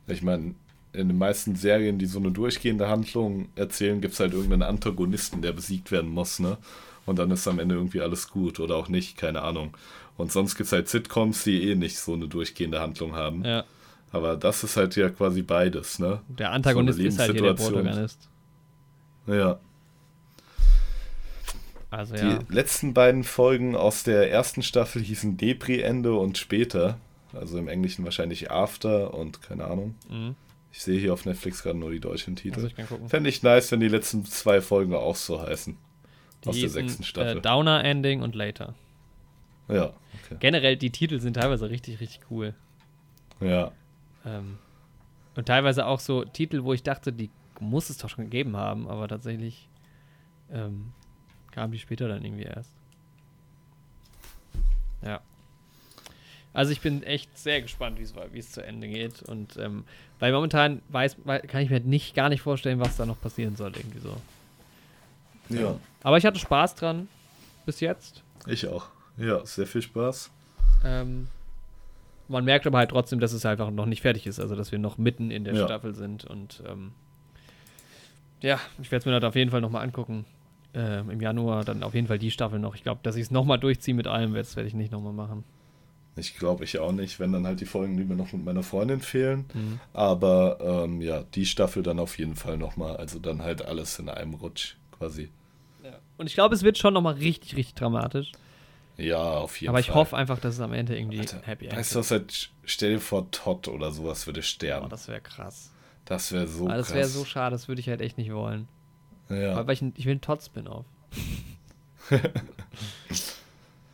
ich 0.07 0.23
meine, 0.23 0.55
in 0.95 1.09
den 1.09 1.19
meisten 1.19 1.55
Serien, 1.55 1.99
die 1.99 2.07
so 2.07 2.19
eine 2.19 2.31
durchgehende 2.31 2.89
Handlung 2.89 3.51
erzählen, 3.57 4.01
gibt 4.01 4.15
es 4.15 4.21
halt 4.21 4.33
irgendeinen 4.33 4.63
Antagonisten, 4.63 5.43
der 5.43 5.53
besiegt 5.53 5.93
werden 5.93 6.09
muss, 6.09 6.39
ne? 6.39 6.57
Und 7.05 7.19
dann 7.19 7.31
ist 7.31 7.47
am 7.47 7.59
Ende 7.59 7.75
irgendwie 7.75 8.01
alles 8.01 8.31
gut 8.31 8.59
oder 8.59 8.77
auch 8.77 8.89
nicht, 8.89 9.19
keine 9.19 9.43
Ahnung. 9.43 9.77
Und 10.17 10.33
sonst 10.33 10.55
gibt 10.55 10.69
es 10.69 10.73
halt 10.73 10.89
Sitcoms, 10.89 11.45
die 11.45 11.69
eh 11.69 11.75
nicht 11.75 11.99
so 11.99 12.15
eine 12.15 12.27
durchgehende 12.27 12.81
Handlung 12.81 13.15
haben. 13.15 13.45
Ja. 13.45 13.65
Aber 14.13 14.39
das 14.39 14.65
ist 14.65 14.79
halt 14.79 14.97
ja 14.97 15.11
quasi 15.11 15.43
beides, 15.43 15.99
ne? 15.99 16.23
Der 16.31 16.53
Antagonist 16.53 16.99
so 16.99 17.05
ist 17.05 17.19
halt 17.19 17.33
hier 17.33 17.43
der 17.43 17.53
Protagonist. 17.53 18.31
Ja. 19.27 19.59
Also, 21.91 22.17
ja. 22.17 22.39
Die 22.39 22.53
letzten 22.53 22.93
beiden 22.93 23.23
Folgen 23.23 23.77
aus 23.77 24.03
der 24.03 24.31
ersten 24.31 24.63
Staffel 24.63 25.03
hießen 25.03 25.37
Depri-Ende 25.37 26.15
und 26.15 26.39
später. 26.39 26.99
Also 27.33 27.59
im 27.59 27.69
Englischen 27.69 28.05
wahrscheinlich 28.05 28.51
After 28.51 29.15
und 29.15 29.43
keine 29.43 29.65
Ahnung. 29.65 29.95
Mhm. 30.09 30.35
Ich 30.73 30.83
sehe 30.83 30.99
hier 30.99 31.13
auf 31.13 31.25
Netflix 31.25 31.63
gerade 31.63 31.79
nur 31.79 31.91
die 31.91 32.01
deutschen 32.01 32.35
Titel. 32.35 32.61
Also 32.61 33.09
Fände 33.09 33.31
ich 33.31 33.43
nice, 33.45 33.71
wenn 33.71 33.81
die 33.81 33.89
letzten 33.89 34.25
zwei 34.25 34.61
Folgen 34.61 34.95
auch 34.95 35.15
so 35.15 35.41
heißen. 35.41 35.77
Die 36.45 36.49
aus 36.49 36.59
der 36.59 36.69
sechsten 36.69 37.05
Staffel. 37.05 37.39
Äh, 37.39 37.41
Downer 37.41 37.85
Ending 37.85 38.23
und 38.23 38.35
Later. 38.35 38.75
Ja. 39.69 39.87
Okay. 40.25 40.37
Generell, 40.41 40.77
die 40.77 40.91
Titel 40.91 41.21
sind 41.21 41.35
teilweise 41.35 41.71
richtig, 41.71 42.01
richtig 42.01 42.21
cool. 42.31 42.55
Ja. 43.41 43.73
Ähm, 44.27 44.59
und 45.37 45.47
teilweise 45.47 45.87
auch 45.87 46.01
so 46.01 46.25
Titel, 46.25 46.65
wo 46.65 46.73
ich 46.73 46.83
dachte, 46.83 47.13
die 47.13 47.31
muss 47.61 47.91
es 47.91 47.99
doch 47.99 48.09
schon 48.09 48.25
gegeben 48.25 48.57
haben, 48.57 48.89
aber 48.89 49.09
tatsächlich 49.09 49.69
ähm, 50.53 50.93
kamen 51.51 51.73
die 51.73 51.79
später 51.79 52.09
dann 52.09 52.25
irgendwie 52.25 52.45
erst. 52.45 52.71
Ja. 55.03 55.21
Also 56.53 56.71
ich 56.71 56.81
bin 56.81 57.03
echt 57.03 57.37
sehr 57.37 57.61
gespannt, 57.63 57.99
wie 57.99 58.39
es 58.39 58.53
zu 58.53 58.65
Ende 58.65 58.89
geht. 58.89 59.23
Und 59.23 59.57
ähm, 59.57 59.85
weil 60.21 60.33
momentan 60.33 60.83
weiß, 60.89 61.17
kann 61.49 61.63
ich 61.63 61.71
mir 61.71 61.81
nicht 61.81 62.15
gar 62.15 62.29
nicht 62.29 62.43
vorstellen, 62.43 62.79
was 62.79 62.97
da 62.97 63.07
noch 63.07 63.21
passieren 63.21 63.57
soll, 63.57 63.73
irgendwie 63.77 63.99
so. 63.99 64.17
Ja. 65.49 65.73
Ähm, 65.73 65.81
aber 66.03 66.17
ich 66.17 66.25
hatte 66.25 66.39
Spaß 66.39 66.77
dran 66.77 67.09
bis 67.67 67.81
jetzt. 67.81 68.23
Ich 68.47 68.69
auch. 68.69 68.87
Ja, 69.17 69.45
sehr 69.45 69.67
viel 69.67 69.83
Spaß. 69.83 70.31
Ähm, 70.85 71.29
man 72.29 72.45
merkt 72.45 72.67
aber 72.67 72.79
halt 72.79 72.91
trotzdem, 72.91 73.21
dass 73.21 73.33
es 73.33 73.45
einfach 73.45 73.71
noch 73.71 73.87
nicht 73.87 74.03
fertig 74.03 74.27
ist, 74.27 74.41
also 74.41 74.55
dass 74.55 74.73
wir 74.73 74.79
noch 74.79 74.97
mitten 74.97 75.31
in 75.31 75.45
der 75.45 75.55
ja. 75.55 75.65
Staffel 75.65 75.95
sind 75.95 76.25
und 76.25 76.63
ähm, 76.67 76.93
ja, 78.45 78.61
ich 78.81 78.91
werde 78.91 79.01
es 79.01 79.07
mir 79.07 79.13
halt 79.13 79.25
auf 79.25 79.35
jeden 79.35 79.51
Fall 79.51 79.63
nochmal 79.63 79.83
angucken. 79.83 80.27
Ähm, 80.75 81.09
Im 81.09 81.21
Januar 81.21 81.65
dann 81.65 81.83
auf 81.83 81.95
jeden 81.95 82.09
Fall 82.09 82.19
die 82.19 82.31
Staffel 82.31 82.59
noch. 82.59 82.75
Ich 82.75 82.83
glaube, 82.83 83.01
dass 83.03 83.17
ich 83.17 83.23
es 83.23 83.31
nochmal 83.31 83.59
durchziehe 83.59 83.95
mit 83.95 84.07
allem, 84.07 84.35
das 84.35 84.55
werde 84.57 84.69
ich 84.69 84.75
nicht 84.75 84.93
nochmal 84.93 85.13
machen. 85.13 85.45
Ich 86.17 86.37
glaube 86.37 86.65
ich 86.65 86.79
auch 86.79 86.93
nicht, 86.93 87.19
wenn 87.19 87.33
dann 87.33 87.47
halt 87.47 87.61
die 87.61 87.67
Folgen, 87.67 87.97
die 87.97 88.05
mir 88.05 88.15
noch 88.15 88.33
mit 88.33 88.45
meiner 88.45 88.63
Freundin 88.63 89.01
fehlen. 89.01 89.47
Mhm. 89.55 89.81
Aber 89.93 90.85
ähm, 90.85 91.01
ja, 91.01 91.23
die 91.23 91.47
Staffel 91.47 91.83
dann 91.83 91.99
auf 91.99 92.19
jeden 92.19 92.37
Fall 92.37 92.57
nochmal. 92.57 92.97
Also 92.97 93.19
dann 93.19 93.43
halt 93.43 93.65
alles 93.65 93.99
in 93.99 94.09
einem 94.09 94.35
Rutsch 94.35 94.75
quasi. 94.97 95.31
Ja. 95.83 95.99
Und 96.19 96.27
ich 96.27 96.35
glaube, 96.35 96.55
es 96.55 96.63
wird 96.63 96.77
schon 96.77 96.95
nochmal 96.95 97.15
richtig, 97.15 97.57
richtig 97.57 97.75
dramatisch. 97.75 98.31
Ja, 98.97 99.19
auf 99.19 99.61
jeden 99.61 99.71
Aber 99.71 99.83
Fall. 99.83 99.91
Aber 99.91 99.91
ich 99.91 99.95
hoffe 99.95 100.17
einfach, 100.17 100.39
dass 100.39 100.55
es 100.55 100.61
am 100.61 100.73
Ende 100.73 100.97
irgendwie 100.97 101.21
Alter, 101.21 101.41
happy 101.43 101.67
End 101.67 101.77
Weißt 101.77 101.95
du 101.95 101.99
was, 101.99 102.11
halt, 102.11 102.51
stell 102.65 102.93
dir 102.93 103.01
vor, 103.01 103.31
Todd 103.33 103.67
oder 103.69 103.91
sowas 103.91 104.27
würde 104.27 104.43
sterben. 104.43 104.87
Oh, 104.87 104.89
das 104.89 105.09
wäre 105.09 105.21
krass. 105.21 105.73
Das 106.05 106.33
wäre 106.33 106.47
so 106.47 106.67
Aber 106.67 106.77
das 106.77 106.95
wäre 106.95 107.09
so 107.09 107.25
schade, 107.25 107.55
das 107.55 107.69
würde 107.69 107.81
ich 107.81 107.89
halt 107.89 108.01
echt 108.01 108.19
nicht 108.19 108.33
wollen. 108.33 108.69
Ja. 109.29 109.67
Weil 109.67 109.75
ich, 109.75 109.83
ich 109.97 110.05
will 110.05 110.13
einen 110.13 110.21
Todd-Spin-Off. 110.21 110.85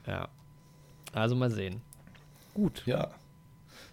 ja. 0.06 0.28
Also 1.12 1.36
mal 1.36 1.50
sehen. 1.50 1.80
Gut. 2.54 2.82
Ja. 2.86 3.10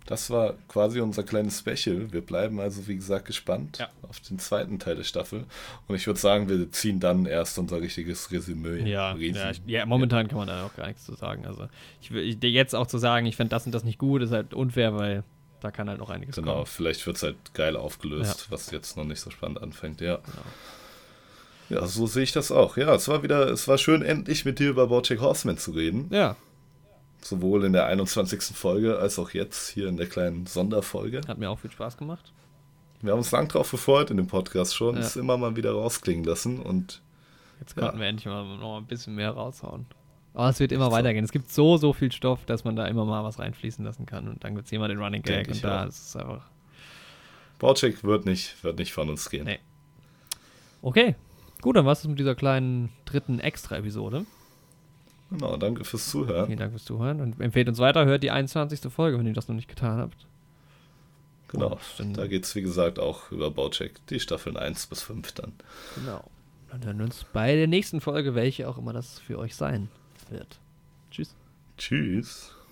Das 0.08 0.30
war 0.30 0.54
quasi 0.70 1.02
unser 1.02 1.24
kleines 1.24 1.60
Special. 1.60 2.12
Wir 2.14 2.22
bleiben 2.22 2.62
also, 2.62 2.88
wie 2.88 2.96
gesagt, 2.96 3.26
gespannt 3.26 3.80
ja. 3.80 3.90
auf 4.04 4.22
den 4.22 4.40
zweiten 4.40 4.80
Teil 4.80 4.96
der 4.96 5.04
Staffel. 5.04 5.44
Und 5.88 5.96
ich 5.96 6.08
würde 6.08 6.20
sagen, 6.20 6.48
wir 6.48 6.72
ziehen 6.72 7.02
dann 7.02 7.26
erst 7.26 7.60
unser 7.60 7.82
richtiges 7.82 8.32
Resümee. 8.32 8.90
Ja, 8.90 9.16
ja, 9.18 9.52
ja, 9.66 9.86
momentan 9.86 10.30
kann 10.30 10.38
man 10.38 10.48
da 10.48 10.66
auch 10.66 10.74
gar 10.76 10.88
nichts 10.88 11.06
zu 11.06 11.14
sagen. 11.14 11.46
Also, 11.46 11.68
ich 12.02 12.12
will 12.12 12.26
jetzt 12.46 12.74
auch 12.74 12.88
zu 12.88 12.98
sagen, 12.98 13.26
ich 13.26 13.36
fände 13.36 13.50
das 13.50 13.66
und 13.66 13.74
das 13.74 13.84
nicht 13.84 14.00
gut, 14.00 14.22
ist 14.22 14.32
halt 14.32 14.54
unfair, 14.54 14.96
weil 14.96 15.24
da 15.60 15.72
kann 15.72 15.90
halt 15.90 16.00
noch 16.00 16.10
einiges 16.10 16.36
genau, 16.36 16.48
kommen. 16.48 16.58
Genau, 16.64 16.66
vielleicht 16.66 17.06
wird 17.06 17.18
es 17.18 17.24
halt 17.24 17.54
geil 17.54 17.76
aufgelöst, 17.76 18.46
ja. 18.46 18.52
was 18.52 18.72
jetzt 18.72 18.98
noch 18.98 19.06
nicht 19.06 19.20
so 19.20 19.32
spannend 19.32 19.62
anfängt, 19.62 20.02
ja. 20.02 20.18
Genau. 20.18 21.82
Ja, 21.82 21.88
so 21.88 22.08
sehe 22.08 22.24
ich 22.24 22.32
das 22.32 22.52
auch. 22.52 22.78
Ja, 22.78 22.96
es 22.96 23.08
war 23.10 23.24
wieder, 23.24 23.50
es 23.50 23.68
war 23.68 23.78
schön, 23.78 24.02
endlich 24.02 24.46
mit 24.46 24.60
dir 24.60 24.70
über 24.70 24.88
Bojack 24.88 25.20
Horseman 25.20 25.58
zu 25.58 25.72
reden. 25.72 26.08
Ja, 26.12 26.38
Sowohl 27.22 27.66
in 27.66 27.74
der 27.74 27.86
21. 27.88 28.56
Folge 28.56 29.00
als 29.00 29.20
auch 29.20 29.32
jetzt 29.32 29.70
hier 29.70 29.90
in 29.90 29.98
der 29.98 30.08
kleinen 30.08 30.46
Sonderfolge. 30.46 31.22
Hat 31.28 31.38
mir 31.38 31.50
auch 31.50 31.60
viel 31.60 31.72
Spaß 31.72 31.98
gemacht. 31.98 32.32
Wir 33.02 33.12
haben 33.12 33.20
uns 33.20 33.32
lang 33.32 33.48
drauf 33.48 33.70
gefreut 33.70 34.10
in 34.12 34.18
dem 34.18 34.28
Podcast 34.28 34.76
schon. 34.76 34.96
Ja. 34.96 35.02
Es 35.02 35.16
immer 35.16 35.38
mal 35.38 35.56
wieder 35.56 35.72
rausklingen 35.72 36.24
lassen 36.24 36.60
und. 36.60 37.02
Jetzt 37.60 37.76
konnten 37.76 37.96
ja. 37.96 38.02
wir 38.02 38.08
endlich 38.08 38.28
mal 38.28 38.58
noch 38.58 38.78
ein 38.78 38.86
bisschen 38.86 39.16
mehr 39.16 39.32
raushauen. 39.32 39.88
Aber 40.38 40.50
es 40.50 40.60
wird 40.60 40.72
immer 40.72 40.92
weitergehen. 40.92 41.26
Es 41.26 41.32
gibt 41.32 41.50
so, 41.50 41.78
so 41.78 41.94
viel 41.94 42.12
Stoff, 42.12 42.46
dass 42.46 42.64
man 42.64 42.76
da 42.76 42.86
immer 42.86 43.06
mal 43.06 43.24
was 43.24 43.40
reinfließen 43.40 43.84
lassen 43.84 44.06
kann. 44.06 44.28
Und 44.28 44.44
dann 44.44 44.54
gibt 44.54 44.66
es 44.66 44.72
jemand 44.72 44.92
den 44.92 45.00
Running 45.00 45.24
Gag 45.24 45.48
und 45.48 45.64
da 45.64 45.86
ist 45.86 46.10
es 46.10 46.16
einfach. 46.16 46.46
Baucheck 47.58 48.04
wird 48.04 48.28
nicht, 48.28 48.64
wird 48.64 48.78
nicht 48.78 48.94
von 48.94 49.10
uns 49.10 49.32
gehen. 49.32 49.46
Nee. 49.46 49.58
Okay. 50.84 51.16
Gut, 51.62 51.76
dann 51.76 51.86
war 51.86 51.94
es 51.94 52.08
mit 52.08 52.20
dieser 52.20 52.36
kleinen 52.36 52.90
dritten 53.06 53.40
Extra-Episode. 53.40 54.28
Genau, 55.32 55.58
danke 55.58 55.84
fürs 55.84 56.08
Zuhören. 56.08 56.46
Vielen 56.46 56.60
Dank 56.60 56.72
fürs 56.72 56.86
Zuhören 56.86 57.20
und 57.20 57.42
empfehlt 57.42 57.68
uns 57.68 57.80
weiter, 57.80 58.06
hört 58.06 58.22
die 58.22 58.30
21. 58.30 58.92
Folge, 58.94 59.18
wenn 59.18 59.26
ihr 59.26 59.34
das 59.34 59.48
noch 59.48 59.56
nicht 59.56 59.68
getan 59.68 59.98
habt. 59.98 60.28
Genau, 61.48 61.80
und 61.98 62.16
da 62.16 62.28
geht 62.28 62.44
es 62.44 62.54
wie 62.54 62.62
gesagt 62.62 63.00
auch 63.00 63.32
über 63.32 63.50
Baucheck, 63.50 64.06
die 64.12 64.20
Staffeln 64.20 64.56
1 64.56 64.86
bis 64.86 65.02
5 65.02 65.32
dann. 65.32 65.54
Genau. 65.96 66.24
Dann 66.70 66.86
hören 66.86 66.98
wir 67.00 67.06
uns 67.06 67.26
bei 67.34 67.56
der 67.56 67.66
nächsten 67.66 68.02
Folge, 68.02 68.36
welche 68.36 68.70
auch 68.70 68.78
immer 68.78 68.94
das 68.94 69.18
für 69.18 69.40
euch 69.40 69.56
sein 69.56 69.90
wird. 70.32 70.60
Tschüss. 71.12 71.36
Tschüss. 71.78 72.57